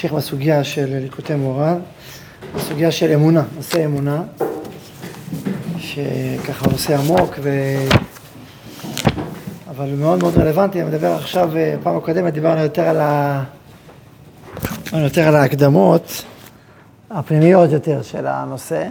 נמשיך 0.00 0.12
בסוגיה 0.12 0.64
של 0.64 0.98
ליקוטי 1.00 1.34
מורן, 1.34 1.78
בסוגיה 2.54 2.90
של 2.90 3.12
אמונה, 3.12 3.42
נושא 3.56 3.84
אמונה, 3.84 4.22
שככה 5.78 6.70
נושא 6.70 6.98
עמוק, 6.98 7.34
ו... 7.42 7.50
אבל 9.70 9.94
מאוד 9.94 10.18
מאוד 10.18 10.38
רלוונטי, 10.38 10.82
אני 10.82 10.88
מדבר 10.88 11.12
עכשיו, 11.12 11.50
פעם 11.82 11.96
הקודמת 11.96 12.32
דיברנו 12.32 12.60
יותר 12.60 12.82
על, 12.82 13.00
ה... 13.00 13.44
יותר 14.92 15.28
על 15.28 15.36
ההקדמות 15.36 16.24
הפנימיות 17.10 17.70
יותר 17.70 18.02
של 18.02 18.26
הנושא, 18.26 18.88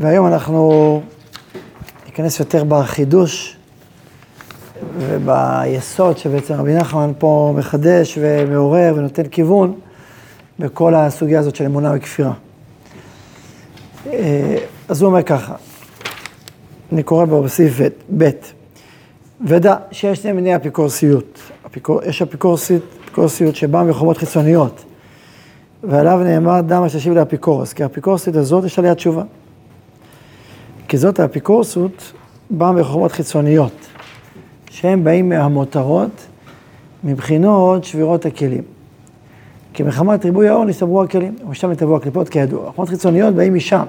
והיום 0.00 0.26
אנחנו 0.26 1.02
ניכנס 2.06 2.40
יותר 2.40 2.64
בחידוש 2.64 3.55
וביסוד 4.98 6.18
שבעצם 6.18 6.54
רבי 6.54 6.74
נחמן 6.74 7.12
פה 7.18 7.54
מחדש 7.56 8.18
ומעורר 8.20 8.94
ונותן 8.96 9.28
כיוון 9.28 9.74
בכל 10.58 10.94
הסוגיה 10.94 11.40
הזאת 11.40 11.56
של 11.56 11.64
אמונה 11.64 11.92
וכפירה. 11.96 12.32
אה, 14.06 14.56
אז 14.88 15.02
הוא 15.02 15.08
אומר 15.10 15.22
ככה, 15.22 15.54
אני 16.92 17.02
קורא 17.02 17.24
בו 17.24 17.42
בסעיף 17.42 17.80
ב', 18.16 18.30
ודע 19.46 19.76
שיש 19.90 20.18
שני 20.18 20.32
מיני 20.32 20.56
אפיקורסיות. 20.56 21.40
אפיקור, 21.66 22.00
יש 22.04 22.22
אפיקורסיות, 22.22 22.82
אפיקורסיות 23.04 23.56
שבאה 23.56 23.84
מחומות 23.84 24.16
חיצוניות, 24.16 24.84
ועליו 25.84 26.20
נאמר 26.24 26.60
דם 26.60 26.82
השתשיב 26.82 27.14
לאפיקורס, 27.14 27.72
כי 27.72 27.82
האפיקורסיות 27.82 28.36
הזאת 28.36 28.64
יש 28.64 28.78
עליה 28.78 28.94
תשובה. 28.94 29.22
כי 30.88 30.96
זאת 30.96 31.20
האפיקורסות 31.20 32.12
באה 32.50 32.72
מחומות 32.72 33.12
חיצוניות. 33.12 33.72
שהם 34.76 35.04
באים 35.04 35.28
מהמותרות 35.28 36.26
מבחינות 37.04 37.84
שבירות 37.84 38.26
הכלים. 38.26 38.62
כי 39.72 39.82
מחמת 39.82 40.24
ריבוי 40.24 40.48
האור 40.48 40.64
נסתברו 40.64 41.02
הכלים, 41.02 41.36
ומשם 41.46 41.70
נתבעו 41.70 41.96
הקליפות 41.96 42.28
כידוע. 42.28 42.72
חומות 42.74 42.88
חיצוניות 42.88 43.34
באים 43.34 43.54
משם, 43.54 43.84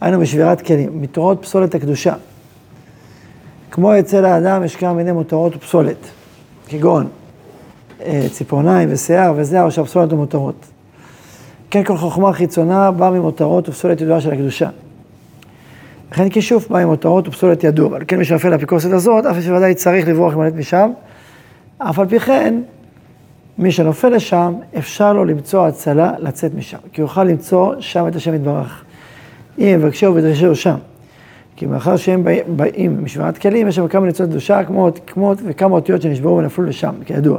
היינו 0.00 0.20
בשבירת 0.20 0.60
כלים, 0.60 1.02
מתורות 1.02 1.42
פסולת 1.42 1.74
הקדושה. 1.74 2.14
כמו 3.70 3.98
אצל 3.98 4.24
האדם 4.24 4.64
יש 4.64 4.76
כמה 4.76 4.92
מיני 4.92 5.12
מותרות 5.12 5.56
ופסולת, 5.56 6.08
כגון 6.68 7.08
אה, 8.04 8.26
ציפורניים 8.32 8.88
ושיער 8.92 9.32
וזהר 9.36 9.70
שהפסולת 9.70 10.12
ומותרות. 10.12 10.66
כן 11.70 11.84
כל 11.84 11.96
חוכמה 11.96 12.32
חיצונה 12.32 12.90
באה 12.90 13.10
ממותרות 13.10 13.68
ופסולת 13.68 14.00
ידועה 14.00 14.20
של 14.20 14.32
הקדושה. 14.32 14.68
לכן 16.12 16.28
כישוף 16.28 16.70
מים 16.70 16.88
מותרות 16.88 17.28
ופסולת 17.28 17.64
ידוע, 17.64 17.86
אבל 17.86 18.02
כן 18.08 18.18
מי 18.18 18.24
שנופל 18.24 18.48
לאפיקורסית 18.48 18.92
הזאת, 18.92 19.26
אף 19.26 19.36
שוודאי 19.40 19.74
צריך 19.74 20.08
לברוח 20.08 20.36
ולמלט 20.36 20.54
משם. 20.54 20.90
אף 21.78 21.98
על 21.98 22.08
פי 22.08 22.20
כן, 22.20 22.60
מי 23.58 23.72
שנופל 23.72 24.08
לשם, 24.08 24.54
אפשר 24.78 25.12
לו 25.12 25.24
למצוא 25.24 25.66
הצלה 25.66 26.12
לצאת 26.18 26.54
משם, 26.54 26.78
כי 26.92 27.00
יוכל 27.00 27.24
למצוא 27.24 27.74
שם 27.78 28.08
את 28.08 28.16
השם 28.16 28.34
יתברך. 28.34 28.84
אם 29.58 29.64
יבקשו 29.64 30.14
ודרשו 30.14 30.54
שם. 30.54 30.74
כי 31.56 31.66
מאחר 31.66 31.96
שהם 31.96 32.24
באים 32.56 33.04
משוורת 33.04 33.38
כלים, 33.38 33.68
יש 33.68 33.76
שם 33.76 33.88
כמה 33.88 34.06
ניצות 34.06 34.28
קדושה, 34.28 34.64
כמו, 34.64 34.90
כמו 35.06 35.34
וכמה 35.46 35.74
אותיות 35.74 36.02
שנשברו 36.02 36.36
ונפלו 36.36 36.64
לשם, 36.64 36.92
כידוע. 37.04 37.38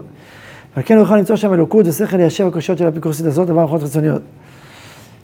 אבל 0.76 0.84
כן 0.86 0.94
הוא 0.94 1.02
יוכל 1.02 1.18
למצוא 1.18 1.36
שם 1.36 1.54
אלוקות 1.54 1.88
ושכל 1.88 2.18
ליישב 2.18 2.48
הקושיות 2.48 2.78
של 2.78 2.86
האפיקורסית 2.86 3.26
הזאת, 3.26 3.48
דבר 3.48 3.64
נכון 3.64 3.80
חיצוניות. 3.80 4.22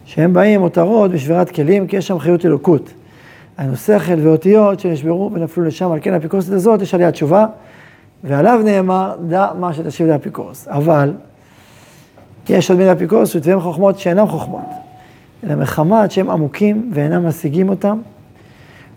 שהם 0.05 0.33
באים 0.33 0.59
מותרות 0.59 1.11
בשבירת 1.11 1.49
כלים, 1.49 1.87
כי 1.87 1.97
יש 1.97 2.07
שם 2.07 2.19
חיות 2.19 2.45
אלוקות. 2.45 2.93
שכל 3.75 4.13
ואותיות 4.23 4.79
שנשברו 4.79 5.31
ונפלו 5.33 5.63
לשם, 5.63 5.91
על 5.91 5.99
כן 6.01 6.13
האפיקורסית 6.13 6.53
הזאת 6.53 6.81
יש 6.81 6.93
עליה 6.93 7.11
תשובה, 7.11 7.45
ועליו 8.23 8.61
נאמר, 8.65 9.15
דע 9.27 9.47
מה 9.59 9.73
שתשיב 9.73 10.07
לאפיקורס. 10.07 10.67
אבל, 10.67 11.13
יש 12.49 12.69
עוד 12.69 12.79
מיני 12.79 12.91
אפיקורסות 12.91 13.45
והם 13.45 13.59
חוכמות 13.59 13.99
שאינן 13.99 14.27
חוכמות, 14.27 14.65
אלא 15.43 15.55
מחמת 15.55 16.11
שהם 16.11 16.29
עמוקים 16.29 16.91
ואינם 16.93 17.27
משיגים 17.27 17.69
אותם, 17.69 17.99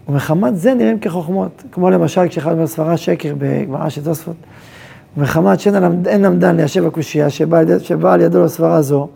ומחמת 0.08 0.56
זה 0.56 0.74
נראים 0.74 0.98
כחוכמות, 0.98 1.62
כמו 1.72 1.90
למשל 1.90 2.28
כשאחד 2.28 2.52
אומר 2.52 2.66
סברה 2.66 2.96
שקר 2.96 3.34
בגמרא 3.38 3.88
של 3.88 4.04
תוספות, 4.04 4.36
ומחמת 5.16 5.60
שאין 5.60 6.22
למדן 6.22 6.56
ליישב 6.56 6.86
הקושייה 6.86 7.30
שבאה 7.30 7.62
שבא 7.78 8.12
על 8.12 8.20
ידו 8.20 8.44
לסברה 8.44 8.82
זו, 8.82 9.08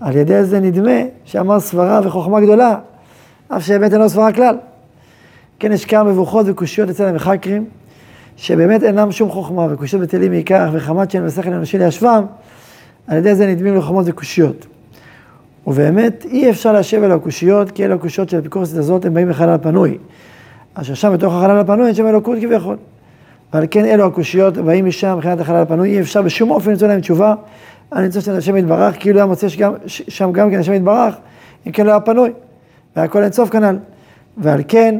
על 0.00 0.16
ידי 0.16 0.44
זה 0.44 0.60
נדמה 0.60 1.00
שאמר 1.24 1.60
סברה 1.60 2.00
וחוכמה 2.04 2.40
גדולה, 2.40 2.76
אף 3.48 3.64
שבאמת 3.64 3.92
אין 3.92 4.00
לו 4.00 4.08
סברה 4.08 4.32
כלל. 4.32 4.56
כן, 5.62 5.72
יש 5.72 5.84
כמה 5.84 6.10
מבוכות 6.10 6.46
וקושיות 6.48 6.90
אצל 6.90 7.04
המחקרים, 7.04 7.64
שבאמת 8.36 8.82
אינם 8.82 9.12
שום 9.12 9.30
חוכמה, 9.30 9.66
וקושיות 9.70 10.02
בטלים 10.02 10.30
מעיקר, 10.32 10.70
וחמת 10.72 11.10
שאין 11.10 11.26
בשכל 11.26 11.52
אנושי 11.52 11.78
לישבם, 11.78 12.24
על 13.06 13.18
ידי 13.18 13.34
זה 13.34 13.46
נדמים 13.46 13.76
לחוכמות 13.76 14.04
וקושיות. 14.08 14.66
ובאמת 15.66 16.24
אי 16.24 16.50
אפשר 16.50 16.72
להשב 16.72 17.02
על 17.02 17.12
הקושיות, 17.12 17.70
כי 17.70 17.84
אלו 17.84 17.94
הקושיות 17.94 18.28
של 18.28 18.36
האפיקורסית 18.36 18.76
הזאת, 18.76 19.04
הם 19.04 19.14
באים 19.14 19.28
מחלל 19.28 19.58
פנוי. 19.58 19.98
אשר 20.74 20.94
שם 20.94 21.12
בתוך 21.12 21.34
החלל 21.34 21.58
הפנוי 21.58 21.86
אין 21.86 21.94
שם 21.94 22.06
אלוקות 22.06 22.38
כביכול. 22.40 22.76
ועל 23.52 23.64
כן 23.70 23.84
אלו 23.84 24.06
הקושיות 24.06 24.58
באים 24.58 24.86
משם 24.86 25.14
מבחינת 25.16 25.40
החלל 25.40 25.56
הפנוי, 25.56 25.90
אי 25.90 26.00
אפשר 26.00 26.22
בשום 26.22 26.50
אופן 26.50 26.70
למצוא 26.70 26.88
להם 26.88 27.00
תשובה 27.00 27.34
על 27.90 28.04
למצוא 28.04 28.20
של 28.20 28.36
השם 28.36 28.56
יתברך, 28.56 28.96
כאילו 29.00 29.18
היה 29.18 29.26
מוצא 29.26 29.48
שגם, 29.48 29.72
שם 29.86 30.32
גם 30.32 30.50
כן 30.50 30.58
השם 30.58 30.72
יתברך, 30.72 31.14
אם 31.66 31.72
כן 31.72 31.86
לא 31.86 31.90
היה 31.90 32.00
פנוי. 32.00 32.32
והכל 32.96 33.22
אינסוף 33.22 33.50
כנ"ל. 33.50 33.78
ועל 34.36 34.60
כן, 34.68 34.98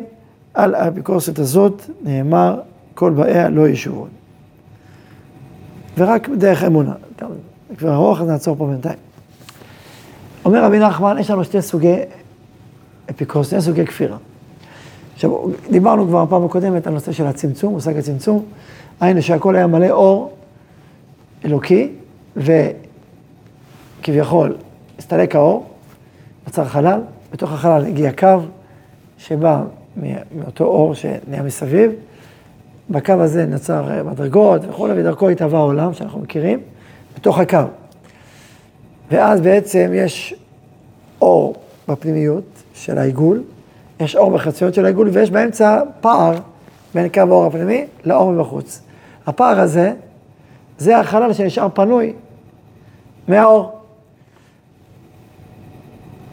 על 0.55 0.75
האפיקורסית 0.75 1.39
הזאת 1.39 1.83
נאמר, 2.03 2.61
כל 2.95 3.11
באיה 3.11 3.49
לא 3.49 3.69
ישובון. 3.69 4.09
ורק 5.99 6.29
דרך 6.29 6.65
אמונה. 6.65 6.93
כבר 7.79 7.95
ארוך, 7.95 8.21
אז 8.21 8.27
נעצור 8.27 8.57
פה 8.57 8.67
בינתיים. 8.67 8.99
אומר 10.45 10.65
רבי 10.65 10.79
נחמן, 10.79 11.17
יש 11.19 11.31
לנו 11.31 11.45
שתי 11.45 11.63
סוגי 11.63 11.97
אפיקורס, 13.11 13.51
שני 13.51 13.61
סוגי 13.61 13.87
כפירה. 13.87 14.17
עכשיו, 15.15 15.31
דיברנו 15.71 16.07
כבר 16.07 16.25
פעם 16.29 16.45
הקודמת 16.45 16.87
על 16.87 16.93
נושא 16.93 17.13
של 17.13 17.27
הצמצום, 17.27 17.73
מושג 17.73 17.97
הצמצום. 17.97 18.45
היינו 19.01 19.23
שהכל 19.23 19.57
היה 19.57 19.67
מלא 19.67 19.91
אור 19.91 20.33
אלוקי, 21.45 21.93
וכביכול 24.01 24.57
הסתלק 24.99 25.37
האור, 25.37 25.67
נוצר 26.47 26.65
חלל, 26.65 27.01
בתוך 27.33 27.53
החלל 27.53 27.85
הגיע 27.87 28.13
קו 28.13 28.39
שבא 29.19 29.63
מאותו 29.97 30.65
אור 30.65 30.95
שנהיה 30.95 31.43
מסביב. 31.43 31.93
בקו 32.91 33.13
הזה 33.13 33.47
נוצר 33.47 34.03
מדרגות 34.05 34.61
וכולי, 34.69 35.01
ודרכו 35.01 35.29
התהווה 35.29 35.59
העולם 35.59 35.95
שאנחנו 35.95 36.21
מכירים, 36.21 36.61
בתוך 37.17 37.39
הקו. 37.39 37.59
ואז 39.11 39.41
בעצם 39.41 39.91
יש 39.95 40.35
אור 41.21 41.55
בפנימיות 41.89 42.45
של 42.75 42.99
העיגול, 42.99 43.43
יש 44.01 44.17
אור 44.17 44.31
בחציות 44.31 44.75
של 44.75 44.85
העיגול, 44.85 45.09
ויש 45.13 45.31
באמצע 45.31 45.83
פער 46.01 46.35
בין 46.95 47.09
קו 47.09 47.21
האור 47.21 47.47
הפנימי 47.47 47.87
לאור 48.05 48.33
מבחוץ. 48.33 48.83
הפער 49.27 49.61
הזה, 49.61 49.93
זה 50.79 50.99
החלל 50.99 51.33
שנשאר 51.33 51.69
פנוי 51.75 52.13
מהאור. 53.29 53.79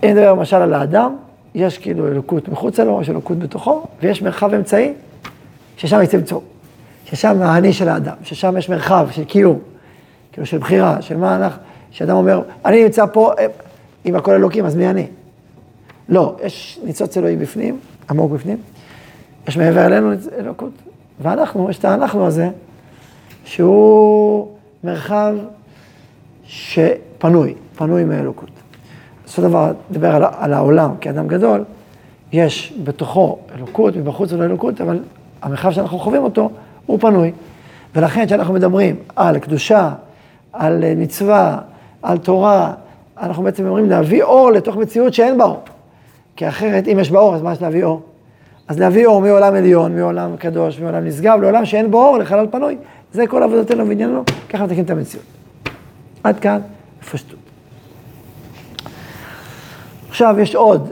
אם 0.03 0.09
נדבר 0.09 0.33
למשל 0.33 0.55
על 0.55 0.73
האדם, 0.73 1.15
יש 1.55 1.77
כאילו 1.77 2.07
אלוקות 2.07 2.47
מחוצה 2.47 2.83
לו, 2.83 3.01
יש 3.01 3.09
אלוקות 3.09 3.39
בתוכו, 3.39 3.83
ויש 4.01 4.21
מרחב 4.21 4.53
אמצעי, 4.53 4.93
ששם 5.77 6.01
יש 6.01 6.09
צמצום. 6.09 6.43
ששם 7.05 7.41
האני 7.41 7.73
של 7.73 7.89
האדם, 7.89 8.15
ששם 8.23 8.57
יש 8.57 8.69
מרחב 8.69 9.07
של 9.11 9.23
קיום, 9.23 9.59
כאילו 10.31 10.45
של 10.45 10.57
בחירה, 10.57 11.01
של 11.01 11.17
מה 11.17 11.35
אנחנו, 11.35 11.61
שאדם 11.91 12.15
אומר, 12.15 12.41
אני 12.65 12.83
נמצא 12.83 13.05
פה, 13.05 13.31
אם 14.05 14.15
הכל 14.15 14.31
אלוקים, 14.31 14.65
אז 14.65 14.75
מי 14.75 14.89
אני? 14.89 15.07
לא, 16.09 16.35
יש 16.43 16.79
ניצוץ 16.83 17.17
אלוהים 17.17 17.39
בפנים, 17.39 17.79
עמוק 18.09 18.31
בפנים, 18.31 18.57
יש 19.47 19.57
מעבר 19.57 19.85
אלינו 19.85 20.11
אלוקות, 20.39 20.71
ואנחנו, 21.21 21.69
יש 21.69 21.79
את 21.79 21.85
האנחנו 21.85 22.25
הזה, 22.25 22.49
שהוא 23.45 24.47
מרחב 24.83 25.35
שפנוי, 26.45 27.55
פנוי 27.75 28.03
מאלוקות. 28.03 28.49
בסופו 29.29 29.41
דבר, 29.41 29.71
נדבר 29.89 30.15
על, 30.15 30.23
על 30.39 30.53
העולם 30.53 30.91
כאדם 31.01 31.27
גדול, 31.27 31.63
יש 32.31 32.73
בתוכו 32.83 33.37
אלוקות, 33.55 33.95
מבחוץ 33.95 34.31
לא 34.31 34.43
אלוקות, 34.43 34.81
אבל 34.81 34.99
המרחב 35.41 35.71
שאנחנו 35.71 35.99
חווים 35.99 36.23
אותו, 36.23 36.49
הוא 36.85 36.99
פנוי. 36.99 37.31
ולכן 37.95 38.25
כשאנחנו 38.25 38.53
מדברים 38.53 38.95
על 39.15 39.39
קדושה, 39.39 39.91
על 40.53 40.83
מצווה, 40.95 41.57
על 42.01 42.17
תורה, 42.17 42.73
אנחנו 43.21 43.43
בעצם 43.43 43.65
אומרים 43.65 43.89
להביא 43.89 44.23
אור 44.23 44.51
לתוך 44.51 44.75
מציאות 44.75 45.13
שאין 45.13 45.37
בה 45.37 45.43
אור. 45.43 45.61
כי 46.35 46.47
אחרת, 46.47 46.87
אם 46.87 46.99
יש 46.99 47.11
בה 47.11 47.19
אור, 47.19 47.35
אז 47.35 47.41
מה 47.41 47.51
יש 47.51 47.61
להביא 47.61 47.83
אור? 47.83 48.01
אז 48.67 48.79
להביא 48.79 49.05
אור 49.05 49.21
מעולם 49.21 49.55
עליון, 49.55 49.95
מעולם 49.95 50.37
קדוש, 50.37 50.79
מעולם 50.79 51.05
נשגב, 51.05 51.39
לעולם 51.41 51.65
שאין 51.65 51.91
בו 51.91 52.07
אור, 52.07 52.17
לחלל 52.17 52.47
פנוי. 52.51 52.77
זה 53.13 53.27
כל 53.27 53.43
עבודתנו 53.43 53.87
וענייננו, 53.87 54.23
ככה 54.49 54.63
מתקנים 54.63 54.85
את 54.85 54.89
המציאות. 54.89 55.25
עד 56.23 56.39
כאן, 56.39 56.59
בפשטות. 57.01 57.38
עכשיו, 60.09 60.39
יש 60.39 60.55
עוד 60.55 60.89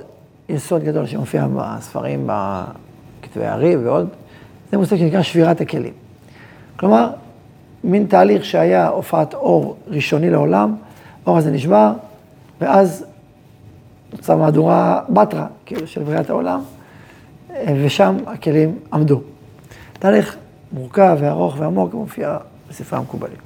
יסוד 0.50 0.84
גדול 0.84 1.06
שמופיע 1.06 1.48
בספרים, 1.56 2.30
בכתבי 2.30 3.46
הארי 3.46 3.76
ועוד, 3.76 4.08
זה 4.72 4.78
מושג 4.78 4.98
שנקרא 4.98 5.22
שבירת 5.22 5.62
הכלים. 5.62 5.94
כלומר, 6.76 7.10
מין 7.84 8.06
תהליך 8.06 8.46
שהיה 8.46 8.88
הופעת 8.88 9.34
אור 9.34 9.78
ראשוני 9.88 10.30
לעולם, 10.30 10.76
האור 11.26 11.38
הזה 11.38 11.52
נשבר, 11.52 11.92
ואז 12.62 13.06
נוצרה 14.14 14.36
מהדורה 14.36 15.02
בתרא, 15.10 15.46
כאילו 15.66 15.88
של 15.88 16.04
בריאת 16.04 16.30
העולם, 16.30 16.62
ושם 17.84 18.16
הכלים 18.28 18.80
עמדו. 18.94 19.22
תהליך 20.00 20.38
מורכב 20.72 21.18
וארוך 21.20 21.56
ועמוק, 21.60 21.94
מופיע 21.94 22.38
בספרי 22.70 23.00
המקובלים. 23.00 23.38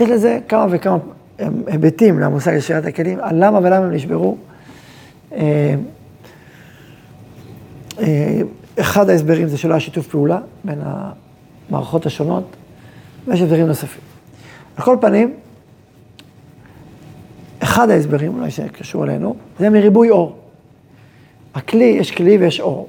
יש 0.00 0.10
לזה 0.10 0.38
כמה 0.48 0.66
וכמה 0.70 0.98
היבטים 1.66 2.18
למושג 2.18 2.54
של 2.54 2.60
שירת 2.60 2.86
הכלים, 2.86 3.18
על 3.20 3.44
למה 3.44 3.58
ולמה 3.58 3.76
הם 3.86 3.92
נשברו. 3.92 4.36
אה, 5.36 5.74
אה, 7.98 8.40
אחד 8.80 9.10
ההסברים 9.10 9.48
זה 9.48 9.58
שלא 9.58 9.72
היה 9.72 9.80
שיתוף 9.80 10.06
פעולה 10.06 10.38
בין 10.64 10.80
המערכות 10.82 12.06
השונות, 12.06 12.44
ויש 13.26 13.40
הסברים 13.40 13.66
נוספים. 13.66 14.02
על 14.76 14.84
כל 14.84 14.96
פנים, 15.00 15.34
אחד 17.58 17.90
ההסברים, 17.90 18.38
אולי 18.38 18.50
שקשור 18.50 19.04
אלינו, 19.04 19.36
זה 19.58 19.70
מריבוי 19.70 20.10
אור. 20.10 20.36
הכלי, 21.54 21.84
יש 21.84 22.10
כלי 22.10 22.38
ויש 22.38 22.60
אור. 22.60 22.88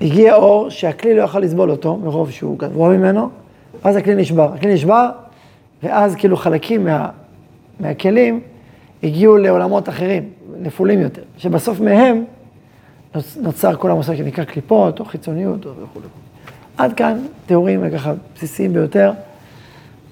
הגיע 0.00 0.34
אור 0.34 0.70
שהכלי 0.70 1.16
לא 1.16 1.22
יכול 1.22 1.42
לסבול 1.42 1.70
אותו, 1.70 1.96
מרוב 1.96 2.30
שהוא 2.30 2.58
גבוה 2.58 2.88
ממנו, 2.88 3.30
ואז 3.84 3.96
הכלי 3.96 4.14
נשבר. 4.14 4.52
הכלי 4.54 4.74
נשבר, 4.74 5.10
ואז 5.82 6.14
כאילו 6.14 6.36
חלקים 6.36 6.84
מה, 6.84 7.08
מהכלים 7.80 8.40
הגיעו 9.02 9.36
לעולמות 9.36 9.88
אחרים, 9.88 10.28
נפולים 10.62 11.00
יותר, 11.00 11.22
שבסוף 11.38 11.80
מהם 11.80 12.24
נוצר 13.36 13.76
כל 13.76 13.90
המושג 13.90 14.16
שנקרא 14.16 14.44
קליפות, 14.44 15.00
או 15.00 15.04
חיצוניות, 15.04 15.66
וכו'. 15.66 16.00
עד 16.76 16.92
כאן 16.92 17.18
תיאורים 17.46 17.90
ככה 17.90 18.12
בסיסיים 18.34 18.72
ביותר 18.72 19.12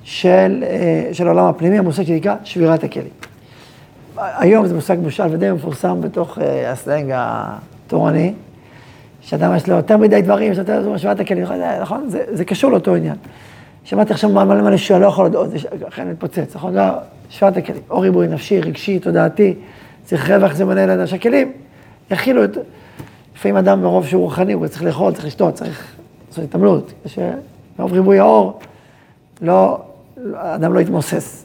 של, 0.02 0.64
אה, 0.66 1.08
של 1.12 1.26
העולם 1.26 1.44
הפנימי, 1.44 1.78
המושג 1.78 2.04
שנקרא 2.04 2.36
שבירת 2.44 2.84
הכלים. 2.84 3.12
היום 4.16 4.66
זה 4.66 4.74
מושג 4.74 4.98
בושל 4.98 5.26
ודי 5.30 5.50
מפורסם 5.50 6.00
בתוך 6.00 6.38
אה, 6.38 6.72
הסלנג 6.72 7.12
התורני, 7.14 8.34
שאדם 9.20 9.56
יש 9.56 9.68
לו 9.68 9.76
יותר 9.76 9.96
מדי 9.96 10.22
דברים, 10.22 10.52
לו 10.52 10.58
יותר 10.58 10.96
שבירת 10.96 11.20
הכלים, 11.20 11.46
נכון? 11.80 12.10
זה, 12.10 12.24
זה 12.30 12.44
קשור 12.44 12.70
לאותו 12.70 12.94
עניין. 12.94 13.16
שמעתי 13.84 14.12
עכשיו 14.12 14.30
מלא 14.30 14.62
מלא 14.62 14.76
שואל, 14.76 15.00
לא 15.00 15.06
יכול 15.06 15.34
עוד, 15.34 15.54
לכן 15.86 16.08
מתפוצץ, 16.08 16.56
נכון? 16.56 16.74
לא, 16.74 16.82
שבירת 17.28 17.56
הכלים, 17.56 17.82
או 17.90 18.00
ריבוי 18.00 18.28
נפשי, 18.28 18.60
רגשי, 18.60 18.98
תודעתי, 18.98 19.54
צריך 20.10 20.30
רווח, 20.30 20.54
זה 20.54 20.64
מנהל 20.64 20.90
אדם, 20.90 21.06
שהכלים 21.06 21.52
יכילו 22.10 22.44
את... 22.44 22.58
לפעמים 23.36 23.56
אדם 23.56 23.82
מרוב 23.82 24.06
שהוא 24.06 24.22
רוחני, 24.22 24.52
הוא 24.52 24.68
צריך 24.68 24.82
לאכול, 24.82 25.12
צריך 25.12 25.26
לשתות, 25.26 25.54
צריך 25.54 25.94
לעשות 26.28 26.44
התעמלות. 26.44 26.92
מרוב 27.78 27.92
ריבוי 27.92 28.18
האור, 28.18 28.60
לא, 29.42 29.80
אדם 30.34 30.74
לא 30.74 30.80
יתמוסס. 30.80 31.44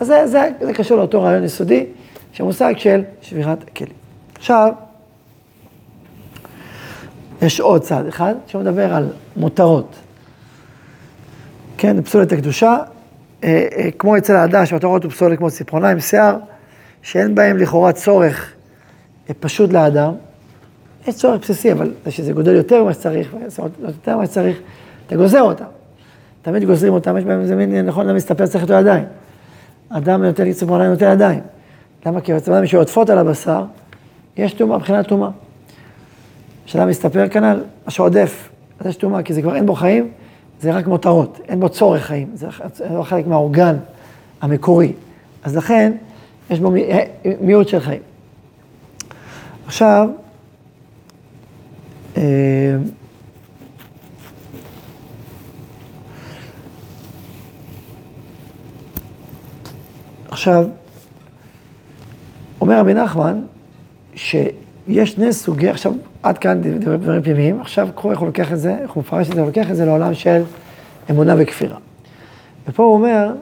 אז 0.00 0.06
זה, 0.06 0.26
זה, 0.26 0.50
זה 0.60 0.72
קשור 0.72 0.96
לאותו 0.96 1.22
רעיון 1.22 1.44
יסודי, 1.44 1.86
שמושג 2.32 2.74
של 2.76 3.02
שבירת 3.22 3.62
הכלים. 3.62 3.92
עכשיו, 4.36 4.72
יש 7.42 7.60
עוד 7.60 7.82
צעד 7.82 8.06
אחד, 8.06 8.34
שמדבר 8.46 8.94
על 8.94 9.08
מותרות. 9.36 9.96
כן, 11.78 12.02
פסולת 12.02 12.32
הקדושה, 12.32 12.76
אה, 13.44 13.66
אה, 13.76 13.90
כמו 13.98 14.16
אצל 14.16 14.36
העדש, 14.36 14.72
מותרות 14.72 15.04
ופסולת 15.04 15.38
כמו 15.38 15.50
ציפורניים, 15.50 16.00
שיער, 16.00 16.36
שאין 17.04 17.34
בהם 17.34 17.58
לכאורה 17.58 17.92
צורך 17.92 18.52
אה, 19.28 19.34
פשוט 19.40 19.72
לאדם, 19.72 20.12
יש 21.06 21.14
צורך 21.14 21.40
בסיסי, 21.40 21.72
אבל 21.72 21.92
זה 22.04 22.10
שזה 22.10 22.32
גודל 22.32 22.54
יותר 22.54 22.82
ממה 22.82 22.94
שצריך, 22.94 23.34
יותר 23.78 24.16
ממה 24.16 24.26
שצריך, 24.26 24.58
אתה 25.06 25.16
גוזר 25.16 25.42
אותם. 25.42 25.64
תמיד 26.42 26.64
גוזרים 26.64 26.92
אותם, 26.92 27.16
יש 27.16 27.24
בהם 27.24 27.40
איזה 27.40 27.56
מין, 27.56 27.86
נכון, 27.86 28.06
למה 28.06 28.16
מסתפר 28.16 28.46
צריך 28.46 28.64
לתת 28.64 28.74
ידיים. 28.80 29.04
אדם 29.88 30.24
נותן 30.24 30.44
לי 30.44 30.54
ציפורניים, 30.54 30.90
נותן 30.90 31.12
ידיים. 31.12 31.40
למה? 32.06 32.20
כי 32.20 32.34
בצבעים 32.34 32.66
שעוטפות 32.66 33.10
על 33.10 33.18
הבשר, 33.18 33.64
יש 34.36 34.52
טומאה 34.52 34.78
מבחינת 34.78 35.08
טומאה. 35.08 35.30
כשאדם 36.66 36.88
מסתפר 36.88 37.28
כנ"ל, 37.28 37.60
מה 37.84 37.90
שעודף, 37.90 38.48
אז 38.80 38.86
יש 38.86 38.96
טומאה, 38.96 39.22
כי 39.22 39.34
זה 39.34 39.42
כבר 39.42 39.56
אין 39.56 39.66
בו 39.66 39.74
חיים, 39.74 40.08
זה 40.60 40.72
רק 40.72 40.86
מותרות, 40.86 41.40
אין 41.48 41.60
בו 41.60 41.68
צורך 41.68 42.02
חיים, 42.02 42.28
זה 42.34 42.46
לא 42.90 43.02
חלק 43.02 43.26
מהאורגן 43.26 43.76
המקורי. 44.42 44.92
אז 45.42 45.56
לכן, 45.56 45.92
יש 46.50 46.60
בו 46.60 46.72
מיעוט 47.40 47.68
של 47.68 47.80
חיים. 47.80 48.02
עכשיו, 49.66 50.08
אה, 52.16 52.22
עכשיו, 60.28 60.64
אומר 62.60 62.78
רבי 62.80 62.94
נחמן, 62.94 63.40
שיש 64.14 65.10
שני 65.10 65.32
סוגי, 65.32 65.68
עכשיו, 65.68 65.92
עד 66.22 66.38
כאן 66.38 66.60
דברים, 66.78 67.22
פנימיים, 67.22 67.60
עכשיו 67.60 67.88
קחו 67.94 68.10
איך 68.10 68.18
הוא 68.18 68.26
לוקח 68.26 68.52
את 68.52 68.58
זה, 68.58 68.76
איך 68.82 68.90
הוא 68.90 69.00
מפרש 69.00 69.28
את 69.28 69.34
זה, 69.34 69.40
הוא 69.40 69.46
לוקח 69.46 69.70
את 69.70 69.76
זה 69.76 69.84
לעולם 69.84 70.14
של 70.14 70.42
אמונה 71.10 71.34
וכפירה. 71.38 71.78
ופה 72.68 72.82
הוא 72.82 72.94
אומר 72.94 73.32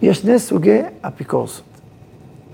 שיש 0.00 0.18
שני 0.18 0.38
סוגי 0.38 0.80
אפיקורסות. 1.00 1.64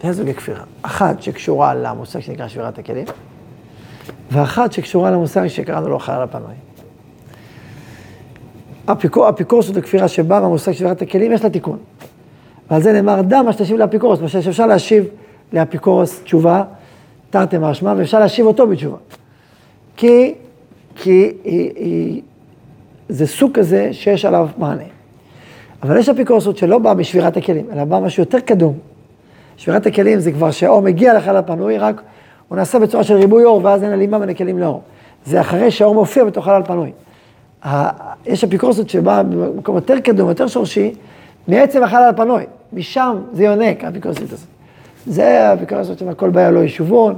שני 0.02 0.14
סוגי 0.14 0.34
כפירה. 0.34 0.64
אחת 0.82 1.22
שקשורה 1.22 1.74
למושג 1.74 2.20
שנקרא 2.20 2.48
שבירת 2.48 2.78
הכלים, 2.78 3.06
ואחת 4.30 4.72
שקשורה 4.72 5.10
למושג 5.10 5.46
שקראנו 5.46 5.88
לו 5.88 5.98
חייל 5.98 6.22
הפנוי. 6.22 6.54
אפיקור, 8.86 9.28
אפיקורסות 9.28 9.76
הכפירה 9.76 10.08
שבאה 10.08 10.40
במושג 10.40 10.72
שבירת 10.72 11.02
הכלים, 11.02 11.32
יש 11.32 11.44
לה 11.44 11.50
תיקון. 11.50 11.78
ועל 12.70 12.82
זה 12.82 12.92
נאמר, 12.92 13.22
דמה 13.22 13.52
שתשיב 13.52 13.76
לאפיקורס, 13.76 14.20
מה 14.20 14.28
שאפשר 14.28 14.66
להשיב 14.66 15.04
לאפיקורס 15.52 16.22
תשובה, 16.22 16.64
תרתי 17.30 17.56
משמע, 17.60 17.94
ואפשר 17.96 18.18
להשיב 18.18 18.46
אותו 18.46 18.66
בתשובה. 18.66 18.96
כי, 19.96 20.34
כי 20.96 21.32
היא, 21.44 21.70
היא, 21.76 22.22
זה 23.08 23.26
סוג 23.26 23.52
כזה 23.54 23.88
שיש 23.92 24.24
עליו 24.24 24.48
מענה. 24.58 24.93
אבל 25.84 25.96
יש 25.96 26.08
אפיקורסות 26.08 26.56
שלא 26.56 26.78
באה 26.78 26.94
משבירת 26.94 27.36
הכלים, 27.36 27.66
אלא 27.72 27.84
באה 27.84 28.00
משהו 28.00 28.22
יותר 28.22 28.40
קדום, 28.40 28.74
שבירת 29.56 29.86
הכלים 29.86 30.20
זה 30.20 30.32
כבר 30.32 30.50
שהאור 30.50 30.82
מגיע 30.82 31.14
לחלל 31.14 31.42
פנוי, 31.46 31.78
רק 31.78 32.02
הוא 32.48 32.56
נעשה 32.56 32.78
בצורה 32.78 33.04
של 33.04 33.14
ריבוי 33.14 33.44
אור, 33.44 33.60
ואז 33.64 33.82
אין 33.82 33.92
הלימה 33.92 34.18
בין 34.18 34.28
הכלים 34.28 34.58
לאור. 34.58 34.82
זה 35.26 35.40
אחרי 35.40 35.70
שהאור 35.70 35.94
מופיע 35.94 36.24
בתוך 36.24 36.44
חלל 36.44 36.62
פנוי. 36.62 36.92
יש 38.26 38.44
אפיקורסות 38.44 38.88
שבאה 38.88 39.22
במקום 39.22 39.76
יותר 39.76 40.00
קדום, 40.00 40.28
יותר 40.28 40.46
שורשי, 40.46 40.94
מעצם 41.48 41.82
החלל 41.82 42.08
הפנוי. 42.08 42.44
משם 42.72 43.16
זה 43.32 43.44
יונק, 43.44 43.84
האפיקורסות 43.84 44.32
הזאת. 44.32 44.48
זה 45.06 45.48
האפיקורסות 45.48 45.98
שם 45.98 46.08
הכל 46.08 46.30
בעיה 46.30 46.50
לא 46.50 46.64
ישובון, 46.64 47.14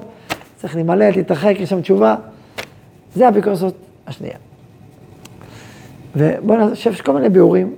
צריך 0.56 0.74
להימלט, 0.74 1.16
להתרחק, 1.16 1.54
יש 1.58 1.70
שם 1.70 1.80
תשובה. 1.80 2.14
זה 3.14 3.26
האפיקורסות 3.26 3.74
השנייה. 4.06 4.36
ובואו 6.16 6.72
יש 6.72 7.00
כל 7.00 7.12
מיני 7.12 7.28
ביאורים 7.28 7.74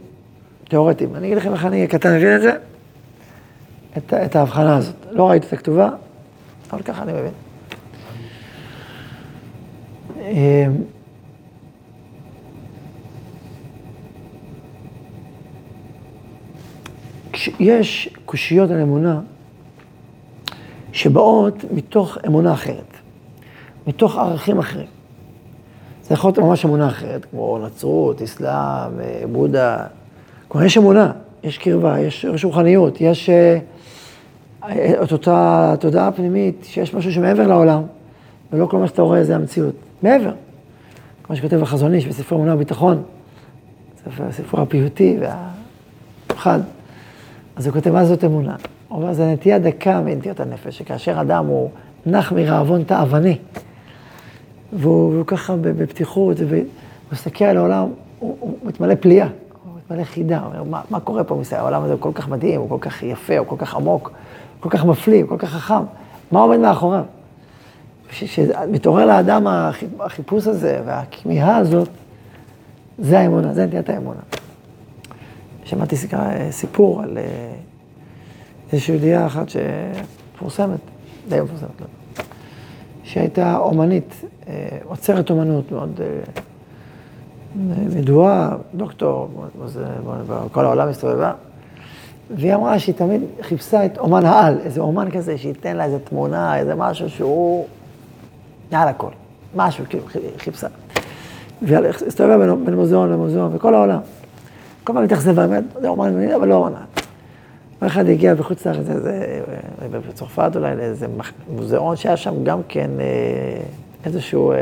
תיאורטיים. 0.68 1.14
אני 1.14 1.26
אגיד 1.26 1.38
לכם 1.38 1.52
איך 1.52 1.64
אני 1.64 1.86
קטן 1.86 2.16
מבין 2.16 2.36
את 2.36 2.42
זה. 2.42 2.52
את, 3.96 4.14
את 4.14 4.36
ההבחנה 4.36 4.76
הזאת. 4.76 4.94
לא 5.10 5.30
ראיתי 5.30 5.46
את 5.46 5.52
הכתובה, 5.52 5.90
אבל 6.70 6.82
ככה 6.82 7.02
אני 7.02 7.12
מבין. 7.12 7.32
אמ, 10.20 10.82
יש 17.58 18.14
קושיות 18.24 18.70
על 18.70 18.80
אמונה 18.80 19.20
שבאות 20.92 21.64
מתוך 21.70 22.18
אמונה 22.26 22.52
אחרת, 22.52 22.96
מתוך 23.86 24.16
ערכים 24.16 24.58
אחרים. 24.58 24.86
זה 26.02 26.14
יכול 26.14 26.28
להיות 26.28 26.38
ממש 26.38 26.64
אמונה 26.64 26.88
אחרת, 26.88 27.24
כמו 27.24 27.58
נצרות, 27.66 28.22
אסלאם, 28.22 28.90
בודה. 29.32 29.86
כלומר, 30.48 30.66
יש 30.66 30.78
אמונה, 30.78 31.12
יש 31.42 31.58
קרבה, 31.58 32.00
יש 32.00 32.44
רוחניות, 32.44 33.00
יש... 33.00 33.30
אה, 33.30 33.58
את 35.02 35.12
אותה 35.12 35.74
תודעה 35.80 36.12
פנימית, 36.12 36.64
שיש 36.64 36.94
משהו 36.94 37.12
שמעבר 37.12 37.46
לעולם, 37.46 37.82
ולא 38.52 38.66
כל 38.66 38.78
מה 38.78 38.86
שאתה 38.86 39.02
רואה 39.02 39.24
זה 39.24 39.36
המציאות. 39.36 39.74
מעבר. 40.02 40.32
כמו 41.22 41.36
שכותב 41.36 41.62
החזון 41.62 41.94
איש 41.94 42.06
בספר 42.06 42.36
אמונה 42.36 42.54
וביטחון, 42.54 43.02
ספר, 44.04 44.32
ספר 44.32 44.60
הפיוטי 44.60 45.18
והפחד. 45.20 46.60
אז 47.56 47.66
הוא 47.66 47.74
כותב, 47.74 47.90
מה 47.90 48.04
זאת 48.04 48.24
אמונה? 48.24 48.56
הוא 48.88 49.02
אומר, 49.02 49.12
זה 49.12 49.32
נטייה 49.32 49.58
דקה 49.58 50.00
מנטיות 50.00 50.40
הנפש, 50.40 50.78
שכאשר 50.78 51.20
אדם 51.20 51.46
הוא 51.46 51.70
נח 52.06 52.32
מרעבון 52.32 52.84
תאווני, 52.84 53.38
והוא, 54.72 55.12
והוא 55.12 55.26
ככה 55.26 55.56
בפתיחות, 55.56 56.36
והוא 56.48 56.62
מסתכל 57.12 57.44
על 57.44 57.56
העולם, 57.56 57.88
הוא, 58.18 58.36
הוא 58.40 58.54
מתמלא 58.64 58.94
פליאה, 58.94 59.28
הוא 59.88 60.04
חידה, 60.04 60.38
הוא 60.38 60.46
אומר, 60.46 60.62
מה, 60.62 60.80
מה 60.90 61.00
קורה 61.00 61.24
פה? 61.24 61.42
העולם 61.52 61.82
הזה 61.82 61.92
הוא 61.92 62.00
כל 62.00 62.12
כך 62.14 62.28
מדהים, 62.28 62.60
הוא 62.60 62.68
כל 62.68 62.78
כך 62.80 63.02
יפה, 63.02 63.38
הוא 63.38 63.46
כל 63.46 63.56
כך 63.58 63.74
עמוק. 63.74 64.12
כל 64.60 64.70
כך 64.70 64.84
מפליא, 64.84 65.24
כל 65.28 65.38
כך 65.38 65.48
חכם, 65.48 65.84
מה 66.32 66.40
עומד 66.40 66.58
מאחוריו? 66.58 67.04
כשמתעורר 68.08 69.06
לאדם 69.06 69.46
החיפוש 70.00 70.46
הזה 70.46 70.80
והכמיהה 70.86 71.56
הזאת, 71.56 71.88
זה 72.98 73.18
האמונה, 73.18 73.54
זה 73.54 73.66
נטיית 73.66 73.88
האמונה. 73.88 74.20
שמעתי 75.64 75.96
סיפור 76.50 77.02
על 77.02 77.18
אה, 77.18 77.24
איזושהי 78.72 78.94
ידיעה 78.94 79.26
אחת 79.26 79.46
שמפורסמת, 79.48 80.80
די 81.28 81.40
מפורסמת, 81.40 81.80
לא. 81.80 81.86
שהייתה 83.04 83.58
אומנית, 83.58 84.24
עוצרת 84.84 85.30
אומנות 85.30 85.72
מאוד 85.72 86.00
ידועה, 87.96 88.56
דוקטור, 88.74 89.28
בכל 90.28 90.64
העולם 90.64 90.88
הסתובבה, 90.88 91.32
והיא 92.36 92.54
אמרה 92.54 92.78
שהיא 92.78 92.94
תמיד 92.94 93.22
חיפשה 93.42 93.86
את 93.86 93.98
אומן 93.98 94.24
העל, 94.24 94.58
איזה 94.64 94.80
אומן 94.80 95.10
כזה 95.10 95.38
שייתן 95.38 95.76
לה 95.76 95.84
איזה 95.84 95.98
תמונה, 95.98 96.58
איזה 96.58 96.74
משהו 96.74 97.10
שהוא 97.10 97.66
מעל 98.72 98.88
הכל, 98.88 99.10
משהו, 99.56 99.84
כאילו, 99.88 100.04
חיפשה. 100.38 100.66
והיא 101.62 101.78
הסתובבה 102.06 102.38
בין, 102.38 102.64
בין 102.64 102.74
מוזיאון 102.74 103.10
למוזיאון, 103.12 103.52
בכל 103.52 103.74
העולם. 103.74 104.00
כל 104.84 104.92
פעם 104.92 105.04
התאכזבה, 105.04 105.46
באמת, 105.46 105.64
זה 105.80 105.88
אומן 105.88 106.14
מעניין, 106.14 106.32
אבל 106.32 106.48
לא 106.48 106.54
אומן. 106.54 106.72
פעם 107.78 107.88
אחד 107.88 108.08
הגיע 108.08 108.34
בחוץ 108.34 108.66
לארץ, 108.66 108.86
בצרפת 110.08 110.50
אולי, 110.54 110.76
לאיזה 110.76 111.06
מוזיאון 111.48 111.96
שהיה 111.96 112.16
שם 112.16 112.44
גם 112.44 112.60
כן 112.68 112.90
אה, 113.00 113.60
איזשהו... 114.04 114.52
אה, 114.52 114.56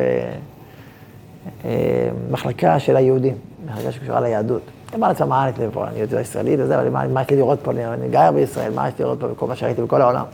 מחלקה 2.31 2.79
של 2.79 2.97
היהודים, 2.97 3.35
מחלקה 3.67 3.93
שקשורה 3.93 4.21
ליהדות. 4.21 4.63
אמרה 4.95 5.09
לעצמה, 5.09 5.27
מה 5.27 5.49
אני 5.89 5.99
יהודית 5.99 6.21
ישראלית 6.21 6.61
וזה, 6.61 6.81
אבל 6.81 6.89
מה 7.09 7.23
יש 7.23 7.31
לי 7.31 7.37
לראות 7.37 7.61
פה, 7.63 7.71
אני 7.71 8.09
גר 8.09 8.31
בישראל, 8.33 8.73
מה 8.75 8.89
יש 8.89 8.95
לי 8.99 9.05
לראות 9.05 9.21
פה 9.21 9.29
בכל 9.29 9.47
מה 9.47 9.57
שראיתי 9.57 9.83
בכל 9.83 10.03
העולם? 10.03 10.25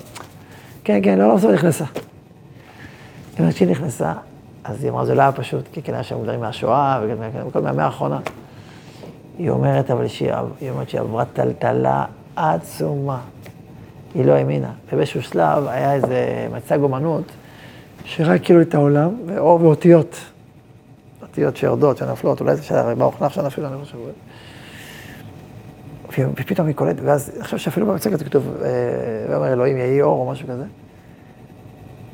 כן, 0.85 1.00
כן, 1.02 1.19
לא, 1.19 1.28
לא 1.28 1.37
בסוף 1.37 1.50
נכנסה. 1.50 1.85
היא 1.85 3.38
אומרת 3.38 3.57
שהיא 3.57 3.69
נכנסה, 3.69 4.12
אז 4.64 4.85
היא 4.85 4.90
אמרה, 4.90 5.04
זה 5.04 5.14
לא 5.14 5.23
היה 5.23 5.33
פשוט, 5.33 5.64
כי 5.73 5.83
כן 5.83 5.95
היה 5.95 6.02
שם 6.02 6.23
דברים 6.23 6.40
מהשואה, 6.40 7.00
וכל 7.49 7.61
מהמאה 7.61 7.85
האחרונה. 7.85 8.21
היא 9.38 9.50
אומרת, 9.50 9.90
אבל 9.90 10.09
שהיא, 10.09 10.33
היא 10.61 10.71
אומרת 10.71 10.88
שהיא 10.88 11.00
עברה 11.00 11.25
טלטלה 11.25 12.04
עצומה. 12.37 13.19
היא 14.14 14.25
לא 14.25 14.33
האמינה. 14.33 14.71
ובאיזשהו 14.92 15.23
שלב 15.23 15.66
היה 15.66 15.95
איזה 15.95 16.49
מצג 16.57 16.83
אומנות, 16.83 17.25
שרק 18.04 18.40
כאילו 18.45 18.61
את 18.61 18.75
העולם, 18.75 19.11
ואור 19.26 19.64
ואותיות. 19.64 20.16
אותיות 21.32 21.56
שיורדות, 21.56 21.96
שנפלות, 21.96 22.40
אולי 22.40 22.56
זה 22.56 22.62
שהיה 22.62 22.94
ברוך 22.94 23.22
נחשון 23.22 23.46
אפילו, 23.46 23.68
אני 23.68 23.84
חושב. 23.84 23.98
ופתאום 26.18 26.66
היא 26.66 26.76
קולטת, 26.76 27.00
ואז 27.02 27.32
אני 27.36 27.44
חושב 27.44 27.58
שאפילו 27.58 27.86
במצגת 27.86 28.22
כתוב, 28.22 28.48
אה, 28.62 28.70
ואומר 29.28 29.52
אלוהים 29.52 29.76
יהי 29.76 30.02
אור 30.02 30.26
או 30.26 30.32
משהו 30.32 30.48
כזה. 30.48 30.64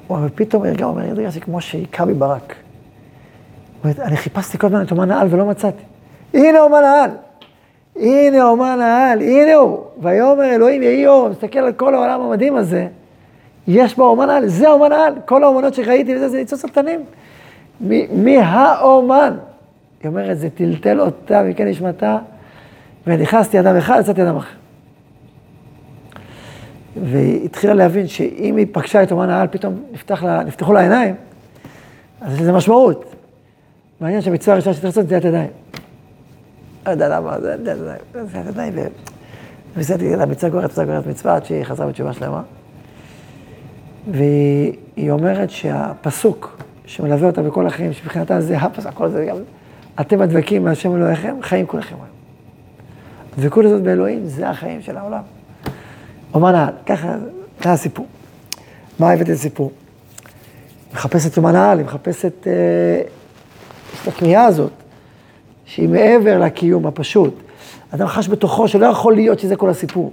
הוא 0.07 0.17
אומר, 0.17 0.29
פתאום 0.35 0.65
הרגע, 0.65 0.85
הוא 0.85 0.95
אומר, 0.95 1.11
הרגשתי 1.11 1.41
כמו 1.41 1.61
שהיכה 1.61 2.07
בי 2.07 2.15
ברק. 2.15 2.55
אני 3.85 4.17
חיפשתי 4.17 4.59
כל 4.59 4.67
הזמן 4.67 4.83
את 4.83 4.91
אומן 4.91 5.11
העל 5.11 5.27
ולא 5.31 5.47
מצאתי. 5.47 5.83
הנה 6.35 6.61
אומן 6.61 6.85
העל! 6.85 7.11
הנה 7.97 8.45
אומן 8.45 8.79
העל, 8.81 9.21
הנה 9.21 9.55
הוא! 9.55 9.79
ויאמר 10.03 10.45
אלוהים 10.45 10.83
יהי 10.83 11.07
אור, 11.07 11.29
מסתכל 11.29 11.59
על 11.59 11.73
כל 11.73 11.95
העולם 11.95 12.21
המדהים 12.21 12.57
הזה, 12.57 12.87
יש 13.69 13.97
בו 13.97 14.05
אומן 14.05 14.31
העל, 14.31 14.49
זה 14.49 14.71
אומן 14.71 14.93
העל, 14.93 15.15
כל 15.25 15.45
האומנות 15.45 15.75
שראיתי 15.75 16.17
וזה, 16.17 16.29
זה 16.29 16.37
ניצוץ 16.37 16.65
הקטנים. 16.65 17.05
מי 17.81 18.39
האומן? 18.39 19.37
היא 20.03 20.09
אומרת, 20.09 20.39
זה 20.39 20.51
טלטל 20.51 21.01
אותה 21.01 21.43
מכן 21.43 21.69
נשמתה, 21.69 22.19
ונכנסתי 23.07 23.61
אדם 23.61 23.77
אחד, 23.77 23.99
יצאתי 24.01 24.23
אדם 24.23 24.37
אחר. 24.37 24.55
והיא 27.05 27.45
התחילה 27.45 27.75
להבין 27.75 28.07
שאם 28.07 28.57
היא 28.57 28.67
פגשה 28.73 29.03
את 29.03 29.13
אומן 29.13 29.31
העל, 29.31 29.47
פתאום 29.51 29.83
נפתח 29.93 30.23
לה, 30.23 30.45
נפתחו 30.45 30.73
לה 30.73 30.81
עיניים, 30.81 31.15
אז 32.21 32.35
יש 32.35 32.41
לזה 32.41 32.53
משמעות. 32.53 33.15
מעניין 34.01 34.21
שהמצווה 34.21 34.55
הראשונה 34.55 34.75
שצריך 34.75 34.97
לעשות 34.97 35.09
זה 35.09 35.17
נטיית 35.17 35.25
ידיים. 35.25 35.51
לא 36.87 36.91
יודע 36.91 37.09
למה, 37.09 37.41
זה 37.41 37.57
נטיית 37.61 37.79
ידיים, 37.79 38.29
זה 38.29 38.39
נטיית 38.41 38.69
ידיים. 38.69 38.91
וניסיתי, 39.75 40.15
המצווה 40.15 40.51
גוררת, 40.51 40.71
מצווה 40.71 40.85
גוררת 40.85 41.07
מצווה, 41.07 41.37
עד 41.37 41.45
שהיא 41.45 41.65
חזרה 41.65 41.87
בתשובה 41.87 42.13
שלמה. 42.13 42.43
והיא 44.11 45.11
אומרת 45.11 45.51
שהפסוק 45.51 46.59
שמלווה 46.89 47.27
אותה 47.27 47.43
בכל 47.43 47.67
החיים, 47.67 47.93
שמבחינתה 47.93 48.41
זה 48.41 48.59
הפס, 48.59 48.87
הכל 48.87 49.09
זה 49.09 49.25
גם, 49.29 49.37
אתם 50.01 50.21
הדבקים 50.21 50.65
מהשם 50.65 50.97
אלוהיכם, 50.97 51.37
חיים 51.43 51.67
כולכם 51.67 51.95
היום. 51.95 52.17
הדבקות 53.39 53.65
הזאת 53.65 53.83
באלוהים, 53.83 54.27
זה 54.27 54.49
החיים 54.49 54.83
של 54.83 54.97
העולם. 54.97 55.23
אומן 56.35 56.55
העל, 56.55 56.73
ככה, 56.87 57.15
זה 57.63 57.73
הסיפור. 57.73 58.07
מה 58.99 59.11
הבאתי 59.11 59.33
לסיפור? 59.33 59.73
מחפשת 60.93 61.37
אומן 61.37 61.55
העל, 61.55 61.79
היא 61.79 61.87
מחפשת 61.87 62.47
אה, 62.47 62.53
את 64.03 64.09
הכמיהה 64.09 64.45
הזאת, 64.45 64.73
שהיא 65.65 65.89
מעבר 65.89 66.39
לקיום 66.39 66.87
הפשוט. 66.87 67.35
אדם 67.91 68.07
חש 68.07 68.29
בתוכו 68.29 68.69
שלא 68.69 68.87
יכול 68.87 69.15
להיות 69.15 69.39
שזה 69.39 69.57
כל 69.57 69.71
הסיפור. 69.71 70.13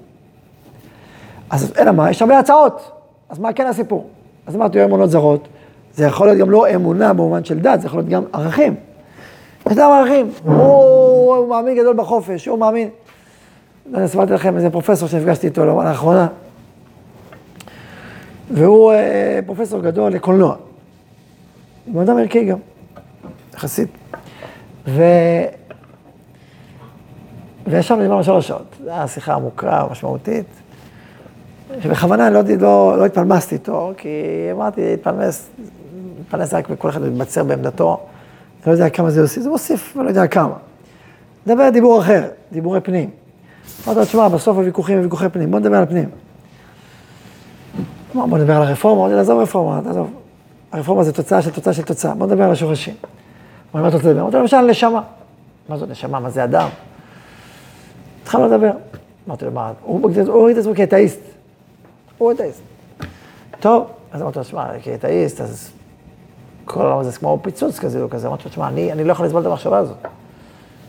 אז 1.50 1.74
אלא 1.77 1.91
מה, 1.91 2.12
יש 2.12 2.22
הרבה 2.22 2.39
הצעות, 2.39 2.91
אז 3.29 3.39
מה 3.39 3.53
כן 3.53 3.67
הסיפור? 3.67 4.10
אז 4.48 4.55
אמרתי, 4.55 4.84
אמונות 4.84 5.10
זרות, 5.10 5.48
זה 5.96 6.06
יכול 6.06 6.28
להיות 6.28 6.40
גם 6.40 6.50
לא 6.50 6.75
אמונה 6.75 7.14
במובן 7.14 7.44
של 7.44 7.60
דת, 7.60 7.82
זה 7.82 7.88
יכול 7.88 8.00
להיות 8.00 8.10
גם 8.10 8.24
ערכים. 8.34 8.75
יש 9.66 9.72
אדם 9.78 9.92
ערכים, 9.92 10.32
הוא, 10.44 10.56
הוא 11.36 11.50
מאמין 11.50 11.78
גדול 11.78 11.96
בחופש, 11.96 12.46
הוא 12.46 12.60
מאמין. 12.60 12.90
אני 13.94 14.08
סיפרתי 14.08 14.34
לכם 14.34 14.56
איזה 14.56 14.70
פרופסור 14.70 15.08
שנפגשתי 15.08 15.48
איתו 15.48 15.66
לאחרונה, 15.66 16.28
והוא 18.52 18.92
אה, 18.92 19.40
פרופסור 19.46 19.82
גדול 19.82 20.12
לקולנוע. 20.12 20.56
הוא 21.94 22.02
אדם 22.02 22.18
ערכי 22.18 22.46
גם, 22.46 22.58
יחסית. 23.54 23.90
ו... 24.88 25.04
וישבנו 27.68 28.02
דיברנו 28.02 28.24
שלוש 28.24 28.48
שעות, 28.48 28.75
זו 28.84 28.90
הייתה 28.90 29.08
שיחה 29.08 29.34
עמוקה, 29.34 29.88
משמעותית, 29.92 30.46
שבכוונה 31.80 32.30
לא, 32.30 32.42
לא, 32.60 32.98
לא 32.98 33.06
התפלמסתי 33.06 33.56
איתו, 33.56 33.94
כי 33.98 34.10
אמרתי, 34.52 34.82
להתפלמס, 34.82 35.50
רק 36.34 36.67
וכל 36.70 36.89
אחד 36.89 37.01
מתבצר 37.01 37.44
בעמדתו, 37.44 38.00
אני 38.63 38.67
לא 38.67 38.72
יודע 38.72 38.89
כמה 38.89 39.12
זה 39.12 39.22
יוסיף, 39.22 39.44
זה 39.44 39.50
מוסיף, 39.50 39.94
אני 39.98 40.03
לא 40.03 40.10
יודע 40.10 40.27
כמה. 40.27 40.53
נדבר 41.48 41.70
דיבור 41.70 42.01
אחר, 42.01 42.24
דיבורי 42.51 42.82
פנים. 42.82 43.10
אמרתי 43.86 44.00
לו, 44.00 44.05
תשמע, 44.05 44.27
בסוף 44.27 44.58
הוויכוחים 44.58 44.98
הם 44.98 45.03
ויכוחי 45.03 45.29
פנים, 45.29 45.51
בוא 45.51 45.60
נדבר 45.60 45.77
על 45.77 45.86
פנים. 45.86 46.10
בוא 48.13 48.38
נדבר 48.38 48.55
על 48.55 48.62
הרפורמה, 48.62 49.01
אמרתי, 49.01 49.20
עזוב 49.20 49.39
רפורמה, 49.39 49.89
עזוב. 49.89 50.10
הרפורמה 50.72 51.03
זה 51.03 51.13
תוצאה 51.13 51.41
של 51.41 51.51
תוצאה 51.51 51.74
של 51.74 51.84
תוצאה, 51.84 52.15
בוא 52.15 52.27
נדבר 52.27 52.44
על 52.44 52.51
השורשים. 52.51 52.94
מה 53.74 53.88
אתה 53.88 53.98
רוצה 53.98 54.10
לדבר? 54.10 54.22
אמרתי 54.22 54.38
למשל, 54.38 54.62
נשמה. 54.62 55.01
מה 55.70 55.77
זאת 55.77 55.89
נשמה? 55.89 56.20
מה 56.20 56.29
זה 56.29 56.44
אדם? 56.44 56.70
התחלנו 58.24 58.48
לדבר. 58.48 58.72
אמרתי 59.27 59.46
לו, 59.46 59.51
מה, 59.51 59.72
הוא 59.82 60.12
הוריד 60.27 60.58
את 60.58 60.62
עצמו 60.62 60.75
כאתאיסט. 60.75 61.20
הוא 62.17 62.32
אתאיסט. 62.32 62.62
טוב, 63.60 63.88
אז 64.12 64.22
אמרתי 64.22 64.39
לו, 64.39 64.44
שמע, 64.44 64.79
כאתאיסט, 64.84 65.41
אז 65.41 65.70
כל 66.65 66.81
העולם 66.81 67.00
הזה 67.00 67.10
זה 67.10 67.17
כמו 67.17 67.39
פיצוץ 67.41 67.79
כזה 67.79 68.01
או 68.01 68.10
כזה. 68.10 68.27
אמרתי 68.27 68.43
לו, 68.45 68.50
תשמע, 68.50 68.67
אני, 68.67 68.91
אני 68.91 69.03
לא 69.03 69.12
יכול 69.12 69.25
לסבול 69.25 69.41
את 69.41 69.45
המחשבה 69.45 69.77
הזאת. 69.77 69.98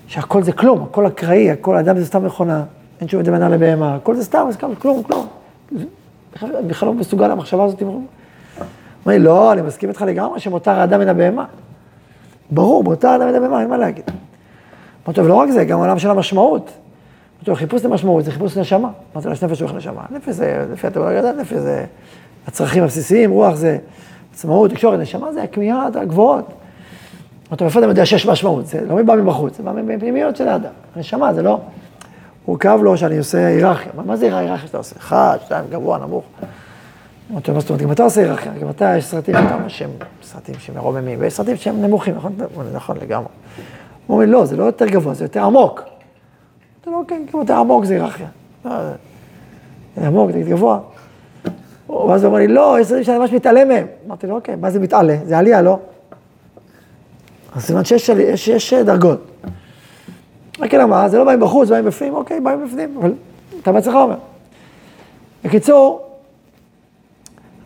שהכל 0.07 0.43
זה 0.43 0.53
כלום, 0.53 0.83
הכל 0.83 1.07
אקראי, 1.07 1.51
הכל 1.51 1.77
אדם 1.77 1.99
זה 1.99 2.07
סתם 2.07 2.27
מכונה, 2.27 2.65
אין 3.01 3.09
שום 3.09 3.21
הבדל 3.21 3.49
לבהמה, 3.49 3.95
הכל 3.95 4.15
זה 4.15 4.25
סתם, 4.25 4.47
זה 4.51 4.59
כלום, 4.59 5.03
כלום. 5.03 5.27
אני 6.43 6.67
בכלל 6.67 6.89
לא 6.89 6.95
מסוגל 6.95 7.29
למחשבה 7.29 7.65
הזאת. 7.65 7.81
הוא 7.81 7.89
אומר 7.91 8.05
לי, 9.07 9.19
לא, 9.19 9.53
אני 9.53 9.63
מסכים 9.63 9.89
איתך 9.89 10.03
לגמרי 10.03 10.41
שמותר 10.41 10.71
האדם 10.71 11.01
מן 11.01 11.09
הבהמה. 11.09 11.45
ברור, 12.51 12.85
מותר 12.85 13.09
האדם 13.09 13.29
מן 13.29 13.35
הבהמה, 13.35 13.61
אין 13.61 13.69
מה 13.69 13.77
להגיד. 13.77 14.05
אמרתי 15.07 15.21
לו, 15.21 15.27
ולא 15.27 15.35
רק 15.35 15.51
זה, 15.51 15.65
גם 15.65 15.79
עולם 15.79 15.99
של 15.99 16.11
המשמעות. 16.11 16.71
אמרתי 17.37 17.51
לו, 17.51 17.57
חיפוש 17.57 17.85
למשמעות 17.85 18.25
זה 18.25 18.33
חיפוש 18.33 18.57
נשמה. 18.57 18.89
אמרתי 19.15 19.29
לו, 19.29 19.35
יש 19.35 19.45
נפש 19.45 19.63
רוח 19.63 19.73
נשמה. 19.73 20.03
נפש 20.11 20.29
זה, 20.29 20.67
לפי 20.73 20.87
התיאולוגיה, 20.87 21.33
נפש 21.33 21.53
זה 21.53 21.85
הצרכים 22.47 22.83
הבסיסיים, 22.83 23.31
רוח 23.31 23.55
זה 23.55 23.79
עצמאות, 24.37 24.71
תקשורת, 24.71 25.01
נשמה 25.01 25.33
זה 25.33 25.43
הכמיהות 25.43 25.97
הגבוהות. 25.97 26.45
אתה 27.53 27.65
איפה 27.65 27.79
אתה 27.79 27.89
יודע 27.89 28.07
שיש 28.07 28.27
משמעות? 28.27 28.67
זה 28.67 28.81
לא 28.89 29.03
בא 29.03 29.15
מבחוץ, 29.15 29.57
זה 29.57 29.63
בא 29.63 29.73
מפנימיות 29.73 30.37
של 30.37 30.49
האדם. 30.49 30.71
נשמה 30.97 31.35
זה 31.35 31.43
לא... 31.43 31.61
הוא 32.45 32.59
כאב 32.59 32.83
לו 32.83 32.97
שאני 32.97 33.19
עושה 33.19 33.47
היררכיה. 33.47 33.93
מה 34.07 34.17
זה 34.17 34.27
היררכיה 34.27 34.67
שאתה 34.67 34.79
עושה? 34.79 34.95
אחד, 34.99 35.39
שתיים, 35.45 35.65
גבוה, 35.71 35.99
נמוך. 35.99 36.25
אמרתי 37.31 37.51
לו, 37.51 37.61
זאת 37.61 37.71
אומרת, 37.71 37.83
גם 37.83 37.93
אתה 37.93 38.03
עושה 38.03 38.21
היררכיה, 38.21 38.53
גם 38.61 38.71
אתה, 38.71 38.95
יש 38.97 39.05
סרטים 39.05 39.35
שהם 39.69 39.91
סרטים 40.23 40.55
שמרוממים, 40.59 41.19
ויש 41.21 41.33
סרטים 41.33 41.57
שהם 41.57 41.83
נמוכים, 41.83 42.15
נכון? 42.15 42.33
נכון 42.73 42.97
לגמרי. 43.03 43.29
הוא 44.07 44.17
אומר, 44.17 44.27
לא, 44.27 44.45
זה 44.45 44.57
לא 44.57 44.65
יותר 44.65 44.87
גבוה, 44.87 45.15
זה 45.15 45.25
יותר 45.25 45.45
עמוק. 45.45 45.83
אמרתי 46.89 46.91
לו, 46.91 47.03
כן, 47.09 47.23
גם 47.33 47.41
יותר 47.41 47.55
עמוק 47.55 47.85
זה 47.85 47.95
היררכיה. 47.95 48.27
זה 48.65 50.07
עמוק, 50.07 50.31
זה 50.31 50.41
גבוה. 50.41 50.79
ואז 51.89 52.25
הוא 52.25 52.31
אמר 52.31 52.39
לי, 52.39 52.49
לא, 52.49 52.77
יש 52.81 52.87
דברים 52.87 53.05
שאני 53.05 53.19
ממש 53.19 53.33
מתעלם 53.33 53.69
מהם. 53.69 53.87
אמרתי 54.07 54.27
לו, 54.27 54.35
אוקיי, 54.35 54.57
מה 54.57 54.71
זה 54.71 54.81
מתעלה? 54.81 55.17
זה 55.25 55.39
עלייה, 55.39 55.63
לא? 55.63 55.79
אז 57.57 57.63
סימן 57.65 57.85
שיש, 57.85 58.09
יש, 58.09 58.49
יש 58.49 58.75
דרגות. 58.75 59.27
רק 60.61 60.75
אלא 60.75 60.87
מה, 60.87 61.09
זה 61.09 61.19
לא 61.19 61.25
באים 61.25 61.41
בחוץ, 61.41 61.69
באים 61.69 61.85
בפנים, 61.85 62.15
אוקיי, 62.15 62.41
באים 62.41 62.65
בפנים, 62.65 62.97
אבל 63.01 63.13
אתה 63.63 63.73
בעצמך 63.73 63.95
אומר. 63.95 64.17
בקיצור, 65.45 66.11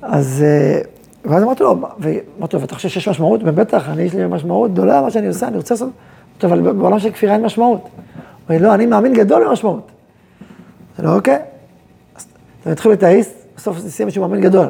אז, 0.03 0.45
אה, 0.47 0.81
ואז 1.25 1.43
אמרתי 1.43 1.63
לו, 1.63 1.77
ואמרתי 1.99 2.57
לו, 2.57 2.63
ואתה 2.63 2.75
חושב 2.75 2.89
שיש 2.89 3.09
משמעות? 3.09 3.41
ובטח, 3.45 3.89
אני 3.89 4.03
יש 4.03 4.15
לי 4.15 4.27
משמעות 4.27 4.73
גדולה, 4.73 5.03
מה 5.03 5.11
שאני 5.11 5.29
עושה, 5.29 5.49
אני 5.49 5.57
רוצה 5.57 5.75
לעשות, 5.75 5.89
טוב, 6.39 6.53
אבל 6.53 6.73
בעולם 6.73 6.99
של 6.99 7.11
כפירה 7.11 7.35
אין 7.35 7.43
משמעות. 7.43 7.81
הוא 7.83 7.91
אומר, 8.49 8.69
לא, 8.69 8.75
אני 8.75 8.87
מאמין 8.87 9.13
גדול 9.15 9.49
במשמעות. 9.49 9.91
זה 10.97 11.03
לא 11.03 11.15
אוקיי. 11.15 11.39
אז 12.17 12.27
אתה 12.63 12.71
מתחיל 12.71 12.91
להתאיסט, 12.91 13.40
בסוף 13.61 13.79
זה 13.79 13.91
סיים 13.91 14.11
שהוא 14.11 14.27
מאמין 14.27 14.41
גדול. 14.41 14.67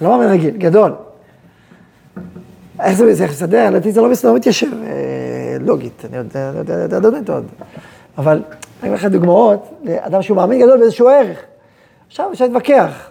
לא 0.00 0.08
מאמין 0.08 0.28
רגיל, 0.28 0.56
גדול. 0.56 0.92
איך 2.80 2.98
זה 2.98 3.24
יסתדר? 3.24 3.70
לדעתי 3.70 3.92
זה 3.92 4.00
לא 4.00 4.08
לא 4.24 4.34
מתיישב 4.34 4.66
אה, 4.86 5.56
לוגית, 5.60 6.02
אני 6.04 6.16
יודע, 6.16 6.50
אני 6.50 6.58
יודע, 6.58 6.74
אני 7.08 7.16
יודע, 7.16 7.38
אבל 8.18 8.42
אני 8.82 8.90
אגיד 8.90 8.98
לך 8.98 9.04
דוגמאות 9.04 9.68
לאדם 9.82 10.22
שהוא 10.22 10.36
מאמין 10.36 10.62
גדול 10.62 10.78
באיזשהו 10.78 11.08
ערך. 11.08 11.38
עכשיו 12.06 12.32
אפשר 12.32 12.44
להתווכח 12.44 13.10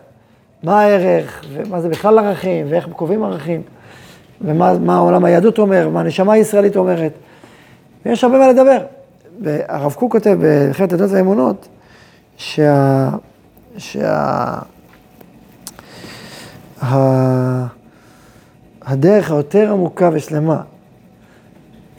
מה 0.64 0.82
הערך, 0.82 1.46
ומה 1.54 1.82
זה 1.82 1.90
בכלל 1.90 2.20
ערכים, 2.20 2.66
ואיך 2.70 2.88
קובעים 2.96 3.24
ערכים, 3.24 3.62
ומה 4.42 4.98
עולם 4.98 5.26
היהדות 5.26 5.60
אומר, 5.60 5.90
מה 5.90 6.00
הנשמה 6.00 6.34
הישראלית 6.34 6.76
אומרת. 6.76 7.12
ויש 8.06 8.24
הרבה 8.24 8.38
מה 8.38 8.48
לדבר. 8.48 8.80
והרב 9.42 9.94
קוק 9.94 10.12
כותב 10.12 10.38
במלחמת 10.40 10.94
הדעות 10.94 11.12
והאמונות, 11.12 11.68
שה... 12.38 13.10
שה... 13.78 14.60
הדרך 18.82 19.32
היותר 19.32 19.72
עמוקה 19.72 20.10
ושלמה, 20.14 20.62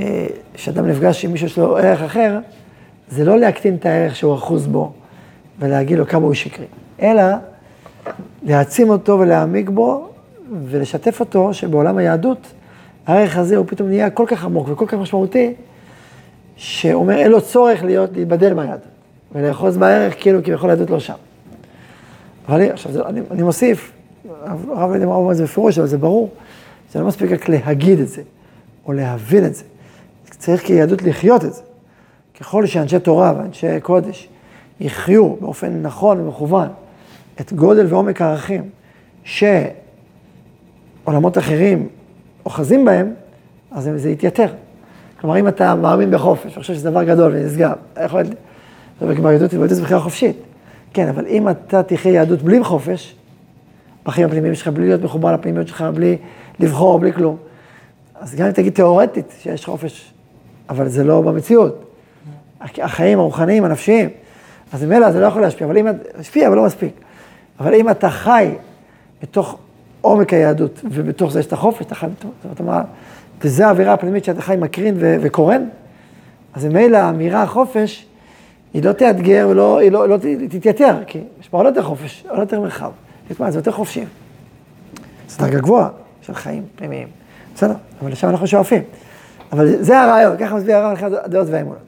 אה, 0.00 0.26
שאדם 0.56 0.86
נפגש 0.86 1.24
עם 1.24 1.32
מישהו 1.32 1.48
שיש 1.48 1.58
לו 1.58 1.76
ערך 1.76 2.02
אחר, 2.02 2.38
זה 3.08 3.24
לא 3.24 3.38
להקטין 3.38 3.74
את 3.74 3.86
הערך 3.86 4.16
שהוא 4.16 4.34
אחוז 4.34 4.66
בו 4.66 4.92
ולהגיד 5.58 5.98
לו 5.98 6.06
כמה 6.06 6.24
הוא 6.24 6.34
שקרי, 6.34 6.66
אלא 7.02 7.22
להעצים 8.42 8.90
אותו 8.90 9.18
ולהעמיק 9.18 9.68
בו 9.68 10.08
ולשתף 10.64 11.20
אותו 11.20 11.54
שבעולם 11.54 11.96
היהדות 11.98 12.52
הערך 13.06 13.36
הזה 13.36 13.56
הוא 13.56 13.66
פתאום 13.68 13.88
נהיה 13.88 14.10
כל 14.10 14.24
כך 14.28 14.44
עמוק 14.44 14.68
וכל 14.70 14.86
כך 14.86 14.94
משמעותי, 14.94 15.54
שאומר 16.56 17.18
אין 17.18 17.30
לו 17.30 17.40
צורך 17.40 17.84
להיות, 17.84 18.12
להיבדל 18.12 18.54
מהיהדות 18.54 18.88
ולאחוז 19.32 19.76
בערך 19.76 20.14
כאילו 20.20 20.42
כביכול 20.44 20.70
היהדות 20.70 20.90
לא 20.90 21.00
שם. 21.00 21.14
אבל 22.48 22.70
עכשיו, 22.70 23.08
אני, 23.08 23.20
אני 23.30 23.42
מוסיף, 23.42 23.92
הרב 24.30 24.90
לא 24.90 24.94
יודע 24.94 25.06
מה 25.06 25.14
אומר 25.14 25.32
את 25.32 25.36
זה 25.36 25.44
בפירוש, 25.44 25.78
אבל 25.78 25.86
זה 25.86 25.98
ברור, 25.98 26.30
זה 26.92 27.00
לא 27.00 27.06
מספיק 27.06 27.32
רק 27.32 27.48
להגיד 27.48 28.00
את 28.00 28.08
זה, 28.08 28.22
או 28.86 28.92
להבין 28.92 29.46
את 29.46 29.54
זה. 29.54 29.64
צריך 30.38 30.62
כיהדות 30.62 31.02
לחיות 31.02 31.44
את 31.44 31.54
זה. 31.54 31.62
ככל 32.40 32.66
שאנשי 32.66 32.98
תורה 32.98 33.32
ואנשי 33.38 33.80
קודש 33.80 34.28
יחיו 34.80 35.36
באופן 35.40 35.82
נכון 35.82 36.20
ומכוון 36.20 36.68
את 37.40 37.52
גודל 37.52 37.86
ועומק 37.88 38.22
הערכים 38.22 38.70
שעולמות 41.04 41.38
אחרים 41.38 41.88
אוחזים 42.46 42.84
בהם, 42.84 43.14
אז 43.70 43.90
זה 43.96 44.10
יתייתר. 44.10 44.48
כלומר, 45.20 45.38
אם 45.38 45.48
אתה 45.48 45.74
מאמין 45.74 46.10
בחופש, 46.10 46.52
וחושב 46.52 46.74
שזה 46.74 46.90
דבר 46.90 47.04
גדול 47.04 47.32
ונשגב, 47.34 47.72
יכול 48.04 48.22
להיות, 48.22 48.34
זה 49.00 49.14
כבר 49.14 49.32
יהדות 49.32 49.50
זה 49.70 49.82
בחירה 49.82 50.00
חופשית. 50.00 50.36
כן, 50.92 51.08
אבל 51.08 51.26
אם 51.26 51.48
אתה 51.48 51.82
תחיה 51.82 52.12
יהדות 52.12 52.42
בלי 52.42 52.64
חופש, 52.64 53.16
בחיים 54.04 54.26
הפנימיים 54.26 54.54
שלך, 54.54 54.68
בלי 54.68 54.86
להיות 54.86 55.02
מחובר 55.02 55.32
לפנימיות 55.32 55.68
שלך, 55.68 55.84
בלי 55.94 56.16
לבחור, 56.60 56.98
בלי 56.98 57.12
כלום, 57.12 57.36
אז 58.14 58.34
גם 58.34 58.46
אם 58.46 58.52
תגיד 58.52 58.72
תיאורטית 58.72 59.32
שיש 59.40 59.64
חופש, 59.64 60.12
אבל 60.68 60.88
זה 60.88 61.04
לא 61.04 61.22
במציאות. 61.22 61.84
החיים 62.60 63.18
הרוחניים, 63.18 63.64
הנפשיים, 63.64 64.08
אז 64.72 64.84
ממילא 64.84 65.12
זה 65.12 65.20
לא 65.20 65.26
יכול 65.26 65.42
להשפיע, 65.42 65.66
אבל 65.66 65.78
אם, 65.78 65.86
להשפיע, 66.16 66.48
אבל 66.48 66.56
לא 66.56 66.64
מספיק. 66.64 66.92
אבל 67.60 67.74
אם 67.74 67.90
אתה 67.90 68.10
חי 68.10 68.54
בתוך 69.22 69.58
עומק 70.00 70.32
היהדות, 70.32 70.80
ובתוך 70.84 71.32
זה 71.32 71.40
יש 71.40 71.46
את 71.46 71.52
החופש, 71.52 71.86
אתה 71.86 71.94
חי 71.94 72.06
בתוך, 72.06 72.30
זאת 72.48 72.60
אומרת, 72.60 72.86
וזו 73.42 73.64
האווירה 73.64 73.92
הפנימית 73.92 74.24
שאתה 74.24 74.42
חי 74.42 74.56
מקרין 74.58 74.94
וקורן, 74.98 75.64
אז 76.54 76.64
ממילא 76.64 76.96
האמירה 76.96 77.42
החופש, 77.42 78.06
היא 78.74 78.82
לא 78.82 78.92
תאתגר 78.92 79.46
ולא 79.50 79.78
היא 79.78 79.92
לא, 79.92 80.08
לא 80.08 80.16
תתייתר, 80.50 80.96
כי 81.06 81.20
יש 81.40 81.48
פה 81.48 81.56
עוד 81.56 81.66
יותר 81.66 81.82
חופש, 81.82 82.24
עוד 82.28 82.38
יותר 82.38 82.60
מרחב. 82.60 82.90
תשמע, 83.28 83.50
זה 83.50 83.58
יותר 83.58 83.72
חופשי. 83.72 84.04
זה 85.28 85.38
דרגה 85.38 85.58
גבוהה 85.58 85.88
של 86.20 86.34
חיים 86.34 86.62
פנימיים. 86.76 87.08
בסדר, 87.54 87.74
אבל 88.02 88.12
לשם 88.12 88.28
אנחנו 88.28 88.46
שואפים. 88.46 88.82
אבל 89.52 89.82
זה 89.82 90.00
הרעיון, 90.00 90.36
ככה 90.36 90.54
מסביר 90.54 90.76
הרב 90.76 90.92
מבחינת 90.92 91.12
הדעות 91.24 91.48
והאמונות. 91.50 91.78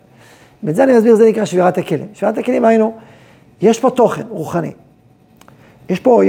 ואת 0.63 0.75
זה 0.75 0.85
אני 0.85 0.97
מסביר, 0.97 1.15
זה 1.15 1.29
נקרא 1.29 1.45
שבירת 1.45 1.79
הכלים. 1.79 2.07
שבירת 2.15 2.39
הכלים 2.39 2.65
היינו, 2.65 2.95
יש 3.61 3.81
פה 3.81 3.91
תוכן 3.91 4.23
רוחני. 4.29 4.73
יש 5.89 6.01
פה, 6.01 6.23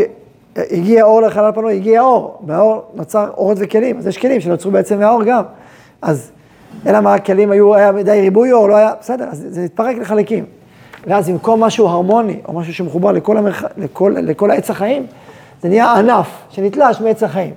הגיע 0.55 1.03
אור 1.03 1.21
לחלל 1.21 1.51
פנוי, 1.51 1.75
הגיע 1.75 2.01
אור, 2.01 2.41
והאור 2.47 2.91
נוצר 2.93 3.29
אורות 3.29 3.57
וכלים, 3.61 3.97
אז 3.97 4.07
יש 4.07 4.17
כלים 4.17 4.41
שנוצרו 4.41 4.71
בעצם 4.71 4.99
מהאור 4.99 5.23
גם. 5.23 5.43
אז 6.01 6.31
אלא 6.85 7.01
מה, 7.01 7.13
הכלים 7.13 7.51
היו, 7.51 7.75
היה 7.75 7.91
מדי 7.91 8.21
ריבוי 8.21 8.51
אור, 8.51 8.69
לא 8.69 8.75
היה, 8.75 8.93
בסדר, 8.99 9.25
אז 9.31 9.45
זה 9.49 9.63
התפרק 9.63 9.97
לחלקים. 9.97 10.45
ואז 11.05 11.29
במקום 11.29 11.63
משהו 11.63 11.87
הרמוני, 11.87 12.39
או 12.47 12.53
משהו 12.53 12.73
שמחובר 12.73 13.11
לכל, 13.11 13.37
המרח... 13.37 13.63
לכל, 13.77 14.15
לכל 14.17 14.51
העץ 14.51 14.69
החיים, 14.69 15.05
זה 15.61 15.69
נהיה 15.69 15.93
ענף 15.93 16.27
שנתלש 16.49 17.01
מעץ 17.01 17.23
החיים. 17.23 17.53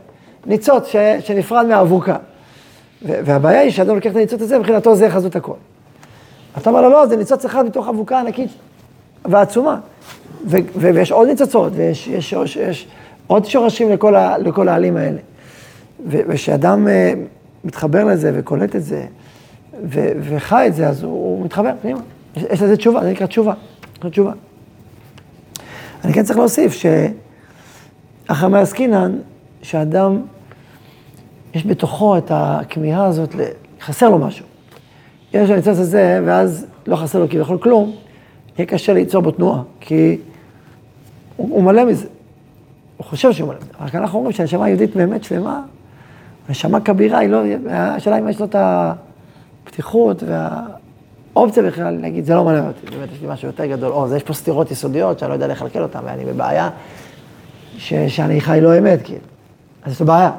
ניצוץ 0.47 0.87
ש... 0.87 0.97
שנפרד 1.21 1.67
מהאבוקה. 1.67 2.17
והבעיה 3.03 3.61
היא 3.61 3.71
שאדם 3.71 3.95
לוקח 3.95 4.11
את 4.11 4.17
הניצוץ 4.17 4.43
הזה, 4.43 4.59
מבחינתו 4.59 4.95
זה 4.95 5.11
חזות 5.11 5.37
הכל. 5.37 5.55
אתה 6.59 6.71
אומר 6.71 6.83
לו, 6.83 6.91
לא, 6.91 7.07
זה 7.07 7.17
ניצוץ 7.17 7.45
אחד 7.45 7.65
מתוך 7.65 7.89
אבוקה 7.89 8.21
ענקית 8.21 8.51
ועצומה. 9.25 9.79
ו- 10.47 10.57
ו- 10.77 10.95
ויש 10.95 11.13
עוד 11.13 11.29
ניצוצות, 11.29 11.73
ויש 11.77 12.07
יש, 12.07 12.33
יש, 12.33 12.57
יש 12.57 12.89
עוד 13.27 13.45
שורשים 13.45 13.91
לכל, 13.91 14.17
ה- 14.17 14.39
לכל 14.39 14.69
העלים 14.69 14.97
האלה. 14.97 15.19
וכשאדם 16.07 16.87
uh, 16.87 17.19
מתחבר 17.65 18.05
לזה 18.05 18.33
וקולט 18.35 18.77
את 18.77 18.85
זה, 18.85 19.05
ו- 19.85 20.13
וחי 20.21 20.65
את 20.67 20.75
זה, 20.75 20.89
אז 20.89 21.03
הוא, 21.03 21.13
הוא 21.13 21.45
מתחבר 21.45 21.71
פנימה. 21.83 22.01
יש, 22.37 22.63
לזה 22.63 22.77
תשובה, 22.77 23.01
זה 23.03 23.11
נקרא 23.11 23.27
תשובה. 23.27 23.55
נקרא 23.99 24.11
תשובה. 24.11 24.33
אני 26.05 26.13
כן 26.13 26.23
צריך 26.23 26.39
להוסיף 26.39 26.73
שאחרי 28.27 28.61
עסקינן, 28.61 29.19
שאדם, 29.63 30.23
יש 31.55 31.67
בתוכו 31.67 32.19
את 32.19 32.31
הכמיהה 32.35 33.07
הזאת, 33.07 33.35
חסר 33.81 34.09
לו 34.09 34.19
משהו. 34.19 34.45
יש 35.33 35.51
הניצוץ 35.51 35.79
הזה, 35.79 36.21
ואז 36.27 36.67
לא 36.87 36.97
חסר 36.97 37.19
לו 37.19 37.29
כביכול 37.29 37.59
כלום, 37.59 37.93
יהיה 38.59 38.67
קשה 38.67 38.93
ליצור 38.93 39.23
בו 39.23 39.31
תנועה, 39.31 39.63
כי 39.81 40.19
הוא, 41.37 41.49
הוא 41.51 41.63
מלא 41.63 41.85
מזה. 41.85 42.07
הוא 42.97 43.05
חושב 43.05 43.33
שהוא 43.33 43.49
מלא 43.49 43.59
מזה. 43.59 43.71
רק 43.81 43.95
אנחנו 43.95 44.19
אומרים 44.19 44.33
שהנשמה 44.33 44.65
היהודית 44.65 44.97
באמת 44.97 45.25
שלמה, 45.25 45.63
הנשמה 46.49 46.81
כבירה, 46.81 47.19
היא 47.19 47.29
לא, 47.29 47.43
השאלה 47.71 48.19
אם 48.19 48.29
יש 48.29 48.41
לו 48.41 48.47
את 48.47 48.57
הפתיחות 48.59 50.23
והאופציה 51.37 51.63
בכלל, 51.63 51.99
להגיד, 52.01 52.25
זה 52.25 52.35
לא 52.35 52.45
מלא 52.45 52.59
אותי, 52.59 52.97
באמת 52.97 53.13
יש 53.13 53.23
לי 53.23 53.29
משהו 53.29 53.49
יותר 53.49 53.67
גדול, 53.67 53.93
או, 53.93 54.17
יש 54.17 54.23
פה 54.23 54.33
סתירות 54.33 54.71
יסודיות 54.71 55.19
שאני 55.19 55.29
לא 55.29 55.35
יודע 55.35 55.47
לכלכל 55.47 55.83
אותן, 55.83 55.99
ואני 56.05 56.25
בבעיה 56.25 56.71
ש, 57.77 57.95
שאני 57.95 58.41
חי 58.41 58.59
לא 58.63 58.79
אמת, 58.79 59.03
כאילו. 59.05 59.21
אז 59.83 59.93
יש 59.93 60.01
לו 60.01 60.07
בעיה. 60.07 60.31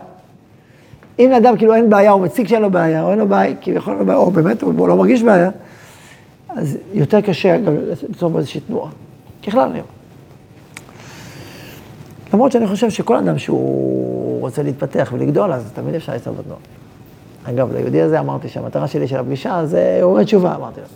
אם 1.20 1.30
לאדם 1.32 1.58
כאילו 1.58 1.74
אין 1.74 1.90
בעיה, 1.90 2.12
הוא 2.12 2.22
מציג 2.22 2.48
שאין 2.48 2.62
לו 2.62 2.70
בעיה, 2.70 3.04
או 3.04 3.12
אין 3.12 3.20
לו 3.20 3.28
בעיה, 3.28 3.56
כביכול 3.62 3.96
לא 3.96 4.04
בעיה, 4.04 4.18
או 4.18 4.32
באמת 4.32 4.62
הוא 4.62 4.88
לא 4.88 4.96
מרגיש 4.96 5.24
בעיה, 5.24 5.50
אז 6.50 6.78
יותר 6.94 7.22
קשה 7.22 7.58
גם 7.58 7.74
ליצור 8.10 8.38
איזושהי 8.38 8.62
תנועה. 8.62 8.92
ככלל 9.48 9.70
אני 9.70 9.80
אומר. 9.80 9.90
למרות 12.34 12.52
שאני 12.52 12.68
חושב 12.68 12.90
שכל 12.90 13.18
אדם 13.18 13.38
שהוא 13.38 14.42
רוצה 14.42 14.64
להתפתח 14.64 15.10
ולגדול, 15.14 15.54
אז 15.54 15.72
תמיד 15.74 15.96
אפשר 15.96 16.14
ליצור 16.14 16.34
בו 16.34 16.42
תנועה. 16.42 16.81
אגב, 17.44 17.74
ליהודי 17.74 18.02
הזה 18.02 18.20
אמרתי 18.20 18.50
שהמטרה 18.50 18.88
שלי 18.88 19.08
של 19.08 19.20
הפגישה 19.20 19.66
זה 19.66 19.98
יורד 20.02 20.24
תשובה, 20.24 20.56
אמרתי 20.56 20.82
לו. 20.82 20.88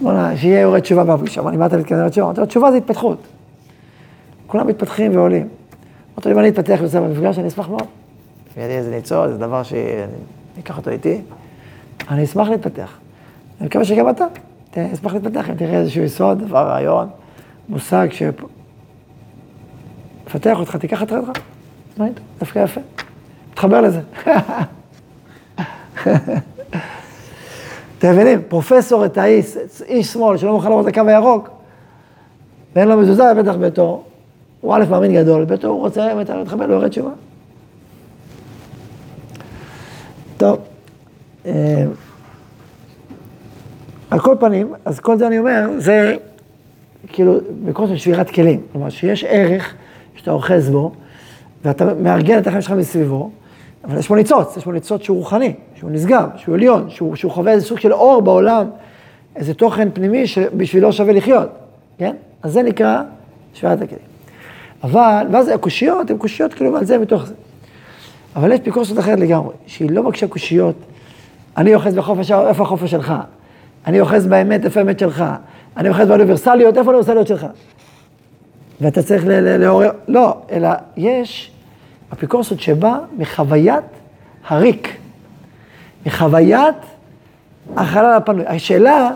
בוא'נה, 0.00 0.36
שיהיה 0.36 0.60
יורד 0.60 0.80
תשובה 0.80 1.04
בפגישה. 1.04 1.40
אמרתי, 1.40 1.56
מה 1.56 1.66
אתה 1.66 1.76
מתכוון 1.76 1.98
יורד 1.98 2.10
תשובה? 2.10 2.26
אמרתי 2.26 2.40
לו, 2.40 2.46
תשובה 2.46 2.70
זה 2.70 2.76
התפתחות. 2.76 3.18
כולם 4.46 4.66
מתפתחים 4.66 5.16
ועולים. 5.16 5.48
אמרתי 6.14 6.28
לו, 6.28 6.34
אם 6.34 6.38
אני 6.38 6.48
אתפתח 6.48 6.76
ויוצא 6.80 7.00
במפגש, 7.00 7.38
אני 7.38 7.48
אשמח 7.48 7.68
מאוד. 7.68 7.86
יהיה 8.56 8.68
לי 8.68 8.76
איזה 8.76 8.90
ניצול, 8.90 9.28
זה 9.28 9.38
דבר 9.38 9.62
שאני 9.62 9.82
אקח 10.58 10.76
אותו 10.76 10.90
איתי. 10.90 11.20
אני 12.10 12.24
אשמח 12.24 12.48
להתפתח. 12.48 12.98
אני 13.60 13.66
מקווה 13.66 13.84
שגם 13.84 14.10
אתה 14.10 14.24
תשמח 14.70 15.14
להתפתח, 15.14 15.50
אם 15.50 15.54
תראה 15.54 15.78
איזשהו 15.78 16.02
יסוד, 16.02 16.38
דבר, 16.38 16.68
רעיון, 16.68 17.08
מושג 17.68 18.08
שיפתח 18.10 18.36
אותך, 20.58 20.76
תיקח 20.76 21.02
את 21.02 21.12
רעיונך. 21.12 21.38
דווקא 22.38 22.58
יפה. 22.58 22.80
תתחבר 23.54 23.80
לזה. 23.80 24.00
אתם 27.98 28.12
מבינים? 28.12 28.42
פרופסור 28.48 29.04
את 29.04 29.18
האיש, 29.18 29.56
איש 29.86 30.06
שמאל 30.06 30.36
שלא 30.36 30.52
מוכן 30.52 30.68
לראות 30.68 30.88
את 30.88 30.96
הקו 30.96 31.08
הירוק, 31.08 31.48
ואין 32.76 32.88
לו 32.88 32.96
מזוזה 32.96 33.34
בטח 33.34 33.54
ביתו, 33.54 34.02
הוא 34.60 34.74
א' 34.74 34.84
מאמין 34.90 35.14
גדול, 35.14 35.44
ביתו 35.44 35.68
הוא 35.68 35.80
רוצה 35.80 36.14
באמת 36.14 36.30
להתחבר, 36.30 36.66
לא 36.66 36.74
יורד 36.74 36.88
תשובה. 36.88 37.10
טוב, 40.36 40.58
אה, 41.46 41.84
על 44.10 44.18
כל 44.20 44.36
פנים, 44.40 44.72
אז 44.84 45.00
כל 45.00 45.18
זה 45.18 45.26
אני 45.26 45.38
אומר, 45.38 45.68
זה 45.78 46.14
כאילו 47.06 47.38
מקום 47.64 47.88
של 47.88 47.96
שבירת 47.96 48.30
כלים. 48.30 48.60
כלומר, 48.72 48.90
שיש 48.90 49.24
ערך 49.24 49.74
שאתה 50.16 50.30
אוחז 50.30 50.70
בו, 50.70 50.92
ואתה 51.64 51.94
מארגן 51.94 52.38
את 52.38 52.46
החיים 52.46 52.62
שלך 52.62 52.72
מסביבו, 52.72 53.30
אבל 53.88 53.98
יש 53.98 54.08
פה 54.08 54.16
ניצוץ, 54.16 54.56
יש 54.56 54.64
פה 54.64 54.72
ניצוץ 54.72 55.02
שהוא 55.02 55.18
רוחני, 55.18 55.54
שהוא 55.74 55.90
נשגב, 55.90 56.28
שהוא 56.36 56.54
עליון, 56.54 56.90
שהוא, 56.90 57.16
שהוא 57.16 57.32
חווה 57.32 57.52
איזה 57.52 57.66
סוג 57.66 57.78
של 57.78 57.92
אור 57.92 58.22
בעולם, 58.22 58.66
איזה 59.36 59.54
תוכן 59.54 59.88
פנימי 59.92 60.26
שבשבילו 60.26 60.92
שווה 60.92 61.12
לחיות, 61.12 61.48
כן? 61.98 62.16
אז 62.42 62.52
זה 62.52 62.62
נקרא 62.62 63.02
שוויית 63.54 63.82
הכלים. 63.82 64.00
אבל, 64.82 65.26
ואז 65.32 65.48
הקושיות 65.48 66.10
הן 66.10 66.18
קושיות 66.18 66.54
כאילו 66.54 66.76
על 66.76 66.84
זה 66.84 66.98
מתוך 66.98 67.26
זה. 67.26 67.34
אבל 68.36 68.52
יש 68.52 68.60
פיקורסות 68.60 68.98
אחרת 68.98 69.20
לגמרי, 69.20 69.54
שהיא 69.66 69.90
לא 69.90 70.02
מקשה 70.02 70.28
קושיות, 70.28 70.76
אני 71.56 71.74
אוחז 71.74 71.94
בחופש, 71.94 72.30
איפה 72.30 72.62
החופש 72.62 72.90
שלך? 72.90 73.14
אני 73.86 74.00
אוחז 74.00 74.26
באמת, 74.26 74.64
איפה 74.64 74.80
האמת 74.80 74.98
שלך? 74.98 75.24
אני 75.76 75.88
אוחז 75.88 76.08
באוניברסליות, 76.08 76.78
איפה 76.78 76.90
האוניברסליות 76.90 77.26
שלך? 77.26 77.46
ואתה 78.80 79.02
צריך 79.02 79.24
לעורר, 79.26 79.90
לא, 80.08 80.36
אלא 80.52 80.68
יש 80.96 81.50
אפיקורסות 82.12 82.60
שבא 82.60 82.98
מחוויית 83.18 83.84
הריק, 84.48 84.96
מחוויית 86.06 86.76
החלל 87.76 88.14
הפנוי. 88.16 88.46
השאלה, 88.46 89.10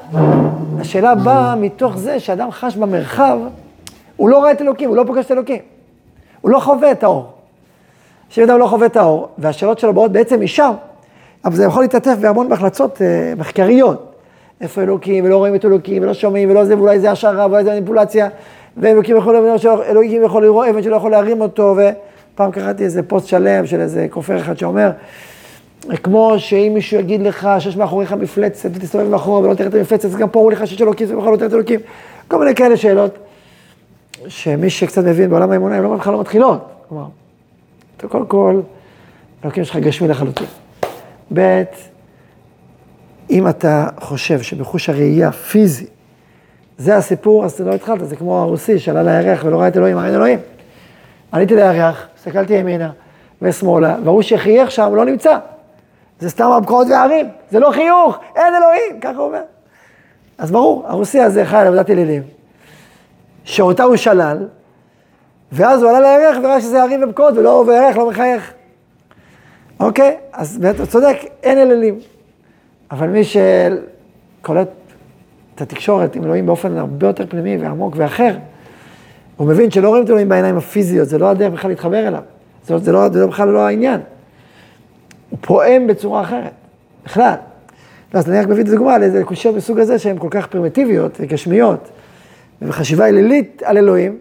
השאלה 0.81 1.15
באה 1.15 1.57
מתוך 1.57 1.97
זה 1.97 2.21
שאדם 2.21 2.51
חש 2.51 2.77
במרחב, 2.77 3.39
הוא 4.17 4.29
לא 4.29 4.39
רואה 4.39 4.53
את 4.53 4.63
אלוקים, 4.63 4.89
הוא 4.89 4.97
לא 4.97 5.05
פוגש 5.07 5.27
את 5.27 5.31
אלוקים. 5.31 5.59
הוא 6.41 6.51
לא 6.51 6.59
חווה 6.59 6.91
את 6.91 7.03
האור. 7.05 7.33
כשאדם 8.31 8.59
לא 8.59 8.67
חווה 8.67 8.87
את 8.87 8.97
האור, 8.97 9.29
והשאלות 9.39 9.79
שלו 9.79 9.95
באות 9.95 10.13
בעצם 10.13 10.41
משם, 10.41 10.73
אבל 11.45 11.57
זה 11.57 11.65
יכול 11.65 11.83
להתעטף 11.83 12.17
בהמון 12.21 12.49
בהחלצות 12.49 13.03
אה, 13.03 13.33
מחקריות. 13.39 14.13
איפה 14.61 14.83
אלוקים, 14.83 15.25
ולא 15.25 15.37
רואים 15.37 15.55
את 15.55 15.65
אלוקים, 15.65 16.03
ולא 16.03 16.15
שומעים, 16.15 16.51
ולא 16.51 16.65
זה, 16.65 16.79
ואולי 16.79 17.01
זה 17.01 17.11
השערה, 17.11 17.47
ואולי 17.47 17.65
זה 17.65 17.71
מניפולציה, 17.71 18.29
ואלוקים 18.77 19.17
יכול, 19.17 19.37
יכול 20.25 20.43
לראות 20.43 20.69
אבן 20.69 20.83
שלא 20.83 20.97
יכול 20.97 21.11
להרים 21.11 21.41
אותו, 21.41 21.77
ופעם 22.35 22.51
קראתי 22.51 22.85
איזה 22.85 23.03
פוסט 23.03 23.27
שלם 23.27 23.67
של 23.67 23.81
איזה 23.81 24.07
כופר 24.11 24.41
אחד 24.41 24.59
שאומר, 24.59 24.91
כמו 26.03 26.35
שאם 26.39 26.71
מישהו 26.75 27.01
יגיד 27.01 27.21
לך 27.21 27.49
שיש 27.59 27.77
מאחוריך 27.77 28.13
מפלצת, 28.13 28.71
ותסתובב 28.75 29.09
מאחורה 29.09 29.41
ולא 29.41 29.55
תראה 29.55 29.69
את 29.69 29.75
המפלצת, 29.75 30.05
אז 30.05 30.17
גם 30.17 30.29
פה 30.29 30.39
אומרים 30.39 30.59
לך 30.59 30.67
שיש 30.67 30.83
אלוקים, 30.83 31.07
זה 31.07 31.17
בכלל 31.17 31.33
לא 31.33 31.37
תראה 31.37 31.49
את 31.49 31.53
אלוקים. 31.53 31.81
כל 32.29 32.39
מיני 32.39 32.55
כאלה 32.55 32.77
שאלות, 32.77 33.19
שמי 34.29 34.71
שקצת 34.71 35.05
מבין 35.05 35.31
בעולם 35.31 35.51
האמונה, 35.51 35.77
הן 35.77 35.83
לא 35.83 35.97
בכלל 35.97 36.13
לא 36.13 36.21
מתחילות. 36.21 36.69
כלומר, 36.89 37.07
קודם 38.09 38.27
כל, 38.27 38.61
אלוקים 39.45 39.65
שלך 39.65 39.77
גשמי 39.77 40.09
לחלוטין. 40.09 40.47
ב', 41.35 41.63
אם 43.31 43.49
אתה 43.49 43.89
חושב 44.01 44.43
שבחוש 44.43 44.89
הראייה 44.89 45.29
הפיזי, 45.29 45.87
זה 46.79 46.97
הסיפור, 46.97 47.45
אז 47.45 47.61
לא 47.61 47.75
התחלת, 47.75 48.09
זה 48.09 48.17
כמו 48.17 48.39
הרוסי 48.39 48.79
שעלה 48.79 49.03
לירח 49.03 49.45
ולא 49.45 49.61
ראה 49.61 49.69
את 49.69 49.77
אלוהים, 49.77 49.99
אין 49.99 50.15
אלוהים. 50.15 50.39
עליתי 51.33 51.57
לירח, 51.57 52.07
הסתכלתי 52.23 52.55
ימינה 52.55 52.91
ושמאלה, 53.43 53.97
והוא 54.05 54.23
שחייך 54.23 54.71
שם 54.71 54.95
לא 54.95 55.05
נמצא. 55.05 55.39
זה 56.21 56.31
סתם 56.31 56.45
הבקעות 56.45 56.87
והערים, 56.91 57.29
זה 57.51 57.61
לא 57.61 57.71
חיוך, 57.71 58.19
אין 58.37 58.55
אלוהים, 58.55 59.01
ככה 59.01 59.17
הוא 59.17 59.27
אומר. 59.27 59.43
אז 60.39 60.51
ברור, 60.51 60.85
הרוסי 60.87 61.21
הזה 61.21 61.45
חי 61.45 61.57
על 61.57 61.67
עבודת 61.67 61.91
אלילים, 61.91 62.23
שאותה 63.45 63.83
הוא 63.83 63.97
שלל, 63.97 64.49
ואז 65.53 65.83
הוא 65.83 65.91
עלה 65.91 66.19
לירח 66.19 66.37
וראה 66.43 66.61
שזה 66.61 66.83
ערים 66.83 67.03
ובקעות, 67.03 67.35
ולא, 67.37 67.65
וירח 67.67 67.97
לא 67.97 68.11
מחייך. 68.11 68.53
אוקיי? 69.81 70.17
אז 70.33 70.59
באמת, 70.59 70.79
הוא 70.79 70.87
צודק, 70.87 71.17
אין 71.43 71.59
אלילים. 71.59 71.99
אבל 72.91 73.07
מי 73.07 73.23
שקולט 73.25 74.69
את 75.55 75.61
התקשורת 75.61 76.17
עם 76.17 76.25
אלוהים 76.25 76.47
באופן 76.47 76.77
הרבה 76.77 77.07
יותר 77.07 77.27
פנימי 77.27 77.57
ועמוק 77.57 77.95
ואחר, 77.97 78.35
הוא 79.37 79.49
מבין 79.49 79.71
שלא 79.71 79.89
רואים 79.89 80.05
את 80.05 80.11
אלוהים 80.11 80.29
בעיניים 80.29 80.57
הפיזיות, 80.57 81.09
זה 81.09 81.19
לא 81.19 81.31
הדרך 81.31 81.53
בכלל 81.53 81.71
להתחבר 81.71 82.09
אליו. 82.09 82.23
זה, 82.67 82.79
זה, 82.79 82.93
לא, 82.93 83.09
זה 83.09 83.21
לא 83.21 83.27
בכלל 83.27 83.49
לא 83.49 83.67
העניין. 83.67 84.01
הוא 85.31 85.39
פועם 85.41 85.87
בצורה 85.87 86.23
אחרת, 86.23 86.53
בכלל. 87.05 87.35
לא, 88.15 88.19
אז 88.19 88.31
אני 88.31 88.41
רק 88.41 88.47
מביא 88.47 88.63
את 88.63 88.69
הדוגמה 88.69 88.99
לאיזה 88.99 89.25
קושיות 89.25 89.57
מסוג 89.57 89.79
הזה 89.79 89.99
שהן 89.99 90.19
כל 90.19 90.29
כך 90.31 90.47
פרימיטיביות 90.47 91.17
וגשמיות, 91.21 91.89
וחשיבה 92.63 93.09
אלילית 93.09 93.63
על 93.65 93.79
אלוהים, 93.79 94.19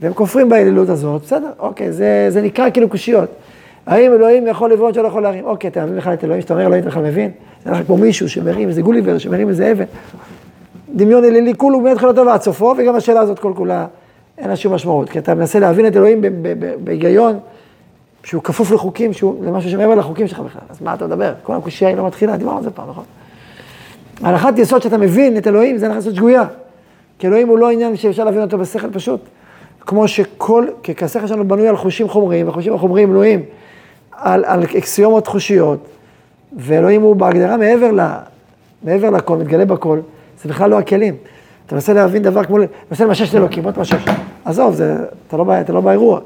והם 0.00 0.12
כופרים 0.12 0.48
באלילות 0.48 0.88
הזאת, 0.88 1.22
בסדר, 1.22 1.50
אוקיי, 1.58 1.92
זה, 1.92 2.26
זה 2.28 2.42
נקרא 2.42 2.70
כאילו 2.70 2.88
קושיות. 2.88 3.30
האם 3.86 4.12
אלוהים 4.12 4.46
יכול 4.46 4.72
לבעוט 4.72 4.94
שלא 4.94 5.08
יכול 5.08 5.22
להרים? 5.22 5.44
אוקיי, 5.44 5.70
אתה 5.70 5.84
מבין 5.84 5.96
בכלל 5.96 6.14
את 6.14 6.24
אלוהים, 6.24 6.42
שאתה 6.42 6.54
אומר 6.54 6.66
אלוהים, 6.66 6.82
אתה 6.82 6.90
בכלל 6.90 7.02
מבין? 7.02 7.30
זה 7.64 7.70
לך 7.70 7.86
כמו 7.86 7.96
מישהו 7.96 8.28
שמרים 8.28 8.68
איזה 8.68 8.82
גוליבר, 8.82 9.18
שמרים 9.18 9.48
איזה 9.48 9.72
אבן. 9.72 9.84
דמיון 10.94 11.24
אלילי 11.24 11.54
כולו 11.54 11.80
מהתחילתו 11.80 12.26
ועד 12.26 12.42
סופו, 12.42 12.74
וגם 12.78 12.94
השאלה 12.94 13.20
הזאת 13.20 13.38
כל 13.38 13.52
כולה, 13.56 13.86
אין 14.38 14.48
לה 14.48 14.56
שום 14.56 14.74
משמעות. 14.74 15.08
כי 15.08 15.18
אתה 15.18 15.34
מנסה 15.34 15.58
להבין 15.58 15.86
את 15.86 15.96
אלוהים 15.96 16.22
בהיגיון, 16.84 17.38
שהוא 18.24 18.42
כפוף 18.42 18.70
לחוקים, 18.72 19.12
שהוא, 19.12 19.44
למשהו 19.44 19.70
שמעבר 19.70 19.94
לחוקים 19.94 20.28
שלך 20.28 20.40
בכלל. 20.40 20.62
אז 20.68 20.82
מה 20.82 20.94
אתה 20.94 21.06
מדבר? 21.06 21.34
כל 21.42 21.54
הקושייה 21.54 21.90
היא 21.90 21.96
לא 21.96 22.06
מתחילה, 22.06 22.36
דיברנו 22.36 22.56
על 22.56 22.62
זה 22.62 22.70
פעם, 22.70 22.90
נכון? 22.90 23.04
הנחת 24.20 24.58
יסוד 24.58 24.82
שאתה 24.82 24.98
מבין 24.98 25.36
את 25.36 25.46
אלוהים, 25.46 25.78
זה 25.78 25.86
הנחת 25.86 25.98
יסוד 25.98 26.14
שגויה. 26.14 26.44
כי 27.18 27.26
אלוהים 27.26 27.48
הוא 27.48 27.58
לא 27.58 27.70
עניין 27.70 27.96
שאפשר 27.96 28.24
להבין 28.24 28.42
אותו 28.42 28.58
בשכל 28.58 28.90
פשוט. 28.92 29.20
כמו 29.80 30.08
שכל, 30.08 30.66
כי 30.82 30.94
השכל 31.00 31.26
שלנו 31.26 31.48
בנוי 31.48 31.68
על 31.68 31.76
חושים 31.76 32.08
חומריים, 32.08 32.46
והחושים 32.46 32.74
החומריים 32.74 33.10
בנויים 33.10 33.42
על, 34.12 34.44
על 34.44 34.62
אקסיומות 34.78 35.26
חושיות, 35.26 35.78
ואלוהים 36.56 37.02
הוא 37.02 37.16
בהגדרה 37.16 37.56
מעבר, 37.56 37.90
ל, 37.92 38.00
מעבר 38.82 39.10
לכל, 39.10 39.36
מתגלה 39.36 39.64
בכל, 39.64 40.00
זה 40.42 40.48
בכלל 40.48 40.70
לא 40.70 40.78
הכלים. 40.78 41.14
אתה 41.68 41.74
מנסה 41.74 41.92
להבין 41.92 42.22
דבר 42.22 42.44
כמו, 42.44 42.56
מנסה 42.90 43.04
למשש 43.04 43.30
את 43.30 43.34
אלוקים, 43.34 43.62
בוא 43.62 43.70
תמשש. 43.70 44.04
עזוב, 44.44 44.74
זה, 44.74 44.96
אתה, 45.26 45.36
לא, 45.36 45.60
אתה 45.60 45.72
לא 45.72 45.80
באירוע. 45.80 46.20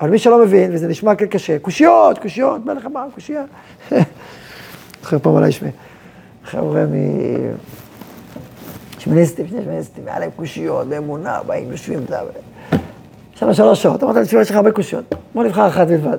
אבל 0.00 0.10
מי 0.10 0.18
שלא 0.18 0.42
מבין, 0.42 0.70
וזה 0.74 0.88
נשמע 0.88 1.14
קשה, 1.14 1.58
קושיות, 1.58 2.18
קושיות, 2.18 2.64
בא 2.64 2.72
לך 2.72 2.88
קושייה. 3.14 3.44
זוכר 5.02 5.18
פעם 5.18 5.36
עליי 5.36 5.52
שמי, 5.52 5.68
חבר'ה 6.44 6.84
מ... 6.84 6.94
שמיניסטים, 8.98 9.46
שני 9.48 9.62
שמיניסטים, 9.64 10.04
היה 10.06 10.18
להם 10.18 10.30
קושיות, 10.36 10.86
באמונה, 10.86 11.38
באים, 11.46 11.70
יושבים, 11.70 12.00
שלוש 13.34 13.56
שלוש 13.56 13.82
שעות, 13.82 14.02
אמרת 14.02 14.14
להם, 14.14 14.24
יש 14.40 14.50
לך 14.50 14.56
הרבה 14.56 14.70
קושיות, 14.70 15.14
בוא 15.34 15.44
נבחר 15.44 15.68
אחת 15.68 15.86
בלבד. 15.86 16.18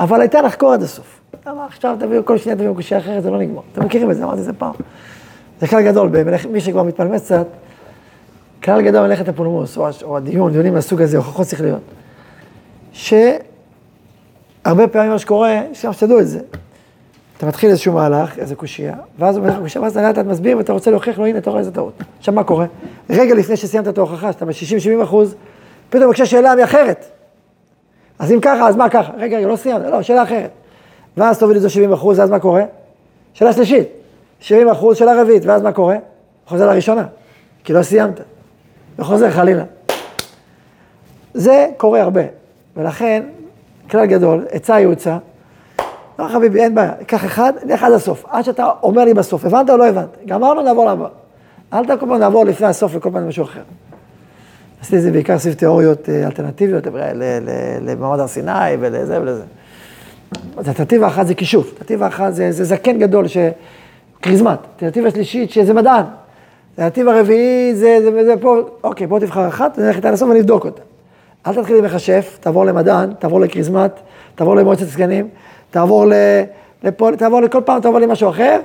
אבל 0.00 0.20
הייתה 0.20 0.42
לחקור 0.42 0.72
עד 0.72 0.82
הסוף. 0.82 1.20
למה 1.46 1.66
עכשיו 1.66 1.96
תביאו, 2.00 2.24
כל 2.24 2.38
שנייה 2.38 2.56
תביאו 2.56 2.74
קושייה 2.74 3.00
אחרת, 3.00 3.22
זה 3.22 3.30
לא 3.30 3.38
נגמר. 3.38 3.60
אתם 3.72 3.84
מכירים 3.84 4.10
את 4.10 4.16
זה, 4.16 4.24
אמרתי 4.24 4.40
את 4.40 4.44
זה 4.44 4.52
פעם. 4.52 4.74
זה 5.60 5.68
כלל 5.68 5.82
גדול, 5.82 6.10
מי 6.50 6.60
שכבר 6.60 6.82
מתפלמס 6.82 7.24
קצת, 7.24 7.46
כלל 8.64 8.82
גדול 8.82 9.06
מלאכת 9.06 9.28
הפולמוס, 9.28 9.76
או, 9.76 9.88
או 10.02 10.16
הדיון, 10.16 10.52
דיונים 10.52 10.74
מהסוג 10.74 11.02
הזה, 11.02 11.16
הוכחות 11.16 11.46
שכליות. 11.46 11.80
שהרבה 12.92 13.38
פעמים 14.92 15.10
מה 15.10 15.18
שקורה, 15.18 15.60
עכשיו 15.70 15.92
שתדעו 15.92 16.20
את 16.20 16.28
זה. 16.28 16.40
אתה 17.36 17.46
מתחיל 17.46 17.70
איזשהו 17.70 17.92
מהלך, 17.92 18.38
איזה 18.38 18.54
קושייה, 18.54 18.94
ואז 19.18 19.36
הוא 19.36 19.44
אומר 19.44 19.54
לך 19.54 19.62
קושייה, 19.62 19.82
ואז 19.82 19.96
לאט 19.96 20.18
מסביר, 20.18 20.58
ואתה 20.58 20.72
רוצה 20.72 20.90
להוכיח 20.90 21.18
לו, 21.18 21.26
הנה, 21.26 21.38
אתה 21.38 21.50
רואה 21.50 21.60
איזה 21.60 21.72
טעות. 21.72 22.02
עכשיו, 22.18 22.34
מה 22.34 22.44
קורה? 22.44 22.66
רגע 23.10 23.34
לפני 23.34 23.56
שסיימת 23.56 23.88
את 23.88 23.98
ההוכחה, 23.98 24.32
שאתה 24.32 24.44
ב-60-70 24.44 25.02
אחוז, 25.02 25.34
פתאום 25.90 26.06
בבקשה 26.06 26.26
שאלה 26.26 26.54
מאחרת. 26.54 27.04
אז 28.18 28.32
אם 28.32 28.40
ככה, 28.40 28.68
אז 28.68 28.76
מה 28.76 28.88
ככה? 28.88 29.12
רגע, 29.16 29.36
רגע, 29.36 29.46
לא 29.46 29.56
סיימת, 29.56 29.82
לא, 29.90 30.02
שאלה 30.02 30.22
אחרת. 30.22 30.50
ואז 31.16 31.38
תוביל 31.38 31.56
את 31.56 31.62
זה 31.62 31.68
70 31.68 31.92
אחוז, 31.92 32.18
ואז 32.18 32.30
מה 32.30 32.38
קורה? 32.38 32.62
שאלה 33.34 33.52
שלישית, 33.52 33.88
70 34.44 34.68
אחוז, 34.68 34.96
שאלה 34.96 35.22
רביעית, 35.22 35.46
ואז 35.46 35.62
מה 35.62 35.72
קורה? 35.72 35.96
חוזר 36.46 36.66
לראשונה, 36.66 37.06
כי 37.64 37.72
לא 37.72 37.82
סיימת. 37.82 38.20
וחוזר 38.98 39.30
חלילה. 39.30 39.64
זה 41.34 41.68
קורה 41.76 42.02
הרבה, 42.02 42.20
ולכן, 42.76 43.22
כלל 43.90 44.06
גדול, 44.06 44.46
עצה 44.50 44.80
יעוצה, 44.80 45.18
לא 46.18 46.28
חביבי, 46.28 46.60
אין 46.60 46.74
בעיה, 46.74 46.92
קח 47.06 47.24
אחד, 47.24 47.52
לך 47.66 47.82
עד 47.82 47.92
הסוף, 47.92 48.24
עד 48.28 48.44
שאתה 48.44 48.70
אומר 48.82 49.04
לי 49.04 49.14
בסוף, 49.14 49.44
הבנת 49.44 49.70
או 49.70 49.76
לא 49.76 49.86
הבנת? 49.86 50.08
גמרנו, 50.26 50.62
נעבור 50.62 50.90
לבא. 50.90 51.08
אל 51.72 51.84
תכל 51.84 52.06
פעם 52.06 52.18
נעבור 52.18 52.44
לפני 52.44 52.66
הסוף 52.66 52.92
וכל 52.94 53.10
פעם 53.12 53.28
משהו 53.28 53.44
אחר. 53.44 53.62
עשיתי 54.80 54.96
את 54.96 55.02
זה 55.02 55.10
בעיקר 55.10 55.38
סביב 55.38 55.54
תיאוריות 55.54 56.08
אה, 56.08 56.26
אלטרנטיביות 56.26 56.86
למעמד 57.80 58.20
הר 58.20 58.26
סיני 58.26 58.76
ולזה 58.80 59.20
ולזה. 59.20 59.44
אז 60.56 60.68
אלטרנטיבה 60.68 61.06
אחת 61.06 61.26
זה 61.26 61.34
כישוף, 61.34 61.68
אלטרנטיבה 61.72 62.06
אחת 62.06 62.34
זה, 62.34 62.52
זה 62.52 62.64
זקן 62.64 62.98
גדול, 62.98 63.28
ש... 63.28 63.36
כריזמט, 64.24 64.58
אלטרנטיבה 64.74 65.10
שלישית 65.10 65.50
שזה 65.50 65.74
מדען, 65.74 66.04
אלטרנטיבה 66.78 67.20
רביעית 67.20 67.76
זה, 67.76 67.98
זה, 68.02 68.24
זה 68.24 68.34
פה, 68.40 68.56
אוקיי, 68.84 69.06
בוא 69.06 69.18
תבחר 69.18 69.48
אחת, 69.48 69.78
נלך 69.78 69.96
איתה 69.96 70.10
לסוף 70.10 70.30
ונבדוק 70.30 70.64
אותה. 70.64 70.82
אל 71.46 71.54
תתחיל 71.54 71.76
עם 71.76 71.84
מכשף, 71.84 72.38
תעבור 72.40 72.64
למדען, 72.64 73.12
תעבור 73.18 73.40
לכריזמט, 73.40 74.00
תעבור 74.34 74.56
למועצת 74.56 74.86
סגנים, 74.86 75.28
תעבור 75.70 76.06
לפה, 76.82 77.10
תעבור 77.18 77.40
לכל 77.40 77.60
פעם, 77.64 77.80
תעבור 77.80 78.00
למשהו 78.00 78.30
אחר, 78.30 78.60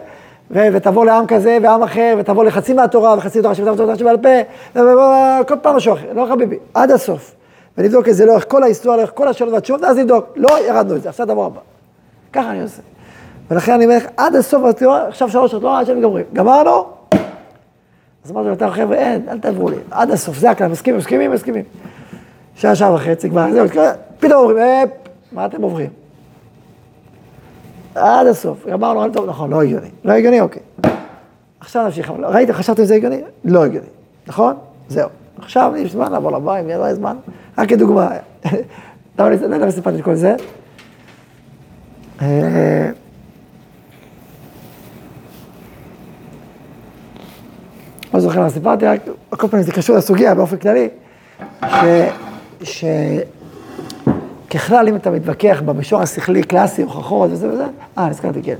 ו- 0.51 0.67
ותבוא 0.73 1.05
לעם 1.05 1.27
כזה 1.27 1.57
ועם 1.63 1.83
אחר, 1.83 2.15
ותבוא 2.19 2.43
לחצי 2.43 2.73
מהתורה 2.73 3.17
וחצי 3.17 3.37
מהתורה 3.37 3.55
שבתורה 3.55 3.75
שבתורה 3.75 3.95
שבעל 3.95 4.17
פה, 4.73 5.43
כל 5.47 5.55
פעם 5.61 5.75
משהו 5.75 5.93
אחר, 5.93 6.13
לא 6.13 6.27
חביבי, 6.29 6.57
עד 6.73 6.91
הסוף. 6.91 7.35
ונבדוק 7.77 8.09
את 8.09 8.15
זה 8.15 8.25
לאורך 8.25 8.45
כל 8.47 8.63
ההיסטוריה, 8.63 8.97
לאורך 8.97 9.11
כל 9.13 9.27
השאלות 9.27 9.53
והתשובות, 9.53 9.81
ואז 9.81 9.97
נבדוק, 9.97 10.25
לא 10.35 10.67
ירדנו 10.67 10.95
את 10.95 11.01
זה, 11.01 11.09
עכשיו 11.09 11.27
דבר 11.27 11.45
הבא. 11.45 11.59
ככה 12.33 12.51
אני 12.51 12.61
עושה. 12.61 12.81
ולכן 13.51 13.73
אני 13.73 13.85
אומר 13.85 13.97
לך, 13.97 14.05
עד 14.17 14.35
הסוף, 14.35 14.63
עכשיו 15.07 15.29
שלוש 15.29 15.51
שעות, 15.51 15.63
לא, 15.63 15.79
עד 15.79 15.85
שהם 15.85 16.01
גמרים. 16.01 16.25
גמרנו? 16.33 16.85
אז 18.25 18.31
אמרתי 18.31 18.47
לאותם 18.47 18.69
חבר'ה, 18.69 18.97
אין, 18.97 19.29
אל 19.29 19.39
תעברו 19.39 19.69
לי, 19.69 19.75
עד 19.91 20.11
הסוף, 20.11 20.37
זה 20.37 20.49
הכלל, 20.51 20.67
מסכימים, 20.67 20.99
מסכימים, 20.99 21.31
מסכימים. 21.31 21.63
שעה, 22.55 22.75
שעה 22.75 22.93
וחצי 22.93 23.29
כבר, 23.29 23.51
זהו, 23.51 23.67
פתאום 24.19 24.49
אומרים, 24.49 24.87
מה 25.31 25.45
אתם 25.45 25.61
עוברים? 25.61 25.89
עד 27.95 28.27
הסוף. 28.27 28.67
אמרנו, 28.73 29.03
אל 29.03 29.11
טוב, 29.13 29.29
נכון, 29.29 29.49
לא 29.49 29.61
הגיוני. 29.61 29.89
לא 30.03 30.13
הגיוני, 30.13 30.41
אוקיי. 30.41 30.61
עכשיו 31.59 31.85
נמשיך, 31.85 32.11
ראית, 32.23 32.51
חשבתם 32.51 32.83
שזה 32.83 32.95
הגיוני? 32.95 33.21
לא 33.45 33.63
הגיוני, 33.63 33.87
נכון? 34.27 34.55
זהו. 34.89 35.09
עכשיו 35.37 35.73
יש 35.77 35.91
זמן 35.91 36.11
לעבור 36.11 36.31
לבית, 36.31 36.65
יהיה 36.67 36.95
זמן? 36.95 37.17
רק 37.57 37.69
כדוגמה. 37.69 38.09
למה 39.19 39.71
סיפרתי 39.71 39.99
את 39.99 40.03
כל 40.03 40.15
זה? 40.15 40.35
לא 48.13 48.19
זוכר 48.19 48.39
מה 48.39 48.49
סיפרתי, 48.49 48.85
רק 48.85 49.01
כל 49.29 49.47
פעם 49.47 49.61
זה 49.61 49.71
קשור 49.71 49.97
לסוגיה 49.97 50.35
באופן 50.35 50.57
כללי, 50.57 50.89
שככלל 52.63 53.27
אם 54.87 54.95
אתה 54.95 55.11
מתווכח 55.11 55.61
במישור 55.65 56.01
השכלי, 56.01 56.43
קלאסי, 56.43 56.81
הוכחות 56.81 57.31
וזה 57.31 57.49
וזה, 57.49 57.65
אה, 57.97 58.09
נזכרתי, 58.09 58.43
כן. 58.43 58.55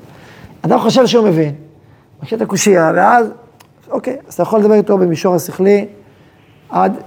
אדם 0.61 0.79
חושב 0.79 1.07
שהוא 1.07 1.27
מבין, 1.27 1.55
מכיר 2.23 2.37
את 2.37 2.41
הקושייה, 2.41 2.91
ואז, 2.95 3.27
אוקיי, 3.89 4.17
אז 4.27 4.33
אתה 4.33 4.43
יכול 4.43 4.59
לדבר 4.59 4.73
איתו 4.73 4.97
במישור 4.97 5.35
השכלי 5.35 5.87
עד, 6.69 6.97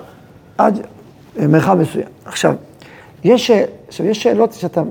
עד 0.58 0.86
מרחב 1.36 1.74
מסוים. 1.74 2.06
עכשיו, 2.24 2.54
יש, 3.24 3.50
עכשיו, 3.88 4.06
יש 4.06 4.22
שאלות 4.22 4.52
שאתה, 4.52 4.82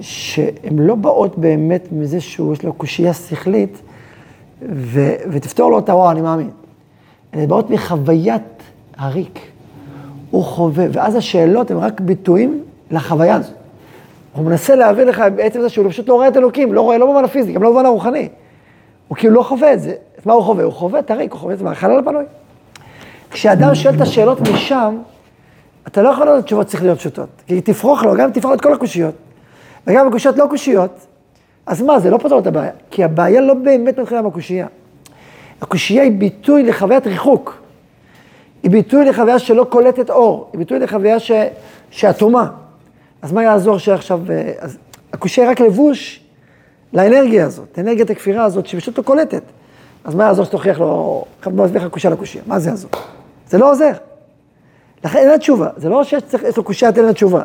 שהן 0.00 0.78
לא 0.78 0.94
באות 0.94 1.38
באמת 1.38 1.88
מזה 1.92 2.20
שיש 2.20 2.62
לו 2.62 2.72
קושייה 2.72 3.14
שכלית, 3.14 3.82
ו, 4.62 5.12
ותפתור 5.30 5.70
לו 5.70 5.78
את 5.78 5.88
הרוע, 5.88 6.10
אני 6.10 6.20
מאמין. 6.20 6.50
הן 7.32 7.46
באות 7.46 7.70
מחוויית 7.70 8.42
הריק. 8.96 9.38
הוא 10.30 10.44
חווה, 10.44 10.86
ואז 10.92 11.16
השאלות 11.16 11.70
הן 11.70 11.76
רק 11.76 12.00
ביטויים 12.00 12.62
לחוויה 12.90 13.34
הזו. 13.34 13.52
הוא 14.32 14.44
מנסה 14.44 14.74
להעביר 14.74 15.04
לך 15.04 15.24
בעצם 15.36 15.60
זה 15.60 15.68
שהוא 15.68 15.90
פשוט 15.90 16.08
לא 16.08 16.14
רואה 16.14 16.28
את 16.28 16.36
אלוקים, 16.36 16.72
לא 16.72 16.80
רואה, 16.80 16.98
לא 16.98 17.06
במובן 17.06 17.24
הפיזי, 17.24 17.52
גם 17.52 17.62
לא 17.62 17.68
במובן 17.68 17.86
הרוחני. 17.86 18.28
הוא 19.08 19.16
כאילו 19.16 19.34
לא 19.34 19.42
חווה 19.42 19.72
את 19.72 19.80
זה. 19.80 19.94
את 20.18 20.26
מה 20.26 20.32
הוא 20.32 20.42
חווה? 20.42 20.64
הוא 20.64 20.72
חווה 20.72 21.00
את 21.00 21.10
הריק, 21.10 21.32
הוא 21.32 21.40
חווה 21.40 21.54
את 21.54 21.58
זה 21.58 21.64
מהחלל 21.64 21.98
הפנוי. 21.98 22.24
כשאדם 23.30 23.74
שואל 23.74 23.94
את 23.94 24.00
השאלות 24.00 24.40
משם, 24.40 24.98
אתה 25.86 26.02
לא 26.02 26.08
יכול 26.08 26.28
לדעת 26.28 26.44
תשובות 26.44 26.74
להיות 26.74 26.98
פשוטות. 26.98 27.28
כי 27.46 27.60
תפרוך 27.60 28.02
לו, 28.02 28.16
גם 28.16 28.30
תפרוך 28.30 28.54
את 28.54 28.60
כל 28.60 28.72
הקושיות, 28.72 29.14
וגם 29.86 30.08
הקושיות 30.08 30.36
לא 30.36 30.46
קושיות, 30.50 31.06
אז 31.66 31.82
מה, 31.82 32.00
זה 32.00 32.10
לא 32.10 32.18
פותר 32.18 32.38
את 32.38 32.46
הבעיה. 32.46 32.72
כי 32.90 33.04
הבעיה 33.04 33.40
לא 33.40 33.54
באמת 33.54 33.98
מתחילה 33.98 34.22
בקושייה. 34.22 34.66
הקושייה 35.60 36.02
היא 36.02 36.12
ביטוי 36.12 36.62
לחוויית 36.62 37.06
ריחוק. 37.06 37.62
היא 38.62 38.70
ביטוי 38.70 39.04
לחוויה 39.04 39.38
שלא 39.38 39.66
קולטת 39.70 40.10
אור. 40.10 40.48
היא 40.52 40.58
ביטוי 40.58 40.78
לחוויה 40.78 41.18
ש... 41.18 41.32
שאטומה. 41.90 42.50
אז 43.22 43.32
מה 43.32 43.42
יעזור 43.42 43.78
שעכשיו... 43.78 44.20
אה, 44.30 44.52
אז 44.58 44.78
הקושייה 45.12 45.46
היא 45.46 45.52
רק 45.52 45.60
לבוש 45.60 46.20
לאנרגיה 46.92 47.46
הזאת, 47.46 47.78
אנרגיית 47.78 48.10
הכפירה 48.10 48.44
הזאת, 48.44 48.66
שפשוט 48.66 48.98
לא 48.98 49.02
קולטת. 49.02 49.42
אז 50.04 50.14
מה 50.14 50.24
יעזור 50.24 50.44
שתוכיח 50.44 50.80
לו, 50.80 51.24
בוא 51.46 51.64
נסביר 51.64 51.82
לך 51.82 51.92
קושייה 51.92 52.12
לקושייה, 52.12 52.44
מה 52.46 52.58
זה 52.58 52.70
יעזור? 52.70 52.90
זה 53.48 53.58
לא 53.58 53.70
עוזר. 53.70 53.92
לכן 55.04 55.18
אין 55.18 55.28
לה 55.28 55.38
תשובה, 55.38 55.68
זה 55.76 55.88
לא 55.88 56.04
שיש 56.04 56.56
לו 56.56 56.64
קושייה, 56.64 56.92
תן 56.92 57.04
לה 57.04 57.12
תשובה. 57.12 57.42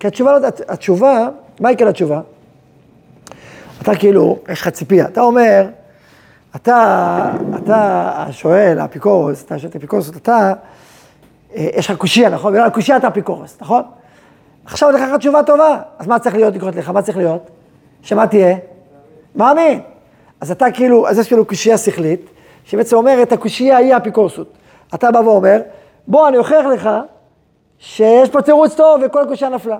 כי 0.00 0.06
התשובה, 0.06 0.38
לא, 0.38 0.48
התשובה, 0.68 1.28
מה 1.60 1.72
יקרה 1.72 1.88
לתשובה? 1.88 2.20
אתה 3.82 3.96
כאילו, 3.96 4.38
יש 4.48 4.60
לך 4.60 4.68
ציפייה, 4.68 5.06
אתה 5.06 5.20
אומר, 5.20 5.66
אתה, 6.56 7.32
אתה 7.56 8.26
שואל, 8.30 8.78
האפיקורוס, 8.78 9.44
אתה 9.44 9.58
שואל 9.58 9.70
את 9.70 9.74
האפיקורוס, 9.74 10.10
אתה, 10.10 10.52
אה, 11.54 11.68
יש 11.76 11.90
לך 11.90 11.98
קושייה, 11.98 12.28
נכון? 12.30 12.52
בגלל 12.52 12.66
הקושייה 12.66 12.96
אתה 12.96 13.08
אפיקורוס, 13.08 13.56
נכון? 13.60 13.82
עכשיו 14.64 14.90
לך 14.90 15.02
תשובה 15.18 15.42
טובה, 15.42 15.78
אז 15.98 16.06
מה 16.06 16.18
צריך 16.18 16.34
להיות 16.34 16.54
לקרות 16.54 16.76
לך? 16.76 16.88
מה 16.88 17.02
צריך 17.02 17.16
להיות? 17.16 17.50
שמה 18.02 18.26
תהיה? 18.26 18.56
מאמין. 19.34 19.80
אז 20.40 20.50
אתה 20.50 20.70
כאילו, 20.70 21.08
אז 21.08 21.18
יש 21.18 21.28
כאילו 21.28 21.44
קושייה 21.44 21.78
שכלית, 21.78 22.30
שבעצם 22.64 22.96
אומרת, 22.96 23.32
הקושייה 23.32 23.76
היא 23.76 23.94
האפיקורסות. 23.94 24.52
אתה 24.94 25.10
בא 25.10 25.18
ואומר, 25.18 25.60
בוא, 26.06 26.28
אני 26.28 26.38
אוכיח 26.38 26.66
לך 26.66 26.90
שיש 27.78 28.28
פה 28.28 28.42
תירוץ 28.42 28.74
טוב 28.74 29.00
וכל 29.06 29.22
הקושייה 29.22 29.50
נפלה. 29.50 29.76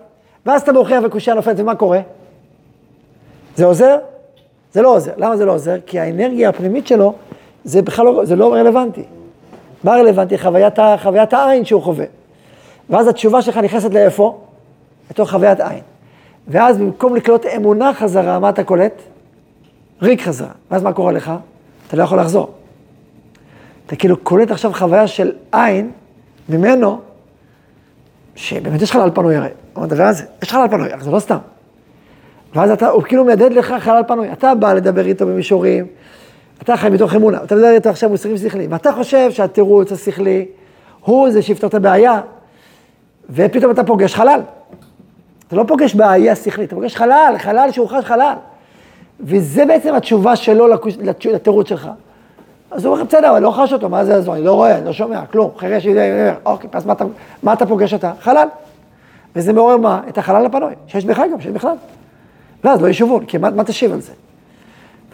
ואז 0.46 0.62
אתה 0.62 0.72
מוכיח 0.72 1.02
וקושייה 1.04 1.36
נופלת, 1.36 1.60
ומה 1.60 1.74
קורה? 1.74 2.00
זה 3.58 3.64
עוזר? 3.64 3.96
זה 4.72 4.82
לא 4.82 4.94
עוזר. 4.94 5.12
למה 5.16 5.36
זה 5.36 5.44
לא 5.44 5.54
עוזר? 5.54 5.76
כי 5.86 6.00
האנרגיה 6.00 6.48
הפנימית 6.48 6.86
שלו, 6.86 7.14
זה 7.64 7.82
בכלל 7.82 8.04
לא, 8.04 8.24
זה 8.24 8.36
לא 8.36 8.54
רלוונטי. 8.54 9.04
מה 9.84 9.92
רלוונטי? 9.92 10.38
חוויית, 10.38 10.74
חוויית 11.02 11.32
העין 11.32 11.64
שהוא 11.64 11.82
חווה. 11.82 12.04
ואז 12.90 13.08
התשובה 13.08 13.42
שלך 13.42 13.56
נכנסת 13.56 13.94
לאיפה? 13.94 14.40
לתוך 15.10 15.30
חוויית 15.30 15.60
עין. 15.60 15.80
ואז 16.48 16.78
במקום 16.78 17.16
לקלוט 17.16 17.46
אמונה 17.46 17.94
חזרה, 17.94 18.38
מה 18.38 18.48
אתה 18.48 18.64
קולט? 18.64 19.02
ריק 20.02 20.22
חזרה. 20.22 20.52
ואז 20.70 20.82
מה 20.82 20.92
קורה 20.92 21.12
לך? 21.12 21.32
אתה 21.88 21.96
לא 21.96 22.02
יכול 22.02 22.20
לחזור. 22.20 22.50
אתה 23.86 23.96
כאילו 23.96 24.16
קולט 24.16 24.50
עכשיו 24.50 24.72
חוויה 24.74 25.06
של 25.06 25.32
עין 25.52 25.90
ממנו, 26.48 27.00
שבאמת 28.36 28.82
יש 28.82 28.92
חלל 28.92 29.10
פנוי 29.14 29.36
הרי. 29.36 29.48
ואז 29.76 30.24
יש 30.42 30.52
חלל 30.52 30.68
פנוי, 30.68 30.88
זה 31.00 31.10
לא 31.10 31.18
סתם. 31.20 31.38
ואז 32.54 32.70
אתה, 32.70 32.88
הוא 32.88 33.02
כאילו 33.02 33.24
מהדהד 33.24 33.52
לך 33.52 33.74
חלל 33.78 34.02
פנוי. 34.06 34.32
אתה 34.32 34.54
בא 34.54 34.72
לדבר 34.72 35.06
איתו 35.06 35.26
במישורים, 35.26 35.86
אתה 36.62 36.76
חי 36.76 36.88
מתוך 36.88 37.14
אמונה, 37.14 37.38
אתה 37.44 37.54
מדבר 37.54 37.70
איתו 37.70 37.88
עכשיו 37.88 38.10
מושגים 38.10 38.36
שכליים, 38.36 38.72
ואתה 38.72 38.92
חושב 38.92 39.30
שהתירוץ 39.30 39.92
השכלי 39.92 40.46
הוא 41.00 41.30
זה 41.30 41.42
שיפתור 41.42 41.68
את 41.68 41.74
הבעיה, 41.74 42.20
ופתאום 43.30 43.70
אתה 43.70 43.84
פוגש 43.84 44.14
חלל. 44.14 44.40
אתה 45.48 45.56
לא 45.56 45.64
פוגש 45.68 45.94
בעיה 45.94 46.36
שכלית, 46.36 46.68
אתה 46.68 46.76
פוגש 46.76 46.96
חלל, 46.96 47.34
חלל 47.38 47.68
שהוא 47.72 47.88
חש 47.88 48.04
חלל. 48.04 48.34
וזה 49.20 49.66
בעצם 49.66 49.94
התשובה 49.94 50.36
שלו 50.36 50.66
לתירוץ 51.24 51.68
שלך. 51.68 51.88
אז 52.70 52.84
הוא 52.84 52.94
אומר, 52.94 53.04
בסדר, 53.04 53.30
אבל 53.30 53.42
לא 53.42 53.50
חש 53.50 53.72
אותו, 53.72 53.88
מה 53.88 54.04
זה 54.04 54.12
יעזור? 54.12 54.34
אני 54.34 54.44
לא 54.44 54.52
רואה, 54.52 54.80
לא 54.80 54.92
שומע, 54.92 55.26
כלום, 55.26 55.50
חירש 55.56 55.86
אוקיי, 56.46 56.70
אז 56.72 56.86
מה 56.86 56.92
אתה, 56.92 57.04
מה 57.42 57.52
אתה 57.52 57.66
פוגש 57.66 57.94
אתה? 57.94 58.12
חלל. 58.20 58.48
וזה 59.36 59.52
מעורר 59.52 59.76
מה? 59.76 60.00
את 60.08 60.18
החלל 60.18 60.46
הפנוי, 60.46 60.74
שיש 60.86 61.04
בך 61.04 61.22
גם, 61.32 61.40
שיש 61.40 61.52
בכלל. 61.52 61.74
ואז 62.64 62.82
לא 62.82 62.88
ישובון, 62.88 63.24
כי 63.24 63.38
מה, 63.38 63.50
מה 63.50 63.64
תשיב 63.64 63.92
על 63.92 64.00
זה? 64.00 64.12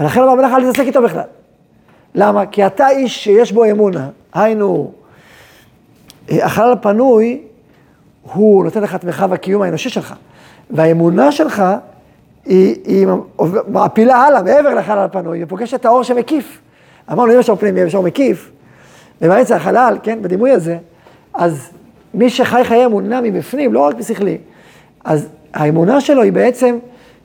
ולכן 0.00 0.20
אומר 0.20 0.42
לך, 0.42 0.52
אל 0.52 0.62
תתעסק 0.62 0.86
איתו 0.86 1.02
בכלל. 1.02 1.22
למה? 2.14 2.46
כי 2.46 2.66
אתה 2.66 2.88
איש 2.88 3.24
שיש 3.24 3.52
בו 3.52 3.64
אמונה, 3.64 4.08
היינו, 4.34 4.92
אה, 6.30 6.46
החלל 6.46 6.72
הפנוי, 6.72 7.42
הוא 8.22 8.64
נותן 8.64 8.82
לך 8.82 8.94
את 8.94 9.04
מרחב 9.04 9.32
הקיום 9.32 9.62
האנושי 9.62 9.88
שלך. 9.88 10.14
והאמונה 10.70 11.32
שלך 11.32 11.62
היא, 12.44 12.76
היא 12.84 13.06
מעפילה 13.68 14.16
הלאה, 14.16 14.42
מעבר 14.42 14.74
לחלל 14.74 14.98
הפנוי, 14.98 15.44
ופוגשת 15.44 15.74
את 15.74 15.84
האור 15.84 16.02
שמקיף. 16.02 16.60
אמרנו, 17.12 17.32
אם 17.32 17.40
יש 17.40 17.48
אור 17.48 17.58
פנימי, 17.58 17.80
יש 17.80 17.94
אור 17.94 18.04
מקיף, 18.04 18.50
ובאמצע 19.22 19.56
החלל, 19.56 19.98
כן, 20.02 20.22
בדימוי 20.22 20.50
הזה, 20.50 20.78
אז 21.34 21.70
מי 22.14 22.30
שחי 22.30 22.60
חיי 22.64 22.84
אמונה 22.84 23.20
מבפנים, 23.20 23.72
לא 23.72 23.80
רק 23.80 23.94
בשכלי, 23.94 24.38
אז 25.04 25.28
האמונה 25.54 26.00
שלו 26.00 26.22
היא 26.22 26.32
בעצם 26.32 26.78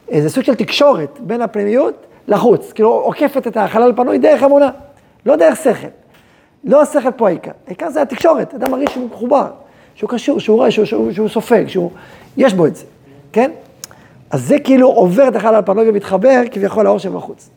איזה 0.09 0.29
סוג 0.29 0.43
של 0.43 0.55
תקשורת 0.55 1.19
בין 1.19 1.41
הפנימיות 1.41 2.05
לחוץ, 2.27 2.71
כאילו 2.71 2.89
עוקפת 2.89 3.47
את 3.47 3.57
החלל 3.57 3.89
הפנוי 3.89 4.17
דרך 4.17 4.43
אמונה, 4.43 4.69
לא 5.25 5.35
דרך 5.35 5.57
שכל. 5.63 5.87
לא 6.63 6.81
השכל 6.81 7.11
פה 7.11 7.27
העיקר, 7.27 7.51
העיקר 7.67 7.89
זה 7.89 8.01
התקשורת, 8.01 8.53
אדם 8.53 8.71
מרגיש 8.71 8.91
שהוא 8.91 9.09
מחובר, 9.09 9.47
שהוא 9.95 10.09
קשור, 10.09 10.39
שהוא 10.39 10.57
רואה, 10.57 10.71
שהוא, 10.71 10.85
שהוא, 10.85 11.11
שהוא 11.11 11.29
סופג, 11.29 11.67
שהוא, 11.67 11.91
יש 12.37 12.53
בו 12.53 12.65
את 12.65 12.75
זה, 12.75 12.85
כן? 13.31 13.51
אז 14.29 14.47
זה 14.47 14.59
כאילו 14.59 14.87
עובר 14.87 15.27
את 15.27 15.35
החלל 15.35 15.55
הפנוי 15.55 15.89
ומתחבר 15.89 16.41
כביכול 16.51 16.85
לאור 16.85 16.97
שבחוץ. 16.97 17.49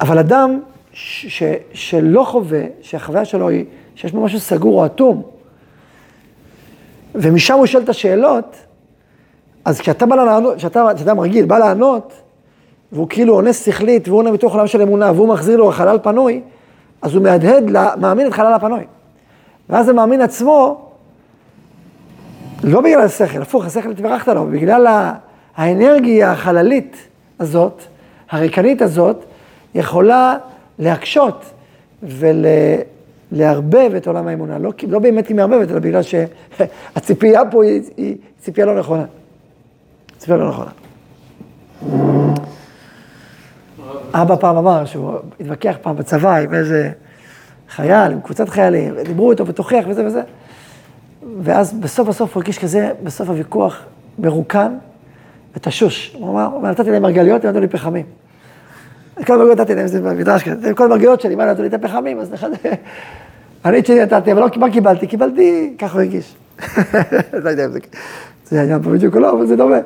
אבל 0.00 0.18
אדם 0.18 0.60
ש, 0.92 1.26
ש, 1.26 1.42
שלא 1.72 2.24
חווה, 2.24 2.62
שהחוויה 2.82 3.24
שלו 3.24 3.48
היא 3.48 3.64
שיש 3.94 4.12
בו 4.12 4.24
משהו 4.24 4.40
סגור 4.40 4.80
או 4.80 4.86
אטום, 4.86 5.22
ומשם 7.14 7.54
הוא 7.54 7.66
שואל 7.66 7.82
את 7.82 7.88
השאלות, 7.88 8.56
אז 9.66 9.80
כשאתה 9.80 10.06
בא 10.06 10.16
לענות, 10.16 10.56
כשאתה, 10.56 10.88
כשאדם 10.96 11.20
רגיל 11.20 11.44
בא 11.44 11.58
לענות, 11.58 12.12
והוא 12.92 13.08
כאילו 13.08 13.34
עונה 13.34 13.52
שכלית, 13.52 14.08
והוא 14.08 14.18
עונה 14.18 14.32
מתוך 14.32 14.54
עולם 14.54 14.66
של 14.66 14.82
אמונה, 14.82 15.12
והוא 15.12 15.28
מחזיר 15.28 15.56
לו 15.56 15.72
חלל 15.72 15.98
פנוי, 16.02 16.40
אז 17.02 17.14
הוא 17.14 17.22
מהדהד, 17.22 17.64
מאמין 18.00 18.26
את 18.26 18.32
חלל 18.32 18.52
הפנוי. 18.52 18.84
ואז 19.68 19.88
המאמין 19.88 20.20
עצמו, 20.20 20.88
לא 22.64 22.80
בגלל 22.80 23.00
השכל, 23.00 23.42
הפוך, 23.42 23.64
השכל 23.64 23.90
התברכת 23.90 24.28
לו, 24.28 24.46
בגלל 24.46 25.10
האנרגיה 25.56 26.32
החללית 26.32 26.96
הזאת, 27.40 27.82
הריקנית 28.30 28.82
הזאת, 28.82 29.24
יכולה 29.74 30.36
להקשות 30.78 31.44
ולערבב 32.02 33.90
את 33.96 34.06
עולם 34.06 34.28
האמונה. 34.28 34.58
לא, 34.58 34.72
לא 34.88 34.98
באמת 34.98 35.26
כי 35.26 35.34
מערבבת, 35.34 35.70
אלא 35.70 35.78
בגלל 35.78 36.02
שהציפייה 36.02 37.40
פה 37.50 37.64
היא, 37.64 37.82
היא 37.96 38.16
ציפייה 38.40 38.66
לא 38.66 38.78
נכונה. 38.78 39.04
ציפייה 40.18 40.38
לא 40.38 40.48
נכונה. 40.48 40.70
אבא 44.12 44.36
פעם 44.36 44.56
אמר 44.56 44.84
שהוא 44.84 45.14
התווכח 45.40 45.76
פעם 45.82 45.96
בצבא 45.96 46.36
עם 46.36 46.54
איזה 46.54 46.90
חייל, 47.68 48.12
עם 48.12 48.20
קבוצת 48.20 48.48
חיילים, 48.48 48.94
דיברו 49.04 49.30
איתו 49.30 49.46
ותוכיח 49.46 49.84
וזה 49.88 50.06
וזה. 50.06 50.22
ואז 51.42 51.72
בסוף 51.72 52.08
בסוף 52.08 52.34
הוא 52.34 52.40
הרגיש 52.40 52.58
כזה, 52.58 52.90
בסוף 53.02 53.28
הוויכוח 53.28 53.82
מרוקן, 54.18 54.72
ותשוש. 55.56 56.16
הוא 56.18 56.30
אמר, 56.30 56.70
נתתי 56.70 56.90
להם 56.90 57.02
מרגליות, 57.02 57.44
הם 57.44 57.50
נתנו 57.50 57.60
לי 57.60 57.68
פחמים. 57.68 58.06
כל 59.26 59.34
המרגליות 59.34 59.60
נתתי 59.60 59.74
להם, 59.74 59.86
זה 59.86 60.00
במדרש 60.00 60.42
כזה, 60.42 60.74
כל 60.74 60.84
המרגליות 60.84 61.20
שלי, 61.20 61.34
מה 61.34 61.46
נתנו 61.46 61.62
לי 61.62 61.68
את 61.68 61.74
הפחמים, 61.74 62.20
אז 62.20 62.34
אחד... 62.34 62.50
אני 63.64 63.78
את 63.78 63.86
שלי 63.86 64.02
נתתי, 64.02 64.32
אבל 64.32 64.40
לא, 64.40 64.48
מה 64.56 64.70
קיבלתי? 64.70 65.06
קיבלתי, 65.06 65.74
ככה 65.78 65.92
הוא 65.92 66.00
הרגיש. 66.00 66.34
לא 67.44 67.50
יודע 67.50 67.64
אם 67.64 67.70
זה, 67.72 67.78
זה 68.48 68.60
העניין 68.60 68.82
פה 68.82 68.90
בדיוק 68.90 69.14
או 69.14 69.20
לא, 69.20 69.32
אבל 69.32 69.46
זה 69.46 69.56
דומה. 69.56 69.78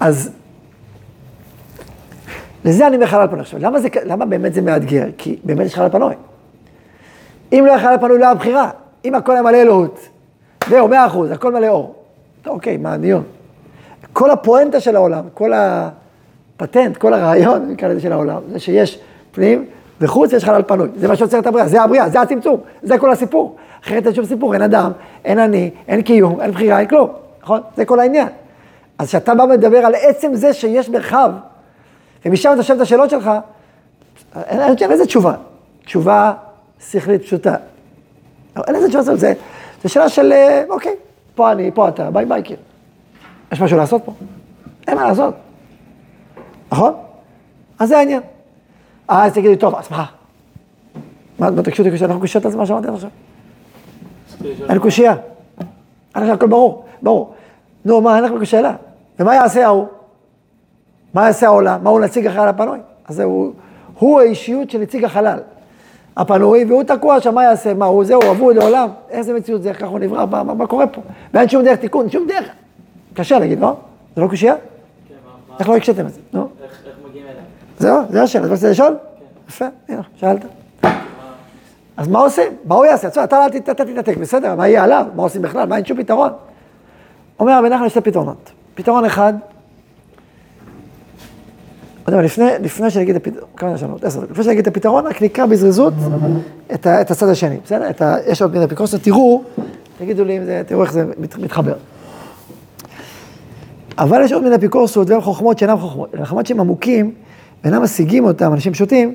אז 0.00 0.30
לזה 2.64 2.86
אני 2.86 2.96
מחלל 2.96 3.26
פנוי. 3.26 3.40
עכשיו, 3.40 3.60
למה, 3.62 3.80
זה, 3.80 3.88
למה 4.04 4.26
באמת 4.26 4.54
זה 4.54 4.62
מאתגר? 4.62 5.06
כי 5.18 5.38
באמת 5.44 5.66
יש 5.66 5.74
חלל 5.74 5.88
פנוי. 5.88 6.14
אם 7.52 7.64
לא 7.66 7.70
היה 7.70 7.80
חלל 7.80 7.98
פנוי, 8.00 8.18
לא 8.18 8.24
היה 8.24 8.34
בחירה. 8.34 8.70
אם 9.04 9.14
הכל 9.14 9.32
היה 9.32 9.42
מלא 9.42 9.56
אלוהות, 9.56 10.08
זהו, 10.68 10.88
מאה 10.88 11.06
אחוז, 11.06 11.30
הכל 11.30 11.52
מלא 11.52 11.68
אור. 11.68 11.94
אוקיי, 12.46 12.76
מה 12.76 12.92
הדיון? 12.92 13.22
כל 14.12 14.30
הפואנטה 14.30 14.80
של 14.80 14.96
העולם, 14.96 15.24
כל 15.34 15.52
הפטנט, 15.52 16.96
כל 16.96 17.14
הרעיון, 17.14 17.70
נקרא 17.70 17.88
לזה 17.88 18.00
של 18.00 18.12
העולם, 18.12 18.42
זה 18.52 18.58
שיש 18.58 19.00
פנים 19.32 19.64
וחוץ 20.00 20.32
יש 20.32 20.44
חלל 20.44 20.62
פנוי. 20.62 20.88
זה 20.96 21.08
מה 21.08 21.16
שיוצר 21.16 21.38
את 21.38 21.46
הבריאה, 21.46 21.68
זה 21.68 21.82
הבריאה, 21.82 22.08
זה 22.08 22.20
הצמצום, 22.20 22.60
זה 22.82 22.98
כל 22.98 23.12
הסיפור. 23.12 23.56
אחרת 23.84 24.06
אין 24.06 24.14
שום 24.14 24.24
סיפור, 24.24 24.54
אין 24.54 24.62
אדם, 24.62 24.92
אין 25.24 25.38
אני, 25.38 25.70
אין 25.88 26.02
קיום, 26.02 26.40
אין 26.40 26.50
בחירה, 26.50 26.80
אין 26.80 26.88
כלום, 26.88 27.10
נכון? 27.42 27.60
זה 27.76 27.84
כל 27.84 28.00
העניין. 28.00 28.28
אז 28.98 29.08
כשאתה 29.08 29.34
בא 29.34 29.42
ומדבר 29.42 29.78
על 29.78 29.94
עצם 29.94 30.34
זה 30.34 30.52
שיש 30.52 30.88
מרחב, 30.88 31.30
ומשם 32.26 32.50
אתה 32.54 32.62
שואל 32.62 32.76
את 32.76 32.82
השאלות 32.82 33.10
שלך, 33.10 33.30
אין, 34.36 34.60
אין, 34.60 34.74
אין 34.80 34.92
איזה 34.92 35.06
תשובה. 35.06 35.34
תשובה 35.84 36.32
שכלית 36.90 37.22
פשוטה. 37.22 37.54
אין 38.66 38.74
איזה 38.74 38.88
תשובה, 38.88 39.16
זה, 39.16 39.32
זה 39.82 39.88
שאלה 39.88 40.08
של, 40.08 40.32
אה, 40.32 40.64
אוקיי, 40.68 40.94
פה 41.34 41.52
אני, 41.52 41.70
פה 41.74 41.88
אתה, 41.88 42.10
ביי 42.10 42.24
ביי, 42.24 42.42
כאילו. 42.44 42.62
יש 43.52 43.60
משהו 43.60 43.76
לעשות 43.76 44.02
פה? 44.04 44.12
אין 44.88 44.96
מה 44.96 45.08
לעשות. 45.08 45.34
נכון? 46.72 46.94
אז 47.78 47.88
זה 47.88 47.98
העניין. 47.98 48.20
אה, 49.10 49.24
אז 49.24 49.32
תגידי, 49.32 49.56
טוב, 49.56 49.74
אז 49.74 49.90
מה? 49.90 50.04
מה, 51.38 51.62
תקשו 51.62 51.84
אותי, 51.84 52.04
אנחנו 52.04 52.20
קושיות 52.20 52.44
על 52.44 52.50
זה 52.50 52.56
מה 52.56 52.66
שאמרתי 52.66 52.88
עכשיו. 52.88 53.10
אין 54.68 54.78
קושייה. 54.78 55.14
עכשיו 56.14 56.34
הכל 56.34 56.46
ברור, 56.46 56.84
ברור. 57.02 57.34
נו, 57.84 58.00
מה, 58.00 58.16
אין 58.16 58.24
לך 58.24 58.46
שאלה. 58.46 58.74
ומה 59.18 59.34
יעשה 59.34 59.66
ההוא? 59.66 59.86
מה 61.14 61.26
יעשה 61.26 61.46
העולם? 61.46 61.84
מה 61.84 61.90
הוא 61.90 62.00
נציג 62.00 62.26
החלל 62.26 62.48
הפנוי? 62.48 62.78
אז 63.08 63.16
זהו, 63.16 63.52
הוא 63.98 64.20
האישיות 64.20 64.70
של 64.70 64.78
נציג 64.78 65.04
החלל 65.04 65.38
הפנוי, 66.16 66.64
והוא 66.64 66.82
תקוע 66.82 67.20
שם, 67.20 67.34
מה 67.34 67.44
יעשה? 67.44 67.74
מה, 67.74 67.84
הוא 67.84 68.04
זהו, 68.04 68.20
אבוד 68.30 68.56
לעולם? 68.56 68.88
איזה 69.10 69.34
מציאות 69.34 69.62
זה, 69.62 69.74
ככה 69.74 69.86
הוא 69.86 69.98
נברא, 69.98 70.26
מה, 70.26 70.42
מה, 70.42 70.54
מה 70.54 70.66
קורה 70.66 70.86
פה? 70.86 71.00
ואין 71.34 71.48
שום 71.48 71.64
דרך 71.64 71.78
תיקון, 71.78 72.10
שום 72.10 72.26
דרך. 72.26 72.48
קשה 73.14 73.38
להגיד, 73.38 73.60
לא? 73.60 73.76
זה 74.16 74.22
לא 74.22 74.28
קושייה? 74.28 74.54
כן, 75.08 75.14
איך 75.58 75.68
לא 75.68 75.76
הקשיתם 75.76 76.06
את 76.06 76.12
זה? 76.12 76.20
נו. 76.32 76.48
איך 76.62 76.82
מגיעים 77.08 77.26
אליהם? 77.26 77.44
זהו, 77.78 78.00
זה 78.10 78.22
השאלה, 78.22 78.44
אתה 78.44 78.54
רוצה 78.54 78.70
לשאול? 78.70 78.96
כן. 79.18 79.24
יפה, 79.48 79.66
הנה, 79.88 80.02
שאלת. 80.16 80.44
אז 81.98 82.08
מה 82.08 82.18
עושים? 82.18 82.52
מה 82.64 82.74
הוא 82.74 82.84
יעשה? 82.84 83.24
אתה 83.24 83.44
אל 83.44 83.48
תתנתק, 83.48 84.16
בסדר, 84.16 84.54
מה 84.54 84.68
יהיה 84.68 84.84
עליו? 84.84 85.06
מה 85.14 85.22
עושים 85.22 85.42
בכלל? 85.42 85.68
מה 85.68 85.76
אין 85.76 85.84
שום 85.84 86.02
פתרון? 86.02 86.30
אומר 87.40 87.58
רבי 87.58 87.68
נחמן, 87.68 87.86
יש 87.86 87.92
שתי 87.92 88.00
פתרונות. 88.00 88.50
פתרון 88.74 89.04
אחד, 89.04 89.34
לפני, 92.08 92.46
לפני 92.62 92.90
את 93.10 93.16
הפתרון, 93.16 93.48
כמה 93.56 93.72
נשנות? 93.72 94.04
עשר 94.04 94.20
דקות. 94.20 94.38
לפני 94.38 94.52
אגיד 94.52 94.68
את 94.68 94.76
הפתרון, 94.76 95.06
רק 95.06 95.22
נקרא 95.22 95.46
בזריזות 95.46 95.92
את, 96.74 96.86
ה, 96.86 97.00
את 97.00 97.10
הצד 97.10 97.28
השני, 97.28 97.56
בסדר? 97.64 97.90
ה, 98.02 98.16
יש 98.26 98.42
עוד 98.42 98.52
מיני 98.52 98.64
אפיקורסות, 98.64 99.02
תראו, 99.02 99.42
תגידו 99.98 100.24
לי 100.24 100.38
אם 100.38 100.44
זה, 100.44 100.62
תראו 100.66 100.82
איך 100.82 100.92
זה 100.92 101.04
מת, 101.18 101.38
מתחבר. 101.38 101.74
אבל 103.98 104.22
יש 104.24 104.32
עוד 104.32 104.42
מיני 104.42 104.56
אפיקורסות 104.56 105.10
והן 105.10 105.20
חוכמות 105.20 105.58
שאינן 105.58 105.76
חוכמות. 105.76 106.14
חוכמות 106.24 106.46
שהם 106.46 106.60
עמוקים, 106.60 107.14
ואינם 107.64 107.82
משיגים 107.82 108.24
אותם, 108.24 108.52
אנשים 108.52 108.72
פשוטים, 108.72 109.14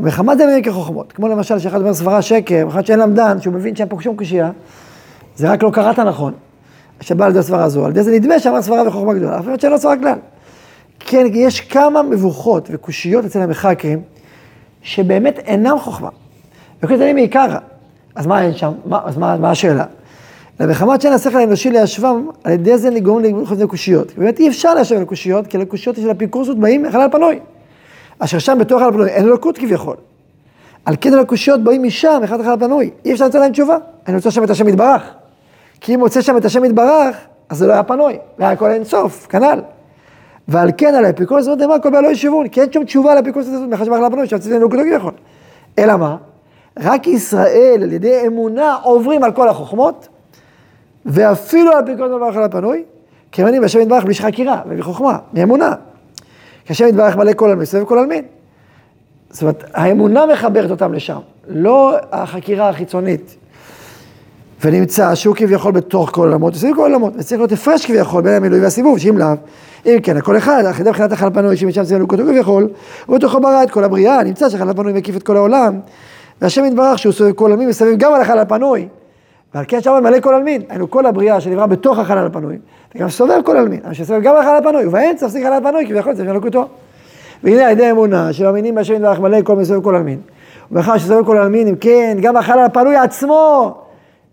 ומחמת 0.00 0.38
זה 0.38 0.46
נראים 0.46 0.62
כחוכמות. 0.62 1.12
כמו 1.12 1.28
למשל, 1.28 1.58
שאחד 1.58 1.80
אומר 1.80 1.94
סברה 1.94 2.22
שקר, 2.22 2.66
אחד 2.68 2.86
שאין 2.86 2.98
למדן, 2.98 3.40
שהוא 3.40 3.54
מבין 3.54 3.76
שאין 3.76 3.88
פה 3.88 3.96
שום 4.00 4.16
קושייה, 4.16 4.50
זה 5.36 5.50
רק 5.50 5.62
לא 5.62 5.70
קראת 5.70 5.98
נכון. 5.98 6.32
שבא 7.00 7.24
על 7.24 7.30
ידי 7.30 7.38
הסברה 7.38 7.64
הזו, 7.64 7.84
על 7.84 7.90
ידי 7.90 8.02
זה 8.02 8.12
נדמה 8.12 8.38
שאמר 8.38 8.62
סברה 8.62 8.88
וחוכמה 8.88 9.14
גדולה, 9.14 9.38
אף 9.38 9.44
אחד 9.44 9.60
שאין 9.60 9.72
לו 9.72 9.78
סברה 9.78 9.96
כלל. 9.96 10.18
כן, 11.00 11.26
יש 11.32 11.60
כמה 11.60 12.02
מבוכות 12.02 12.68
וקושיות 12.72 13.24
אצל 13.24 13.40
המחקרים, 13.40 14.02
שבאמת 14.82 15.38
אינם 15.38 15.78
חוכמה. 15.78 16.08
וכתבים 16.82 17.16
מעיקרא. 17.16 17.58
אז 18.14 18.26
מה 18.26 18.42
אין 18.42 18.54
שם? 18.54 18.72
מה, 18.86 19.00
אז 19.04 19.16
מה, 19.16 19.36
מה 19.36 19.50
השאלה? 19.50 19.84
למחמת 20.60 21.00
שאין 21.00 21.12
השכל 21.12 21.38
האנושי 21.38 21.70
להשוואם, 21.70 22.26
על 22.44 22.52
ידי 22.52 22.78
זה 22.78 22.90
לגרום 22.90 23.22
לבחור 23.22 23.56
לקושיות. 23.60 24.12
באמת 24.18 24.40
אי 24.40 24.48
אפשר 24.48 24.74
להשב 24.74 24.96
על 24.96 25.04
קושיות, 25.04 25.46
כי 25.46 25.58
לקושיות 25.58 25.96
של 25.96 26.10
אפיקורסות 26.10 26.58
באים 26.58 26.82
מחלל 26.82 27.08
פנוי. 27.12 27.38
אשר 28.24 28.38
שם 28.38 28.58
בתוך 28.60 28.82
חלל 28.82 28.92
פנוי 28.92 29.08
אין 29.08 29.24
אלוקות 29.24 29.58
כביכול. 29.58 29.96
על 30.84 30.94
כן 31.00 31.14
הלקושיות 31.14 31.64
באים 31.64 31.82
משם, 31.82 32.20
אחד 32.24 32.40
החלל 32.40 32.56
פנוי. 32.60 32.90
אי 33.04 33.12
אפשר 33.12 33.26
לתת 33.26 33.34
להם 33.34 33.52
תשובה. 33.52 33.76
אני 34.06 34.16
רוצה 34.16 34.30
שם 34.30 34.44
את 34.44 34.50
השם 34.50 34.68
יתברך. 34.68 35.02
כי 35.80 35.94
אם 35.94 36.00
רוצה 36.00 36.22
שם 36.22 36.36
את 36.36 36.44
השם 36.44 36.64
יתברך, 36.64 37.16
אז 37.48 37.58
זה 37.58 37.66
לא 37.66 37.72
היה 37.72 37.82
פנוי. 37.82 38.18
זה 38.38 38.44
היה 38.44 38.52
הכל 38.52 38.70
אין 38.70 38.84
סוף, 38.84 39.26
כנ"ל. 39.26 39.60
ועל 40.48 40.70
כן 40.76 40.94
על 40.94 41.04
האפיקורס 41.04 41.40
הזאת 41.40 41.58
נאמר 41.58 41.76
כל 41.82 41.90
בעל 41.90 42.04
לא 42.04 42.08
ישבון, 42.08 42.48
כי 42.48 42.60
אין 42.60 42.72
שום 42.72 42.84
תשובה 42.84 43.14
לאפיקורס 43.14 43.48
הזאת 43.48 43.68
מחשב 43.68 43.92
אחלה 43.92 44.08
בנוי, 44.08 44.26
שהציץ 44.26 44.52
לנו 44.52 44.70
כדוגי 44.70 44.88
יכול. 44.88 45.12
אלא 45.78 45.96
מה? 45.96 46.16
רק 46.78 47.06
ישראל 47.06 47.80
על 47.82 47.92
ידי 47.92 48.26
אמונה 48.26 48.74
עוברים 48.82 49.24
על 49.24 49.32
כל 49.32 49.48
החוכמות, 49.48 50.08
ואפילו 51.06 51.72
על 51.72 51.84
אפיקורס 51.84 52.10
דבר 52.10 52.30
אחלה 52.30 52.48
פנוי, 52.48 52.84
כי 53.32 53.42
אני 53.42 53.60
בשם 53.60 53.80
יתברך 53.80 54.04
בלי 54.04 54.14
חקירה 54.14 54.60
ובחוכמה, 54.68 55.18
מאמונה. 55.32 55.74
כי 56.64 56.72
השם 56.72 56.86
יתברך 56.86 57.16
מלא 57.16 57.32
כל 57.32 57.50
עלמין, 57.50 57.64
סביב 57.64 57.84
כל 57.84 57.98
עלמין. 57.98 58.24
זאת 59.30 59.42
אומרת, 59.42 59.64
האמונה 59.74 60.26
מחברת 60.26 60.70
אותם 60.70 60.92
לשם, 60.92 61.18
לא 61.48 61.96
החקירה 62.12 62.68
החיצונית. 62.68 63.36
ונמצא 64.64 65.14
שהוא 65.14 65.36
כביכול 65.36 65.72
בתוך 65.72 66.10
כל 66.12 66.20
עולמות, 66.28 66.54
וסביב 66.54 66.74
כל 66.74 66.80
עולמות, 66.80 67.12
וצריך 67.16 67.40
להיות 67.40 67.52
הפרש 67.52 67.86
כביכול 67.86 68.22
בין 68.22 68.32
המילוי 68.32 68.60
והסיבוב, 68.60 68.98
שאם 68.98 69.18
לאו, 69.18 69.28
אם 69.86 69.96
כן, 70.02 70.16
הכל 70.16 70.36
אחד, 70.36 70.64
אך 70.70 70.80
ידי 70.80 70.90
מבחינת 70.90 71.12
החלל 71.12 71.30
פנוי, 71.30 71.56
שמשם 71.56 71.84
זה 71.84 71.96
אלוקות 71.96 72.20
כביכול, 72.20 72.68
ובתוכו 73.08 73.40
ברא 73.40 73.62
את 73.62 73.70
כל 73.70 73.84
הבריאה, 73.84 74.22
נמצא 74.22 74.48
שהחלל 74.48 74.72
פנוי 74.72 74.92
מקיף 74.92 75.16
את 75.16 75.22
כל 75.22 75.36
העולם, 75.36 75.80
והשם 76.42 76.64
יתברך 76.64 76.98
שהוא 76.98 77.12
סובב 77.12 77.32
כל 77.32 77.50
עלמין, 77.50 77.68
מסביב 77.68 77.98
גם 77.98 78.12
על 78.12 78.20
החלל 78.20 78.38
הפנוי, 78.38 78.88
ועל 79.54 79.64
כן 79.68 79.80
שם 79.80 79.92
מלא 80.02 80.20
כל 80.20 80.34
עלמין, 80.34 80.62
היינו 80.68 80.90
כל 80.90 81.06
הבריאה 81.06 81.40
שנברא 81.40 81.66
בתוך 81.66 81.98
החלל 81.98 82.26
הפנוי, 82.26 82.58
וגם 82.94 83.08
סובב 83.08 83.40
כל 83.44 83.56
עלמין, 83.56 83.80
אבל 83.84 83.94
שסובב 83.94 84.22
גם 84.22 84.36
החלל 84.36 84.56
הפנוי, 84.56 84.86
ובאמצע 84.86 85.26
עושים 85.26 85.44
חלל 85.46 85.60
פנוי, 85.62 85.86
כביכול 85.86 86.14
זה 86.14 86.30
אלוקותו. 86.30 86.68
והנה 87.44 87.64
על 87.64 87.70
ידי 87.70 87.90
אמונה, 87.90 88.32
שמאמינים 88.32 88.74
בהשם 88.74 88.94
יתברך 88.94 89.20
מלא 89.20 89.42
כל 89.44 89.56
מסובב 89.56 89.82
כל 89.82 89.96
עלמין, 89.96 90.20
ומאחר 90.70 90.98
שסובב 90.98 91.26
כל 91.26 91.38
עלמין, 91.38 91.68
אם 91.68 91.76
כן, 91.76 92.16
גם 92.20 92.36
החלל 92.36 92.58
הפנוי 92.58 92.96
עצמו, 92.96 93.74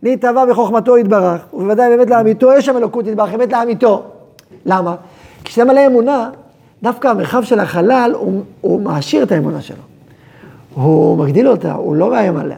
נתבע 0.04 0.46
בחוכמתו 0.46 0.98
יתברך, 0.98 1.42
ובוודאי 1.54 1.90
באמת 1.90 2.10
לאמיתו 2.10 2.54
יש 2.54 2.66
שם 2.66 2.78
אלוקות 2.78 3.08
יתברך, 3.08 3.32
באמת 3.32 3.52
לאמיתו. 3.52 4.04
למה? 4.66 4.96
כי 5.44 5.52
כשאתה 5.52 5.66
מלא 5.66 5.88
אמונה, 5.88 6.30
דווקא 6.84 7.08
המרחב 7.08 7.44
של 7.44 7.60
החלל, 7.60 8.14
הוא, 8.18 8.42
הוא 8.62 8.82
מעשיר 8.82 9.24
את 9.24 9.32
האמונה 9.32 9.62
שלו. 9.62 9.84
הוא 10.74 11.18
מגדיל 11.18 11.48
אותה, 11.48 11.74
הוא 11.74 11.96
לא 11.96 12.10
מאיים 12.10 12.38
עליה. 12.38 12.58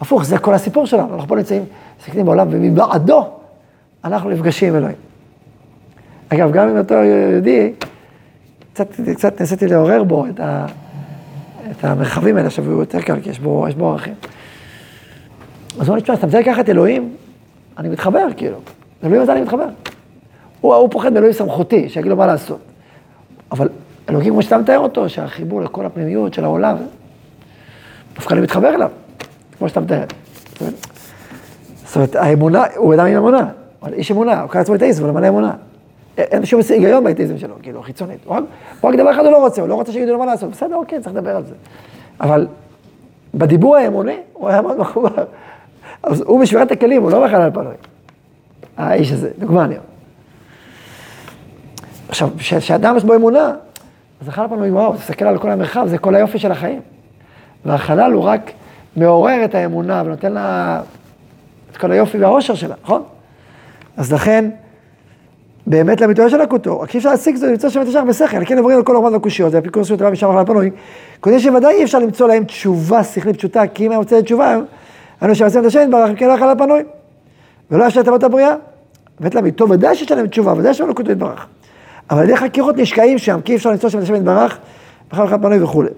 הפוך, 0.00 0.24
זה 0.24 0.38
כל 0.38 0.54
הסיפור 0.54 0.86
שלנו, 0.86 1.14
אנחנו 1.14 1.28
פה 1.28 1.36
נמצאים, 1.36 1.64
מסתכלים 2.00 2.26
בעולם, 2.26 2.48
ומבעדו 2.50 3.28
אנחנו 4.04 4.30
נפגשים 4.30 4.68
עם 4.68 4.76
אלוהים. 4.76 4.96
אגב, 6.28 6.52
גם 6.52 6.68
עם 6.68 6.78
אותו 6.78 6.94
יהודי, 6.94 7.72
קצת, 8.72 8.88
קצת 9.14 9.40
ניסיתי 9.40 9.66
לעורר 9.66 10.04
בו 10.04 10.26
את, 10.26 10.40
ה, 10.40 10.66
את 11.70 11.84
המרחבים 11.84 12.36
האלה, 12.36 12.46
עכשיו 12.46 12.64
הוא 12.64 12.80
יותר 12.80 13.00
קל, 13.00 13.20
כי 13.20 13.30
יש 13.30 13.40
בו, 13.40 13.66
יש 13.68 13.74
בו 13.74 13.90
ערכים. 13.90 14.14
אז 15.80 15.80
הוא 15.80 15.88
אומר 15.88 16.00
תשמע, 16.00 16.14
אתה 16.14 16.42
ככה 16.46 16.60
את 16.60 16.68
אלוהים, 16.68 17.14
אני 17.78 17.88
מתחבר, 17.88 18.26
כאילו. 18.36 18.58
אלוהים 19.04 19.22
הזה 19.22 19.32
אני 19.32 19.40
מתחבר. 19.40 19.68
הוא, 20.60 20.74
הוא 20.74 20.90
פוחד 20.90 21.12
מאלוהים 21.12 21.32
סמכותי, 21.32 21.88
שיגיד 21.88 22.10
לו 22.10 22.16
מה 22.16 22.26
לעשות. 22.26 22.60
אבל 23.52 23.68
אלוהים, 24.08 24.32
כמו 24.32 24.42
שאתה 24.42 24.58
מתאר 24.58 24.78
אותו, 24.78 25.08
שהחיבור 25.08 25.62
לכל 25.62 25.86
הפנימיות 25.86 26.34
של 26.34 26.44
העולם, 26.44 26.76
דווקא 28.14 28.34
אני 28.34 28.42
מתחבר 28.42 28.74
אליו, 28.74 28.90
כמו 29.58 29.68
שאתה 29.68 29.80
מתאר. 29.80 30.04
זאת 31.90 31.96
אומרת, 31.96 32.16
האמונה, 32.16 32.64
הוא 32.76 32.94
אדם 32.94 33.06
עם 33.06 33.16
אמונה, 33.16 33.48
הוא 33.80 33.88
איש 33.88 34.10
אמונה, 34.10 34.40
הוא 34.40 34.50
קרא 34.50 34.60
לעצמו 34.60 34.74
אתאיזם, 34.74 35.02
הוא 35.02 35.10
למעלה 35.10 35.28
אמונה. 35.28 35.52
אין 36.18 36.44
שום 36.44 36.60
היגיון 36.68 37.04
באתאיזם 37.04 37.38
שלו, 37.38 37.54
כאילו, 37.62 37.82
חיצונית. 37.82 38.18
הוא 38.24 38.36
רק 38.82 38.94
דבר 38.94 39.10
אחד 39.10 39.24
הוא 39.24 39.32
לא 39.32 39.36
רוצה, 39.36 39.60
הוא 39.60 39.68
לא 39.68 39.74
רוצה 39.74 39.92
שיגידו 39.92 40.12
לו 40.12 40.18
מה 40.18 40.26
לעשות. 40.26 40.50
בסדר, 40.50 40.76
אוקיי, 40.76 41.00
צריך 41.00 41.16
לדבר 41.16 41.36
על 41.36 41.44
זה. 41.44 41.54
אבל 42.20 42.46
בדיבור 43.34 43.76
האמוני, 43.76 44.16
הוא 44.32 44.48
היה 44.48 44.62
מאוד 44.62 44.78
מחובר. 44.78 45.24
אז 46.02 46.20
הוא 46.26 46.40
בשבירת 46.40 46.72
הכלים, 46.72 47.02
הוא 47.02 47.10
לא 47.10 47.26
בחלל 47.26 47.50
פנוי. 47.50 47.74
האיש 48.76 49.12
הזה, 49.12 49.30
דוגמה 49.38 49.64
אני 49.64 49.74
אומר. 49.74 49.86
עכשיו, 52.08 52.30
כשאדם 52.38 52.96
יש 52.96 53.04
בו 53.04 53.14
אמונה, 53.14 53.52
אז 54.22 54.28
החלל 54.28 54.48
פנוי, 54.48 54.70
וואו, 54.70 54.96
תסתכל 54.96 55.24
על 55.24 55.38
כל 55.38 55.50
המרחב, 55.50 55.86
זה 55.86 55.98
כל 55.98 56.14
היופי 56.14 56.38
של 56.38 56.52
החיים. 56.52 56.80
והחלל 57.64 58.12
הוא 58.12 58.22
רק 58.22 58.50
מעורר 58.96 59.44
את 59.44 59.54
האמונה 59.54 60.02
ונותן 60.06 60.32
לה 60.32 60.80
את 61.72 61.76
כל 61.76 61.92
היופי 61.92 62.18
והאושר 62.18 62.54
שלה, 62.54 62.74
נכון? 62.82 63.02
אז 63.96 64.12
לכן, 64.12 64.50
באמת 65.66 66.00
לאמיתו 66.00 66.30
של 66.30 66.42
לקותו, 66.42 66.80
רק 66.80 66.94
אי 66.94 66.98
אפשר 66.98 67.10
להשיג 67.10 67.36
זאת, 67.36 67.50
למצוא 67.50 67.70
שם 67.70 67.82
את 67.82 67.88
השאר 67.88 68.04
בשכל, 68.04 68.44
כן 68.44 68.58
עוברים 68.58 68.76
על 68.76 68.84
כל 68.84 68.96
אורמן 68.96 69.12
והקושיות, 69.12 69.50
זה 69.50 69.56
והאפיקורסיות 69.56 70.02
רב 70.02 70.12
משם 70.12 70.30
אחר 70.30 70.38
הפנוי, 70.38 70.70
כדי 71.22 71.40
שוודאי 71.40 71.74
אי 71.74 71.84
אפשר 71.84 71.98
למצוא 71.98 72.28
להם 72.28 72.44
תשובה 72.44 73.04
שכלית 73.04 73.36
פשוטה, 73.36 73.66
כי 73.66 73.86
אם 73.86 73.92
הם 73.92 73.98
רוצים 73.98 74.20
תשובה, 74.20 74.56
אנו 75.22 75.34
שמעשים 75.34 75.60
את 75.60 75.66
השם 75.66 75.80
יתברך, 75.80 76.10
כן 76.16 76.30
הלכה 76.30 76.54
לפנוי. 76.54 76.82
ולא 77.70 77.86
אפשר 77.86 78.00
לטעות 78.00 78.22
הבריאה. 78.22 78.54
באמת 79.20 79.34
לאמיתו, 79.34 79.68
ודאי 79.68 79.96
שיש 79.96 80.12
להם 80.12 80.26
תשובה, 80.26 80.52
ודאי 80.52 80.74
שיש 80.74 80.80
להם 80.80 80.90
לקותו 80.90 81.12
יתברך. 81.12 81.46
אבל 82.10 82.18
על 82.18 82.24
ידי 82.24 82.36
חקירות 82.36 82.76
נשקעים 82.76 83.18
שם, 83.18 83.40
כי 83.44 83.52
אי 83.52 83.56
אפשר 83.56 83.70
למצוא 83.70 83.90
שם 83.90 83.98
את 83.98 84.02
השם 84.02 84.14
יתברך, 84.14 84.58
בכלל 85.10 85.22
הלכה 85.22 85.36
לפנוי 85.36 85.62
וכולי. 85.62 85.88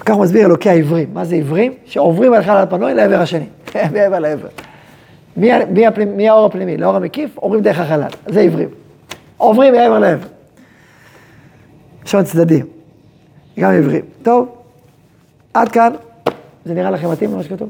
וכך 0.00 0.14
מסביר 0.14 0.46
אלוקי 0.46 0.70
העברים. 0.70 1.08
מה 1.12 1.24
זה 1.24 1.36
עברים? 1.36 1.72
שעוברים 1.84 2.32
על 2.32 2.42
חלל 2.42 2.56
הפנוי 2.56 2.94
לעבר 2.94 3.20
השני, 3.20 3.46
מעבר 3.92 4.18
לעבר. 4.18 4.48
מי, 5.36 6.28
האור 6.28 6.46
הפנימי? 6.46 6.76
לאור 6.76 6.96
המקיף, 6.96 7.38
עוברים 7.38 7.62
דרך 7.62 7.78
החלל. 7.78 8.08
זה 8.26 8.40
עברים. 8.40 8.68
עוברים 9.36 9.72
מעבר 9.72 9.98
לעבר. 9.98 10.26
יש 12.06 12.14
עוד 12.14 12.24
צדדים. 12.24 12.66
גם 13.58 13.72
עברים. 13.72 14.04
טוב, 14.22 14.48
עד 15.54 15.68
כאן. 15.68 15.92
זה 16.64 16.74
נראה 16.74 16.90
לכם 16.90 17.10
מתאים 17.10 17.32
למה 17.32 17.42
שכתוב? 17.42 17.68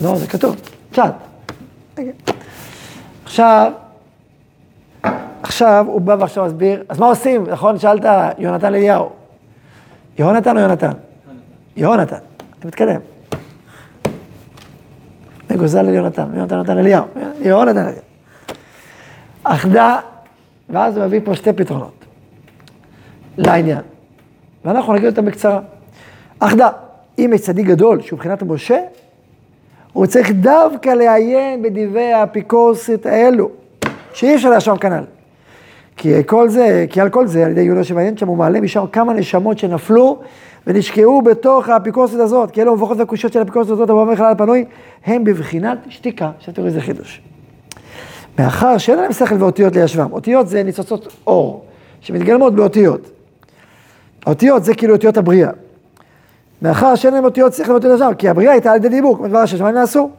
לא, 0.00 0.16
זה 0.16 0.26
כתוב. 0.26 0.56
קצת. 0.92 1.14
עכשיו, 3.24 3.72
עכשיו 5.42 5.84
הוא 5.88 6.00
בא 6.00 6.16
ועכשיו 6.20 6.44
מסביר, 6.44 6.84
אז 6.88 6.98
מה 6.98 7.06
עושים? 7.06 7.44
נכון? 7.50 7.78
שאלת 7.78 8.04
יונתן 8.38 8.74
אליהו. 8.74 9.10
יהונתן 10.18 10.56
או 10.56 10.62
יונתן? 10.62 10.92
יהונתן. 11.76 12.16
אתה 12.58 12.68
מתקדם. 12.68 13.00
מגוזל 15.52 15.78
אל 15.78 15.94
יונתן, 15.94 16.28
יונתן 16.34 16.58
נתן 16.58 16.78
אליהו, 16.78 17.04
יהונתן 17.40 17.78
אליהו. 17.78 18.02
אחדה, 19.42 19.98
ואז 20.70 20.96
הוא 20.96 21.06
מביא 21.06 21.20
פה 21.24 21.34
שתי 21.34 21.52
פתרונות 21.52 22.04
לעניין. 23.38 23.80
ואנחנו 24.64 24.92
נגיד 24.92 25.06
אותם 25.06 25.24
בקצרה. 25.24 25.60
אחדה, 26.38 26.70
אם 27.18 27.30
יש 27.34 27.40
צדיק 27.40 27.66
גדול, 27.66 28.00
שהוא 28.00 28.16
מבחינת 28.16 28.42
משה, 28.42 28.78
הוא 29.92 30.06
צריך 30.06 30.30
דווקא 30.30 30.88
לעיין 30.90 31.62
בדברי 31.62 32.12
האפיקורסית 32.12 33.06
האלו, 33.06 33.50
שאי 34.14 34.34
אפשר 34.34 34.50
להשם 34.50 34.76
כנ"ל. 34.76 35.04
כי 35.96 36.12
כל 36.26 36.48
זה, 36.48 36.86
כי 36.90 37.00
על 37.00 37.10
כל 37.10 37.26
זה, 37.26 37.44
על 37.44 37.50
ידי 37.50 37.60
יהודה 37.60 37.84
שמעיין 37.84 38.16
שם, 38.16 38.28
הוא 38.28 38.36
מעלה 38.36 38.60
משם 38.60 38.84
כמה 38.92 39.12
נשמות 39.12 39.58
שנפלו 39.58 40.20
ונשקעו 40.66 41.22
בתוך 41.22 41.68
האפיקורסית 41.68 42.20
הזאת, 42.20 42.50
כי 42.50 42.62
אלו 42.62 42.72
המבוכות 42.72 42.98
והקושיות 42.98 43.32
של 43.32 43.38
האפיקורסית 43.38 43.72
הזאת, 43.72 43.90
אבל 43.90 44.16
חלל 44.16 44.32
הפנוי, 44.32 44.64
הם 45.04 45.24
בבחינת 45.24 45.78
שתיקה, 45.88 46.30
שתראו 46.40 46.66
איזה 46.66 46.80
חידוש. 46.80 47.22
מאחר 48.38 48.78
שאין 48.78 48.98
להם 48.98 49.12
שכל 49.12 49.34
ואותיות 49.38 49.76
ליישבם, 49.76 50.12
אותיות 50.12 50.48
זה 50.48 50.62
ניצוצות 50.62 51.12
אור, 51.26 51.64
שמתגלמות 52.00 52.54
באותיות. 52.54 53.10
האותיות 54.26 54.64
זה 54.64 54.74
כאילו 54.74 54.94
אותיות 54.94 55.16
הבריאה. 55.16 55.50
מאחר 56.62 56.94
שאין 56.94 57.14
להם 57.14 57.24
אותיות 57.24 57.52
שכל 57.52 57.72
ואותיות 57.72 57.90
ליישבם, 57.90 58.14
כי 58.14 58.28
הבריאה 58.28 58.52
הייתה 58.52 58.70
על 58.70 58.76
ידי 58.76 58.88
דיבור, 58.88 59.16
כמו 59.16 59.28
דבר 59.28 59.46
שהשמיים 59.46 59.74
נעשו. 59.74 60.10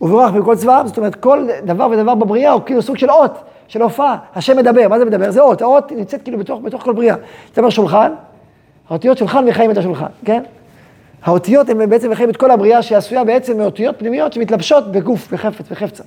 וברך 0.00 0.32
בכל 0.32 0.56
צבאם, 0.56 0.86
זאת 0.86 0.96
אומרת, 0.96 1.14
כל 1.14 1.46
דבר 1.64 1.88
ודבר 1.90 2.14
בבריאה 2.14 2.52
הוא 2.52 2.62
כאילו 2.66 2.82
סוג 2.82 2.96
של 2.96 3.10
אות, 3.10 3.38
של 3.68 3.82
הופעה. 3.82 4.16
השם 4.34 4.56
מדבר, 4.56 4.88
מה 4.88 4.98
זה 4.98 5.04
מדבר? 5.04 5.30
זה 5.30 5.40
אות, 5.40 5.62
האות 5.62 5.92
נמצאת 5.92 6.22
כאילו 6.22 6.38
בתוך, 6.38 6.60
בתוך 6.62 6.82
כל 6.82 6.92
בריאה. 6.92 7.16
אתה 7.52 7.60
אומר 7.60 7.70
שולחן, 7.70 8.12
האותיות 8.92 9.18
שולחן 9.18 9.44
מחיים 9.44 9.70
את 9.70 9.78
השולחן, 9.78 10.06
כן? 10.24 10.42
האותיות 11.24 11.68
הן 11.68 11.90
בעצם 11.90 12.10
מחיים 12.10 12.30
את 12.30 12.36
כל 12.36 12.50
הבריאה 12.50 12.82
שעשויה 12.82 13.24
בעצם 13.24 13.58
מאותיות 13.58 13.98
פנימיות 13.98 14.32
שמתלבשות 14.32 14.92
בגוף, 14.92 15.32
בחפץ, 15.32 15.68
בחפצה. 15.70 16.02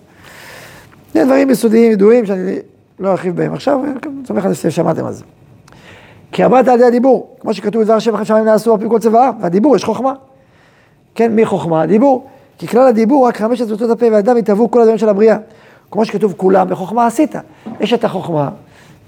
זה 1.13 1.25
דברים 1.25 1.49
יסודיים, 1.49 1.91
ידועים, 1.91 2.25
שאני 2.25 2.55
לא 2.99 3.11
ארחיב 3.11 3.35
בהם 3.35 3.53
עכשיו, 3.53 3.79
אני 3.83 3.93
סומך 4.27 4.45
על 4.45 4.53
זה 4.53 4.71
ששמעתם 4.71 5.05
על 5.05 5.13
זה. 5.13 5.23
כי 6.31 6.45
אמרת 6.45 6.67
על 6.67 6.75
ידי 6.75 6.85
הדיבור, 6.85 7.35
כמו 7.39 7.53
שכתוב 7.53 7.81
בדבר 7.81 7.93
השם 7.93 8.13
אחרי 8.13 8.25
שמיים 8.25 8.45
נעשו 8.45 8.73
על 8.73 8.79
פי 8.79 8.85
כל 8.89 8.99
צבאה, 8.99 9.31
והדיבור 9.41 9.75
יש 9.75 9.83
חוכמה. 9.83 10.13
כן, 11.15 11.35
מי 11.35 11.45
חוכמה? 11.45 11.85
דיבור. 11.85 12.27
כי 12.57 12.67
כלל 12.67 12.87
הדיבור, 12.87 13.27
רק 13.27 13.37
חמשת 13.37 13.71
אותות 13.71 13.89
הפה 13.89 14.05
והדם 14.11 14.37
יתהוו 14.37 14.71
כל 14.71 14.79
הדברים 14.79 14.97
של 14.97 15.09
הבריאה. 15.09 15.37
כמו 15.91 16.05
שכתוב 16.05 16.33
כולם, 16.37 16.69
בחוכמה 16.69 17.05
עשית. 17.07 17.35
יש 17.79 17.93
את 17.93 18.03
החוכמה, 18.03 18.49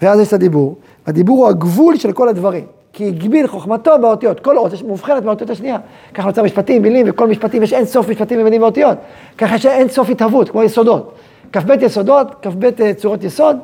ואז 0.02 0.20
יש 0.20 0.28
את 0.28 0.34
הדיבור, 0.34 0.76
והדיבור 1.08 1.38
הוא 1.38 1.48
הגבול 1.48 1.98
של 1.98 2.12
כל 2.12 2.30
הדברים. 2.30 2.77
כי 2.98 3.08
הגביל 3.08 3.48
חוכמתו 3.48 3.92
באותיות, 4.02 4.40
כל 4.40 4.58
אות 4.58 4.72
מובחנת 4.88 5.24
מהאותיות 5.24 5.50
השנייה. 5.50 5.78
ככה 6.14 6.28
נוצר 6.28 6.44
משפטים, 6.44 6.82
מילים, 6.82 7.06
וכל 7.10 7.28
משפטים, 7.28 7.64
יש 7.64 7.74
אין 7.74 7.86
סוף 7.86 8.10
משפטים 8.10 8.42
ומילים 8.42 8.62
ואותיות. 8.62 8.98
ככה 9.38 9.56
יש 9.56 9.66
אין 9.66 9.90
סוף 9.90 10.10
התהוות, 10.10 10.50
כמו 10.50 10.64
יסודות. 10.64 11.14
כ"ב 11.54 11.72
יסודות, 11.82 12.36
כ"ב 12.42 12.82
אה, 12.82 12.94
צורות 12.94 13.24
יסוד, 13.24 13.58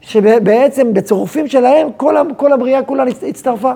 שבעצם 0.00 0.94
בצירופים 0.94 1.48
שלהם 1.48 1.88
כל, 1.96 2.16
כל 2.36 2.52
הבריאה 2.52 2.82
כולה 2.82 3.04
הצטרפה. 3.28 3.72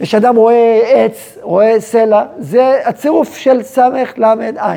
כשאדם 0.00 0.36
רואה 0.36 0.80
עץ, 0.86 1.38
רואה 1.42 1.80
סלע, 1.80 2.22
זה 2.38 2.80
הצירוף 2.84 3.36
של 3.36 3.62
סמ"ך 3.62 4.18
ל"ע. 4.18 4.74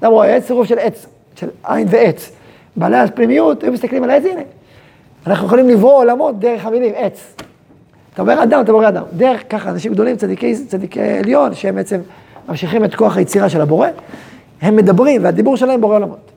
אדם 0.00 0.12
רואה 0.12 0.36
עץ, 0.36 0.46
צירוף 0.46 0.66
של 0.66 0.78
עץ, 0.78 1.06
של 1.36 1.48
עין 1.64 1.86
ועץ. 1.90 2.30
בעלי 2.76 2.96
הפנימיות, 2.96 3.62
היו 3.62 3.72
מסתכלים 3.72 4.04
על 4.04 4.10
העץ, 4.10 4.24
הנה. 4.24 4.42
אנחנו 5.26 5.46
יכולים 5.46 5.68
לברוא 5.68 5.94
עולמות 5.94 6.38
דרך 6.38 6.66
המילים, 6.66 6.92
עץ. 6.96 7.34
אתה 8.14 8.22
אומר 8.22 8.42
אדם, 8.42 8.60
אתה 8.60 8.72
אומר 8.72 8.88
אדם. 8.88 9.02
דרך 9.12 9.42
ככה, 9.50 9.70
אנשים 9.70 9.92
גדולים, 9.92 10.16
צדיקי, 10.16 10.54
צדיקי 10.66 11.00
עליון, 11.00 11.54
שהם 11.54 11.74
בעצם 11.74 12.00
ממשיכים 12.48 12.84
את 12.84 12.94
כוח 12.94 13.16
היצירה 13.16 13.48
של 13.48 13.60
הבורא, 13.60 13.88
הם 14.62 14.76
מדברים, 14.76 15.24
והדיבור 15.24 15.56
שלהם 15.56 15.80
בורא 15.80 15.96
עולמות. 15.96 16.30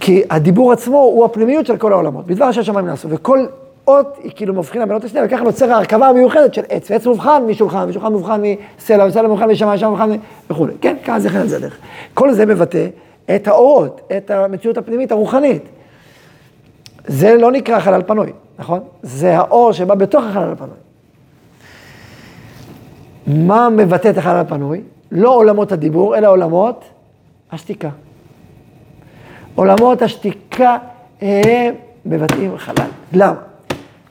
כי 0.00 0.22
הדיבור 0.30 0.72
עצמו 0.72 0.98
הוא 0.98 1.24
הפנימיות 1.24 1.66
של 1.66 1.76
כל 1.76 1.92
העולמות, 1.92 2.26
בדבר 2.26 2.50
אשר 2.50 2.62
שמיים 2.62 2.86
נעשו, 2.86 3.10
וכל 3.10 3.46
אות 3.86 4.16
היא 4.22 4.32
כאילו 4.34 4.54
מבחינה 4.54 4.86
בין 4.86 4.94
אות 4.94 5.04
השנייה, 5.04 5.26
וככה 5.26 5.42
נוצר 5.42 5.72
ההרכבה 5.72 6.08
המיוחדת 6.08 6.54
של 6.54 6.62
עץ, 6.68 6.90
ועץ 6.90 7.06
מובחן 7.06 7.42
משולחן, 7.46 7.86
ושולחן 7.88 8.12
מובחן 8.12 8.42
מסלע, 8.78 9.06
וסלע 9.06 9.28
מובחן 9.28 9.50
משמיים, 9.50 9.78
שמיים 9.78 9.92
מובחן 9.92 10.10
וכולי, 10.50 10.72
כן, 10.80 10.96
ככה 11.04 11.20
זה 11.20 11.30
חלק 11.30 11.46
זה 11.46 11.56
הדרך. 11.56 11.76
כל 12.14 12.32
זה 12.32 12.46
מבטא 12.46 12.86
את 13.34 13.48
האורות, 13.48 14.00
את 14.16 14.30
המציאות 14.30 14.78
הפנימית 14.78 15.12
הרוחנית. 15.12 15.62
זה 17.06 17.36
לא 17.36 17.52
נקרא 17.52 17.80
חלל 17.80 18.02
פנוי, 18.06 18.32
נכון? 18.60 18.80
זה 19.02 19.38
האור 19.38 19.72
שבא 19.72 19.94
בתוך 19.94 20.24
החלל 20.24 20.52
הפנוי. 20.52 20.76
מה 23.26 23.68
מבטא 23.68 24.10
את 24.10 24.18
החלל 24.18 24.36
הפנוי? 24.36 24.82
לא 25.12 25.34
עולמות 25.34 25.72
הדיבור, 25.72 26.16
אלא 26.16 26.28
עולמות 26.28 26.84
השתיקה. 27.52 27.88
עולמות 29.54 30.02
השתיקה 30.02 30.78
הם 31.20 31.74
מבטאים 32.06 32.58
חלל. 32.58 32.86
למה? 33.12 33.34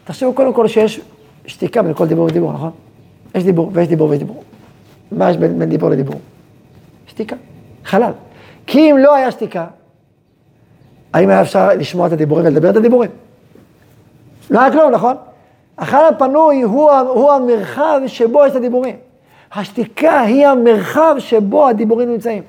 תחשבו 0.04 0.34
קודם 0.34 0.54
כל 0.54 0.68
שיש 0.68 1.02
שתיקה 1.46 1.82
בין 1.82 1.94
כל 1.94 2.08
דיבור 2.08 2.26
ודיבור, 2.26 2.54
נכון? 2.54 2.72
יש 3.36 3.44
דיבור 3.44 3.72
ויש 3.74 3.88
דיבור 3.88 4.10
ויש 4.10 4.20
דיבור. 4.20 4.44
מה 5.12 5.30
יש 5.30 5.38
בין, 5.38 5.60
בין 5.60 5.70
דיבור 5.70 5.90
לדיבור? 5.90 6.20
שתיקה, 7.08 7.36
חלל. 7.86 8.12
כי 8.68 8.92
אם 8.92 8.98
לא 8.98 9.16
היה 9.16 9.32
שתיקה, 9.32 9.68
האם 11.14 11.30
היה 11.30 11.42
אפשר 11.42 11.70
לשמוע 11.74 12.08
את 12.08 12.12
הדיבורים 12.12 12.46
ולדבר 12.46 12.70
את 12.70 12.76
הדיבורים? 12.76 13.10
לא 14.50 14.60
היה 14.62 14.72
כלום, 14.72 14.92
נכון? 14.92 15.16
החלל 15.78 16.06
הפנוי 16.16 16.62
הוא, 16.62 16.92
הוא 16.92 17.32
המרחב 17.32 18.02
שבו 18.08 18.46
יש 18.46 18.52
את 18.52 18.56
הדיבורים. 18.56 18.96
השתיקה 19.54 20.22
היא 20.22 20.48
המרחב 20.48 21.16
שבו 21.20 21.68
הדיבורים 21.68 22.12
נמצאים. 22.12 22.44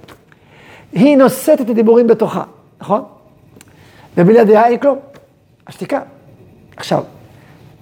היא 0.92 1.16
נושאת 1.16 1.60
את 1.60 1.70
הדיבורים 1.70 2.06
בתוכה, 2.06 2.42
נכון? 2.80 3.04
ובלעדיה 4.16 4.66
אין 4.66 4.78
כלום. 4.78 4.98
השתיקה. 5.66 6.00
עכשיו, 6.76 7.02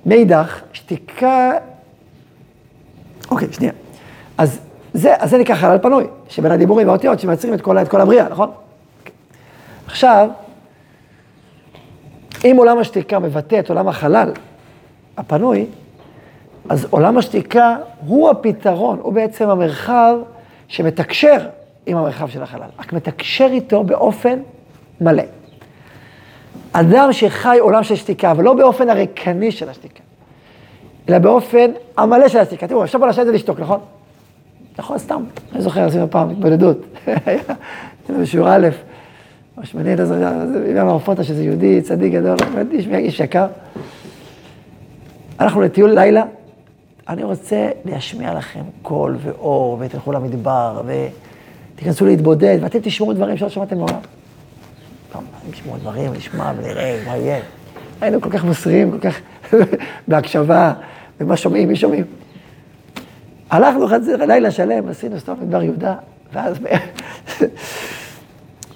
מאידך, 0.06 0.60
שתיקה... 0.72 1.52
אוקיי, 3.30 3.48
שנייה. 3.52 3.72
אז 4.38 4.60
זה, 4.94 5.14
אז 5.18 5.30
זה 5.30 5.38
נקרא 5.38 5.56
חלל 5.56 5.78
פנוי, 5.78 6.06
שבין 6.28 6.52
הדיבורים 6.52 6.86
והאותיות 6.86 7.20
שמייצרים 7.20 7.54
את 7.54 7.60
כל, 7.60 7.78
את 7.78 7.88
כל 7.88 8.00
הבריאה, 8.00 8.28
נכון? 8.28 8.50
עכשיו, 9.86 10.28
אם 12.44 12.54
עולם 12.58 12.78
השתיקה 12.78 13.18
מבטא 13.18 13.58
את 13.58 13.68
עולם 13.68 13.88
החלל 13.88 14.32
הפנוי, 15.16 15.66
אז 16.68 16.86
עולם 16.90 17.18
השתיקה 17.18 17.76
הוא 18.06 18.30
הפתרון, 18.30 18.98
הוא 19.02 19.12
בעצם 19.12 19.48
המרחב 19.48 20.16
שמתקשר 20.68 21.48
עם 21.86 21.96
המרחב 21.96 22.28
של 22.28 22.42
החלל, 22.42 22.68
רק 22.78 22.92
מתקשר 22.92 23.48
איתו 23.50 23.84
באופן 23.84 24.38
מלא. 25.00 25.22
אדם 26.72 27.12
שחי 27.12 27.58
עולם 27.60 27.82
של 27.82 27.96
שתיקה, 27.96 28.30
אבל 28.30 28.44
לא 28.44 28.54
באופן 28.54 28.90
הריקני 28.90 29.52
של 29.52 29.68
השתיקה, 29.68 30.00
אלא 31.08 31.18
באופן 31.18 31.70
המלא 31.96 32.28
של 32.28 32.38
השתיקה. 32.38 32.66
תראו, 32.68 32.84
אפשר 32.84 32.98
פה 32.98 33.06
לשבת 33.06 33.26
ולשתוק, 33.26 33.60
נכון? 33.60 33.80
נכון, 34.78 34.98
סתם. 34.98 35.24
אני 35.52 35.62
זוכר, 35.62 35.80
עשינו 35.80 36.10
פעם 36.10 36.30
התבודדות. 36.30 36.78
היה 37.26 37.38
בשיעור 38.20 38.48
א', 38.48 38.68
השמני, 39.62 39.94
אתה 39.94 40.06
זוכר, 40.06 40.88
הרפוטה 40.88 41.24
שזה 41.24 41.44
יהודי, 41.44 41.82
צדיק 41.82 42.12
גדול, 42.12 42.36
איש, 42.94 43.20
יקר. 43.20 43.46
הלכנו 45.38 45.60
לטיול 45.60 45.90
לילה, 45.90 46.24
אני 47.08 47.24
רוצה 47.24 47.68
להשמיע 47.84 48.34
לכם 48.34 48.60
קול 48.82 49.16
ואור, 49.22 49.78
ותלכו 49.80 50.12
למדבר, 50.12 50.82
ותיכנסו 51.74 52.06
להתבודד, 52.06 52.58
ואתם 52.60 52.78
תשמעו 52.82 53.12
דברים 53.12 53.36
שלא 53.36 53.48
שמעתם 53.48 53.78
מעולם. 53.78 54.00
לשמוע 55.50 55.78
דברים, 55.78 56.12
לשמוע 56.14 56.52
ונראה 56.56 57.02
מה 57.06 57.16
יהיה. 57.16 57.40
היינו 58.00 58.20
כל 58.20 58.30
כך 58.30 58.44
מוסריים, 58.44 58.90
כל 58.90 58.98
כך 58.98 59.20
בהקשבה, 60.08 60.72
ומה 61.20 61.36
שומעים, 61.36 61.68
מי 61.68 61.76
שומעים. 61.76 62.04
הלכנו 63.50 63.88
חצי 63.88 64.16
לילה 64.26 64.50
שלם, 64.50 64.88
עשינו 64.88 65.20
סתם 65.20 65.34
מדבר 65.40 65.62
יהודה, 65.62 65.94
ואז 66.32 66.56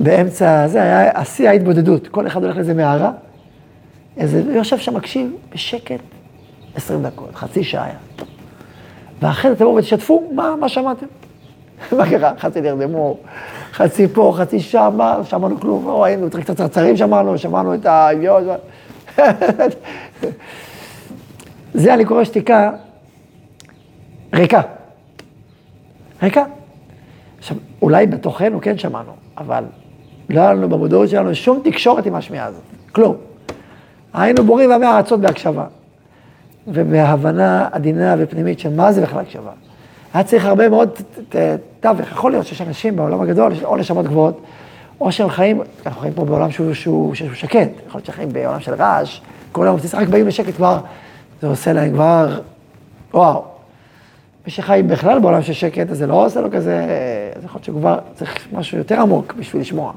באמצע 0.02 0.68
זה 0.68 0.82
היה 0.82 1.10
השיא 1.14 1.48
ההתבודדות. 1.48 2.08
כל 2.08 2.26
אחד 2.26 2.42
הולך 2.42 2.56
לאיזה 2.56 2.74
מערה, 2.74 3.10
איזה, 4.16 4.42
יושב 4.54 4.78
שם, 4.78 4.96
מקשיב, 4.96 5.32
בשקט, 5.52 6.00
עשרים 6.74 7.02
דקות, 7.02 7.34
חצי 7.34 7.64
שעה 7.64 7.84
היה. 7.84 7.94
ואחרי 9.20 9.50
זה 9.50 9.56
תבואו 9.56 9.74
ותשתפו, 9.74 10.30
מה, 10.34 10.56
מה 10.56 10.68
שמעתם? 10.68 11.06
מה 11.98 12.10
קרה? 12.10 12.32
חצי 12.38 12.60
נרדמו, 12.60 13.16
חצי 13.72 14.08
פה, 14.08 14.34
חצי 14.36 14.60
שם, 14.60 14.94
מה, 14.96 15.18
שמענו 15.24 15.60
כלום, 15.60 15.86
או 15.86 16.04
היינו 16.04 16.30
קצת 16.30 16.56
צרצרים 16.56 16.96
שמענו, 16.96 17.38
שמענו 17.38 17.74
את 17.74 17.86
האביון. 17.86 18.44
זה 21.74 21.94
אני 21.94 22.04
קורא 22.04 22.24
שתיקה 22.24 22.72
ריקה. 24.34 24.60
ריקה. 26.22 26.44
עכשיו, 27.38 27.56
אולי 27.82 28.06
בתוכנו 28.06 28.60
כן 28.60 28.78
שמענו, 28.78 29.12
אבל 29.38 29.64
לא 30.32 30.40
היה 30.40 30.52
לנו 30.52 30.68
במודעות 30.68 31.08
שלנו 31.08 31.34
שום 31.34 31.60
תקשורת 31.64 32.06
עם 32.06 32.14
השמיעה 32.14 32.46
הזאת, 32.46 32.62
כלום. 32.92 33.16
היינו 34.14 34.44
בורים 34.44 34.70
ועמי 34.70 34.86
ארצות 34.86 35.20
בהקשבה, 35.20 35.64
ובהבנה 36.68 37.68
עדינה 37.72 38.14
ופנימית 38.18 38.58
של 38.58 38.74
מה 38.74 38.92
זה 38.92 39.02
בכלל 39.02 39.20
הקשבה. 39.20 39.50
היה 40.14 40.24
צריך 40.24 40.44
הרבה 40.44 40.68
מאוד 40.68 40.90
תווך. 41.80 42.12
יכול 42.12 42.30
להיות 42.30 42.46
שיש 42.46 42.60
אנשים 42.60 42.96
בעולם 42.96 43.20
הגדול, 43.20 43.52
או 43.64 43.76
נשמות 43.76 44.06
גבוהות, 44.06 44.40
או 45.00 45.12
שהם 45.12 45.28
חיים, 45.28 45.60
אנחנו 45.86 46.00
חיים 46.00 46.14
פה 46.14 46.24
בעולם 46.24 46.50
שהוא, 46.50 46.74
שהוא, 46.74 47.14
שהוא 47.14 47.34
שקט, 47.34 47.68
יכול 47.86 47.98
להיות 47.98 48.06
שהם 48.06 48.14
חיים 48.14 48.32
בעולם 48.32 48.60
של 48.60 48.74
רעש, 48.74 49.20
כל 49.52 49.66
היום 49.66 49.78
רק 49.94 50.08
באים 50.08 50.26
לשקט 50.26 50.54
כבר, 50.54 50.78
זה 51.42 51.46
עושה 51.46 51.72
להם 51.72 51.92
כבר, 51.92 52.40
וואו. 53.14 53.42
מי 54.46 54.52
שחי 54.52 54.82
בכלל 54.86 55.18
בעולם 55.18 55.42
של 55.42 55.52
שקט, 55.52 55.90
אז 55.90 55.98
זה 55.98 56.06
לא 56.06 56.26
עושה 56.26 56.40
לו 56.40 56.50
כזה, 56.50 56.86
אז 57.36 57.44
יכול 57.44 57.58
להיות 57.58 57.64
שכבר 57.64 57.98
צריך 58.14 58.48
משהו 58.52 58.78
יותר 58.78 59.00
עמוק 59.00 59.34
בשביל 59.38 59.62
לשמוע. 59.62 59.92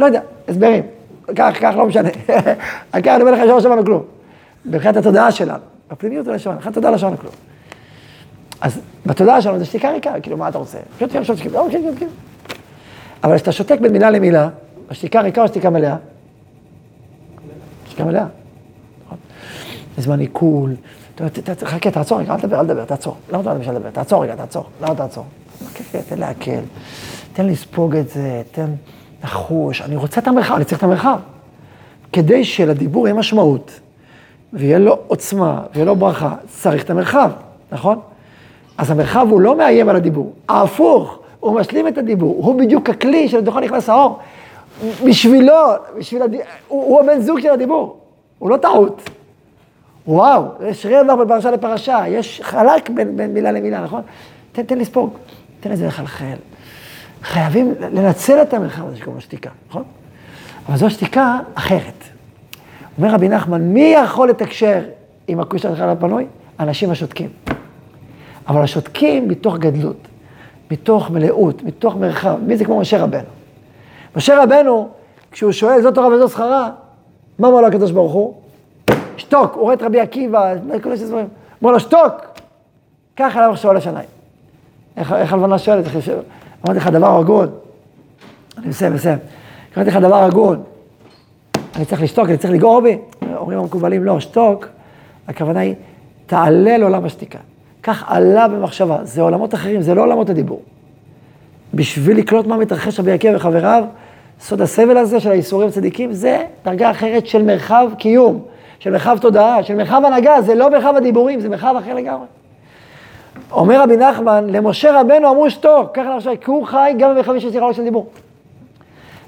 לא 0.00 0.06
יודע, 0.06 0.20
הסברים. 0.48 0.82
כך, 1.36 1.56
כך, 1.60 1.74
לא 1.76 1.86
משנה. 1.86 2.08
העיקר 2.92 3.14
אני 3.14 3.22
אומר 3.22 3.32
לך 3.32 3.40
שלא 3.44 3.60
שמענו 3.60 3.84
כלום. 3.84 4.02
מבחינת 4.64 4.96
התודעה 4.96 5.32
שלנו. 5.32 5.62
בפנימיות 5.90 6.26
לא 6.26 6.38
שמענו, 6.38 6.56
מבחינת 6.56 6.76
התודעה 6.76 6.92
לא 6.92 6.98
שמענו 6.98 7.18
כלום. 7.18 7.32
אז 8.60 8.80
בתודעה 9.06 9.42
שלנו 9.42 9.58
זה 9.58 9.64
שתיקה 9.64 9.90
ריקה, 9.90 10.20
כאילו, 10.22 10.36
מה 10.36 10.48
אתה 10.48 10.58
רוצה? 10.58 10.78
פשוט 10.96 11.10
תהיה 11.10 11.24
שותקים, 11.24 11.52
לא, 11.52 11.66
כן, 11.72 11.82
כן, 11.82 11.94
כן. 11.98 12.08
אבל 13.24 13.36
כשאתה 13.36 13.52
שותק 13.52 13.78
בין 13.80 13.92
מילה 13.92 14.10
למילה, 14.10 14.48
השתיקה 14.90 15.20
ריקה 15.20 15.42
או 15.42 15.48
שתיקה 15.48 15.70
מלאה? 15.70 15.96
שתיקה 17.86 18.04
מלאה. 18.04 18.26
נכון? 19.04 19.18
זמן 19.98 20.20
עיכול, 20.20 20.74
חכה, 21.64 21.90
תעצור 21.90 22.20
רגע, 22.20 22.34
אל 22.34 22.40
תדבר, 22.40 22.60
אל 22.60 22.64
תדבר, 22.64 22.84
תעצור. 22.84 23.16
למה 23.32 23.40
אתה 23.40 23.54
לא 23.54 23.72
לדבר? 23.72 23.90
תעצור 23.90 24.22
רגע, 24.22 24.36
תעצור. 24.36 24.64
למה 24.82 24.94
תעצור? 24.94 25.24
תן 26.08 26.18
להקל, 26.18 26.60
תן 27.32 27.46
לספוג 27.46 27.96
את 27.96 28.08
זה, 28.08 28.42
תן 28.52 28.70
לחוש. 29.24 29.82
אני 29.82 29.96
רוצה 29.96 30.20
את 30.20 30.28
המרחב, 30.28 30.54
אני 30.54 30.64
צריך 30.64 30.78
את 30.78 30.82
המרחב. 30.82 31.18
כדי 32.12 32.44
שלדיבור 32.44 33.06
יהיה 33.06 33.18
משמעות, 33.18 33.80
ויהיה 34.52 34.78
לו 34.78 34.98
עוצמה, 35.06 35.62
ויהיה 35.72 35.86
לו 35.86 35.96
ברכה, 35.96 36.34
צריך 36.48 36.84
את 36.84 36.90
המרחב, 36.90 37.30
נכון? 37.72 37.98
אז 38.78 38.90
המרחב 38.90 39.26
הוא 39.30 39.40
לא 39.40 39.56
מאיים 39.56 39.88
על 39.88 39.96
הדיבור, 39.96 40.32
ההפוך, 40.48 41.18
הוא 41.40 41.60
משלים 41.60 41.88
את 41.88 41.98
הדיבור, 41.98 42.44
הוא 42.44 42.60
בדיוק 42.60 42.90
הכלי 42.90 43.28
שלתוכו 43.28 43.60
נכנס 43.60 43.88
האור. 43.88 44.18
בשבילו, 45.06 45.54
בשביל 45.98 46.22
הד... 46.22 46.34
הוא, 46.34 46.42
הוא 46.68 47.00
הבן 47.00 47.20
זוג 47.20 47.40
של 47.40 47.50
הדיבור, 47.50 47.96
הוא 48.38 48.50
לא 48.50 48.56
טעות. 48.56 49.10
וואו, 50.06 50.44
יש 50.66 50.86
רווח 50.86 51.18
בין 51.18 51.28
פרשה 51.28 51.50
לפרשה, 51.50 52.04
יש 52.08 52.40
חלק 52.44 52.90
בין, 52.90 53.16
בין 53.16 53.34
מילה 53.34 53.52
למילה, 53.52 53.80
נכון? 53.80 54.02
תן, 54.52 54.62
תן 54.62 54.78
לספוג, 54.78 55.10
תן 55.60 55.70
לזה 55.70 55.86
לחלחל. 55.86 56.36
חייבים 57.22 57.74
לנצל 57.92 58.42
את 58.42 58.54
המרחב 58.54 58.86
הזה 58.86 58.96
שקוראים 58.96 59.16
לו 59.16 59.20
שתיקה, 59.20 59.50
נכון? 59.68 59.82
אבל 60.68 60.76
זו 60.76 60.90
שתיקה 60.90 61.38
אחרת. 61.54 62.04
אומר 62.98 63.14
רבי 63.14 63.28
נחמן, 63.28 63.62
מי 63.62 63.94
יכול 64.04 64.28
לתקשר 64.28 64.82
עם 65.28 65.40
הכוש 65.40 65.62
של 65.62 65.72
החלל 65.72 65.88
הפנוי? 65.88 66.26
אנשים 66.60 66.90
השותקים. 66.90 67.28
אבל 68.48 68.62
השותקים 68.62 69.28
מתוך 69.28 69.58
גדלות, 69.58 70.08
מתוך 70.70 71.10
מלאות, 71.10 71.62
מתוך 71.62 71.96
מרחב. 71.96 72.36
מי 72.46 72.56
זה 72.56 72.64
כמו 72.64 72.80
משה 72.80 73.02
רבנו? 73.02 73.28
משה 74.16 74.42
רבנו, 74.42 74.88
כשהוא 75.30 75.52
שואל, 75.52 75.82
זאת 75.82 75.94
תורה 75.94 76.08
וזאת 76.08 76.30
שכרה, 76.30 76.70
מה 77.38 77.48
אמר 77.48 77.60
לו 77.60 77.66
הקדוש 77.66 77.90
ברוך 77.90 78.12
הוא? 78.12 78.34
שתוק, 79.16 79.54
הוא 79.54 79.62
רואה 79.62 79.74
את 79.74 79.82
רבי 79.82 80.00
עקיבא, 80.00 80.54
כל 80.82 80.88
מיני 80.88 81.04
דברים. 81.04 81.28
אמר 81.62 81.72
לו, 81.72 81.80
שתוק! 81.80 82.12
ככה 83.16 83.46
למה 83.46 83.56
שואל 83.56 83.76
השניים. 83.76 84.08
איך 84.96 85.32
הלבנה 85.32 85.58
שואלת? 85.58 85.84
אמרתי 86.64 86.80
לך 86.80 86.86
דבר 86.86 87.18
הגון. 87.18 87.48
אני 88.58 88.68
מסיים, 88.68 88.94
מסיים. 88.94 89.18
אמרתי 89.76 89.90
לך 89.90 89.96
דבר 89.96 90.24
הגון. 90.24 90.62
אני 91.76 91.84
צריך 91.84 92.02
לשתוק, 92.02 92.28
אני 92.28 92.36
צריך 92.36 92.52
לגעור 92.52 92.80
בי? 92.80 92.98
אומרים 93.36 93.58
המקובלים, 93.58 94.04
לא, 94.04 94.20
שתוק, 94.20 94.68
הכוונה 95.28 95.60
היא, 95.60 95.74
תעלה 96.26 96.78
לעולם 96.78 97.04
השתיקה. 97.04 97.38
כך 97.82 98.04
עלה 98.06 98.48
במחשבה, 98.48 98.98
זה 99.02 99.22
עולמות 99.22 99.54
אחרים, 99.54 99.82
זה 99.82 99.94
לא 99.94 100.02
עולמות 100.02 100.30
הדיבור. 100.30 100.62
בשביל 101.74 102.18
לקלוט 102.18 102.46
מה 102.46 102.56
מתרחש 102.56 103.00
רבי 103.00 103.12
עקיבא 103.12 103.36
וחבריו, 103.36 103.84
סוד 104.40 104.60
הסבל 104.60 104.96
הזה 104.96 105.20
של 105.20 105.30
האיסורים 105.30 105.68
הצדיקים, 105.68 106.12
זה 106.12 106.44
דרגה 106.64 106.90
אחרת 106.90 107.26
של 107.26 107.42
מרחב 107.42 107.90
קיום, 107.98 108.42
של 108.78 108.90
מרחב 108.90 109.18
תודעה, 109.20 109.62
של 109.62 109.74
מרחב 109.74 110.02
הנהגה, 110.06 110.42
זה 110.42 110.54
לא 110.54 110.70
מרחב 110.70 110.94
הדיבורים, 110.96 111.40
זה 111.40 111.48
מרחב 111.48 111.74
אחר 111.78 111.94
לגמרי. 111.94 112.26
אומר 113.52 113.82
רבי 113.82 113.96
נחמן, 113.96 114.46
למשה 114.50 115.00
רבנו 115.00 115.30
אמרו 115.30 115.50
שתוק, 115.50 115.90
ככה 115.94 116.16
עכשיו, 116.16 116.32
כי 116.40 116.50
הוא 116.50 116.66
חי 116.66 116.92
גם 116.98 117.10
במרחבים 117.10 117.40
של 117.40 117.50
זיכרון 117.50 117.74
של 117.74 117.84
דיבור. 117.84 118.06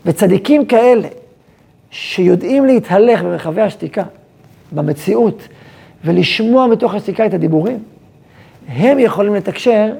וצדיקים 0.06 0.66
כאלה, 0.66 1.08
שיודעים 1.90 2.64
להתהלך 2.64 3.22
במרחבי 3.22 3.60
השתיקה, 3.60 4.02
במציאות, 4.72 5.48
ולשמוע 6.04 6.66
מתוך 6.66 6.94
השתיקה 6.94 7.26
את 7.26 7.34
הדיבורים, 7.34 7.78
הם 8.68 8.98
יכולים 8.98 9.34
לתקשר 9.34 9.92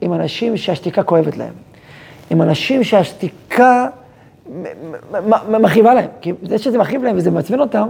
עם 0.00 0.12
אנשים 0.12 0.56
שהשתיקה 0.56 1.02
כואבת 1.02 1.36
להם. 1.36 1.52
עם 2.30 2.42
אנשים 2.42 2.84
שהשתיקה 2.84 3.86
מכאיבה 5.48 5.94
להם. 5.94 6.08
כי 6.20 6.32
זה 6.42 6.58
שזה 6.58 6.78
מכאיב 6.78 7.02
להם 7.02 7.16
וזה 7.16 7.30
מעצבן 7.30 7.60
אותם, 7.60 7.88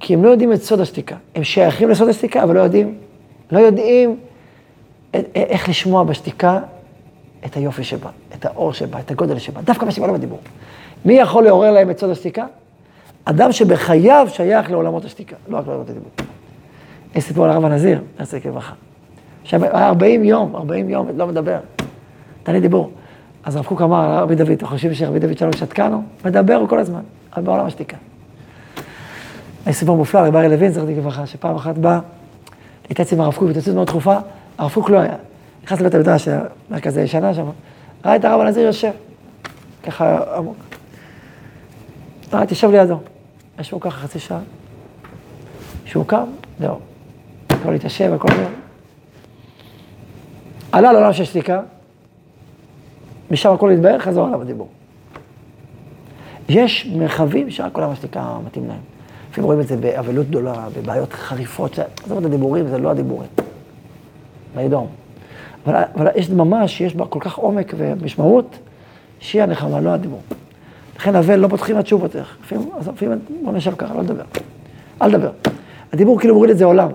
כי 0.00 0.14
הם 0.14 0.24
לא 0.24 0.30
יודעים 0.30 0.52
את 0.52 0.62
סוד 0.62 0.80
השתיקה. 0.80 1.16
הם 1.34 1.44
שייכים 1.44 1.88
לסוד 1.88 2.08
השתיקה, 2.08 2.42
אבל 2.42 2.54
לא 2.54 2.60
יודעים, 2.60 2.94
לא 3.52 3.58
יודעים 3.58 4.16
איך 5.34 5.68
לשמוע 5.68 6.04
בשתיקה 6.04 6.58
את 7.46 7.56
היופי 7.56 7.84
שבה, 7.84 8.10
את 8.34 8.44
האור 8.44 8.72
שבה, 8.72 9.00
את 9.00 9.10
הגודל 9.10 9.38
שבה, 9.38 9.60
דווקא 9.62 9.86
בשתיקה, 9.86 10.06
לא 10.06 10.12
בדיבור. 10.12 10.38
מי 11.04 11.14
יכול 11.14 11.44
לעורר 11.44 11.70
להם 11.70 11.90
את 11.90 11.98
סוד 11.98 12.10
השתיקה? 12.10 12.44
אדם 13.24 13.52
שבחייו 13.52 14.26
שייך 14.30 14.70
לעולמות 14.70 15.04
השתיקה, 15.04 15.36
לא 15.48 15.58
רק 15.58 15.66
לעולמות 15.66 15.90
הדיבור. 15.90 16.10
יש 17.14 17.24
סיפור 17.24 17.44
על 17.44 17.50
הרב 17.50 17.64
הנזיר, 17.64 18.00
נעשה 18.18 18.40
כברכה. 18.40 18.72
עכשיו, 19.42 19.64
היה 19.64 19.88
40 19.88 20.24
יום, 20.24 20.56
40 20.56 20.90
יום, 20.90 21.08
לא 21.16 21.26
מדבר. 21.26 21.58
תן 22.42 22.52
לי 22.52 22.60
דיבור. 22.60 22.90
אז 23.44 23.56
הרב 23.56 23.64
קוק 23.64 23.82
אמר 23.82 24.16
לרבי 24.16 24.34
דוד, 24.34 24.50
אתם 24.50 24.66
חושבים 24.66 24.94
שרבי 24.94 25.18
דוד 25.18 25.38
שלום 25.38 25.52
שתקן 25.52 25.92
הוא? 25.92 26.02
מדבר 26.24 26.54
הוא 26.54 26.68
כל 26.68 26.78
הזמן, 26.78 27.00
אבל 27.36 27.42
בעולם 27.42 27.66
השתיקה. 27.66 27.96
יש 29.66 29.76
סיפור 29.76 29.96
מופלא, 29.96 30.20
רבי 30.20 30.36
אריה 30.36 30.48
לוין, 30.48 30.72
זכרתי 30.72 30.94
כברכה, 30.96 31.26
שפעם 31.26 31.56
אחת 31.56 31.78
בא 31.78 32.00
להתייעץ 32.88 33.12
עם 33.12 33.20
הרב 33.20 33.34
קוק 33.34 33.42
בהתייעצות 33.42 33.74
מאוד 33.74 33.86
דחופה, 33.86 34.16
הרב 34.62 34.72
קוק 34.74 34.90
לא 34.90 34.98
היה. 34.98 35.14
נכנס 35.64 35.80
לבית 35.80 35.94
המדרש, 35.94 36.28
המרכז 36.28 36.96
הישנה 36.96 37.34
שם, 37.34 37.46
ראה 38.04 38.16
את 38.16 38.24
הרב 38.24 38.40
הנזיר 38.40 38.66
יושב, 38.66 38.90
ככה 39.82 40.36
עמוק. 40.36 40.56
ראה, 42.32 42.46
תשב 42.46 42.70
לידו. 42.70 42.98
ישבו 43.60 43.80
ככה 43.80 43.96
חצי 43.96 44.18
שעה. 44.18 44.40
כשהוא 45.84 46.06
קם, 46.06 46.24
זהו. 46.60 46.78
הכל 47.50 47.70
להתיישב, 47.70 48.12
הכל 48.12 48.28
זה. 48.36 48.46
עלה 50.72 50.92
לעולם 50.92 51.12
של 51.12 51.24
שתיקה, 51.24 51.60
משם 53.30 53.52
הכל 53.52 53.70
התבהר, 53.70 53.98
חזור 53.98 54.26
עליו 54.26 54.42
הדיבור. 54.42 54.68
יש 56.48 56.86
מרחבים 56.86 57.50
שרק 57.50 57.76
עולם 57.76 57.90
השתיקה 57.90 58.38
מתאים 58.46 58.68
להם. 58.68 58.80
לפעמים 59.30 59.46
רואים 59.46 59.60
את 59.60 59.68
זה 59.68 59.76
באבלות 59.76 60.26
גדולה, 60.26 60.66
בבעיות 60.76 61.12
חריפות, 61.12 61.78
עזוב 62.04 62.18
את 62.18 62.24
הדיבורים, 62.24 62.68
זה 62.68 62.78
לא 62.78 62.90
הדיבורים. 62.90 63.28
וידום. 64.54 64.86
אבל, 65.66 65.82
אבל 65.96 66.08
יש 66.14 66.30
דממה 66.30 66.68
שיש 66.68 66.94
בה 66.94 67.06
כל 67.06 67.20
כך 67.20 67.38
עומק 67.38 67.74
ומשמעות, 67.76 68.58
שהיא 69.20 69.42
הנחמה, 69.42 69.80
לא 69.80 69.90
הדיבור. 69.90 70.20
לכן 70.96 71.16
אבל 71.16 71.36
לא 71.36 71.48
פותחים 71.48 71.76
עד 71.76 71.86
שהוא 71.86 72.00
פותח. 72.00 72.36
לפעמים, 72.44 72.68
אז 72.78 72.88
לפעמים 72.88 73.18
בוא 73.42 73.52
נשב 73.52 73.74
ככה, 73.78 73.94
לא 73.94 74.00
לדבר. 74.00 74.24
אל 75.02 75.10
תדבר. 75.10 75.30
הדיבור 75.92 76.20
כאילו 76.20 76.34
מוריד 76.34 76.50
את 76.50 76.58
זה 76.58 76.64
עולם. 76.64 76.88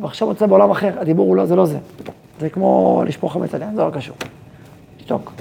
ועכשיו 0.00 0.28
נמצא 0.28 0.46
בעולם 0.46 0.70
אחר, 0.70 0.90
הדיבור 1.00 1.26
הוא 1.26 1.36
לא, 1.36 1.46
זה 1.46 1.56
לא 1.56 1.66
זה. 1.66 1.78
זה 2.40 2.50
כמו 2.50 3.02
לשפוך 3.06 3.32
חמץ 3.32 3.54
עליה, 3.54 3.68
זה 3.74 3.82
לא 3.82 3.90
קשור. 3.90 4.16
שתוק. 4.98 5.32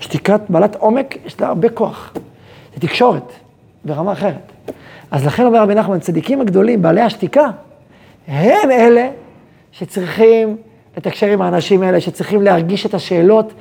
שתיקת 0.00 0.40
בעלת 0.48 0.76
עומק, 0.76 1.16
יש 1.26 1.40
לה 1.40 1.48
הרבה 1.48 1.68
כוח. 1.68 2.12
זה 2.74 2.80
תקשורת. 2.80 3.32
ברמה 3.84 4.12
אחרת. 4.12 4.52
אז 5.10 5.26
לכן 5.26 5.44
אומר 5.44 5.62
רבי 5.62 5.74
נחמן, 5.74 6.00
צדיקים 6.00 6.40
הגדולים, 6.40 6.82
בעלי 6.82 7.00
השתיקה, 7.00 7.50
הם 8.28 8.70
אלה 8.70 9.08
שצריכים 9.72 10.56
לתקשר 10.96 11.26
עם 11.26 11.42
האנשים 11.42 11.82
האלה, 11.82 12.00
שצריכים 12.00 12.42
להרגיש 12.42 12.86
את 12.86 12.94
השאלות 12.94 13.52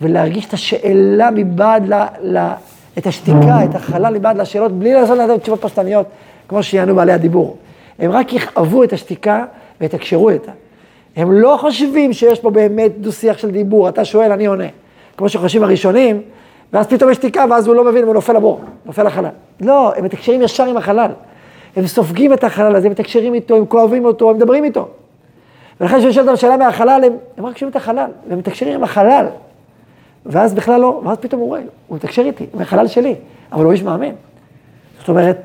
ולהרגיש 0.00 0.46
את 0.46 0.52
השאלה 0.52 1.30
מבעד, 1.34 1.92
ל, 1.92 1.94
ל, 2.22 2.38
את 2.98 3.06
השתיקה, 3.06 3.64
את 3.64 3.74
החלל 3.74 4.14
מבעד 4.18 4.36
לשאלות, 4.36 4.72
בלי 4.72 4.94
לעשות 4.94 5.18
לדעת 5.18 5.40
תשובות 5.40 5.62
פשטניות, 5.62 6.06
כמו 6.48 6.62
שיענו 6.62 6.94
בעלי 6.94 7.12
הדיבור. 7.12 7.56
הם 7.98 8.10
רק 8.10 8.32
יכאבו 8.32 8.84
את 8.84 8.92
השתיקה 8.92 9.44
ויתקשרו 9.80 10.30
איתה. 10.30 10.52
הם 11.16 11.32
לא 11.32 11.56
חושבים 11.60 12.12
שיש 12.12 12.40
פה 12.40 12.50
באמת 12.50 12.98
דו-שיח 13.00 13.38
של 13.38 13.50
דיבור, 13.50 13.88
אתה 13.88 14.04
שואל, 14.04 14.32
אני 14.32 14.46
עונה. 14.46 14.66
כמו 15.16 15.28
שחושבים 15.28 15.62
הראשונים, 15.62 16.22
ואז 16.72 16.86
פתאום 16.86 17.10
יש 17.10 17.16
שתיקה, 17.16 17.44
ואז 17.50 17.66
הוא 17.66 17.74
לא 17.74 17.84
מבין, 17.84 18.04
והוא 18.04 18.14
נופל 18.14 18.32
לבור, 18.32 18.60
נופל 18.86 19.06
לחלל. 19.06 19.28
לא, 19.60 19.92
הם 19.96 20.04
מתקשרים 20.04 20.42
ישר 20.42 20.64
עם 20.64 20.76
החלל. 20.76 21.10
הם 21.76 21.86
סופגים 21.86 22.32
את 22.32 22.44
החלל 22.44 22.76
הזה, 22.76 22.86
הם 22.86 22.92
מתקשרים 22.92 23.34
איתו, 23.34 23.56
הם 23.56 23.66
כואבים 23.66 24.04
אותו, 24.04 24.30
הם 24.30 24.36
מדברים 24.36 24.64
איתו. 24.64 24.88
ולכן 25.82 26.12
שואל 26.12 26.28
אותם 26.28 26.36
שאלה 26.36 26.56
מהחלל, 26.56 27.02
הם, 27.04 27.12
הם 27.36 27.46
רק 27.46 27.58
שומעים 27.58 27.70
את 27.70 27.76
החלל, 27.76 28.10
והם 28.28 28.38
מתקשרים 28.38 28.74
עם 28.74 28.84
החלל. 28.84 29.26
ואז 30.26 30.54
בכלל 30.54 30.80
לא, 30.80 31.00
ואז 31.04 31.18
פתאום 31.18 31.40
הוא 31.40 31.48
רואה, 31.48 31.60
הוא 31.86 31.96
מתקשר 31.96 32.22
איתי, 32.22 32.46
הוא 32.52 32.62
החלל 32.62 32.86
שלי, 32.86 33.14
אבל 33.52 33.64
הוא 33.64 33.72
איש 33.72 33.82
מאמין. 33.82 34.14
זאת 34.98 35.08
אומרת, 35.08 35.38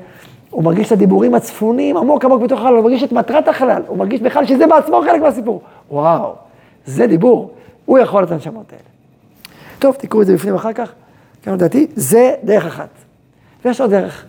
הוא 0.50 0.64
מרגיש 0.64 0.86
את 0.86 0.92
הדיבורים 0.92 1.34
הצפונים 1.34 1.96
עמוק 1.96 2.24
עמוק 2.24 2.42
בתוך 2.42 2.60
החלל, 2.60 2.74
הוא 2.74 2.82
מרגיש 2.82 3.02
את 3.02 3.12
מטרת 3.12 3.48
החלל, 3.48 3.82
הוא 3.86 3.98
מרגיש 3.98 4.20
בכלל 4.20 4.46
שזה 4.46 4.66
בעצמו 4.66 5.00
חלק 5.02 5.22
מהסיפור. 5.22 5.62
וואו, 5.90 6.34
זה 6.86 7.06
דיבור, 7.06 7.50
הוא 7.84 7.98
יכול 7.98 8.24
את 8.24 8.30
הנשמות 8.30 8.72
האלה. 8.72 8.82
טוב, 9.78 9.94
תקראו 9.94 10.22
את 10.22 10.26
זה 10.26 10.34
בפנים 10.34 10.54
אחר 10.54 10.72
כך, 10.72 10.92
כן, 11.42 11.52
לדעתי, 11.52 11.86
זה 11.96 12.34
דרך 12.44 12.66
אחת. 12.66 12.88
ויש 13.64 13.80
עוד 13.80 13.90
דרך, 13.90 14.24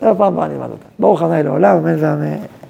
זה 0.00 0.12
בפעם 0.12 0.34
הבאה 0.34 0.48
נלמד 0.48 0.70
אותה. 0.70 0.86
ברוך 0.98 1.22
ה' 1.22 1.42
לעולם, 1.42 1.76
אמן 1.76 1.96
ואמן. 1.98 2.36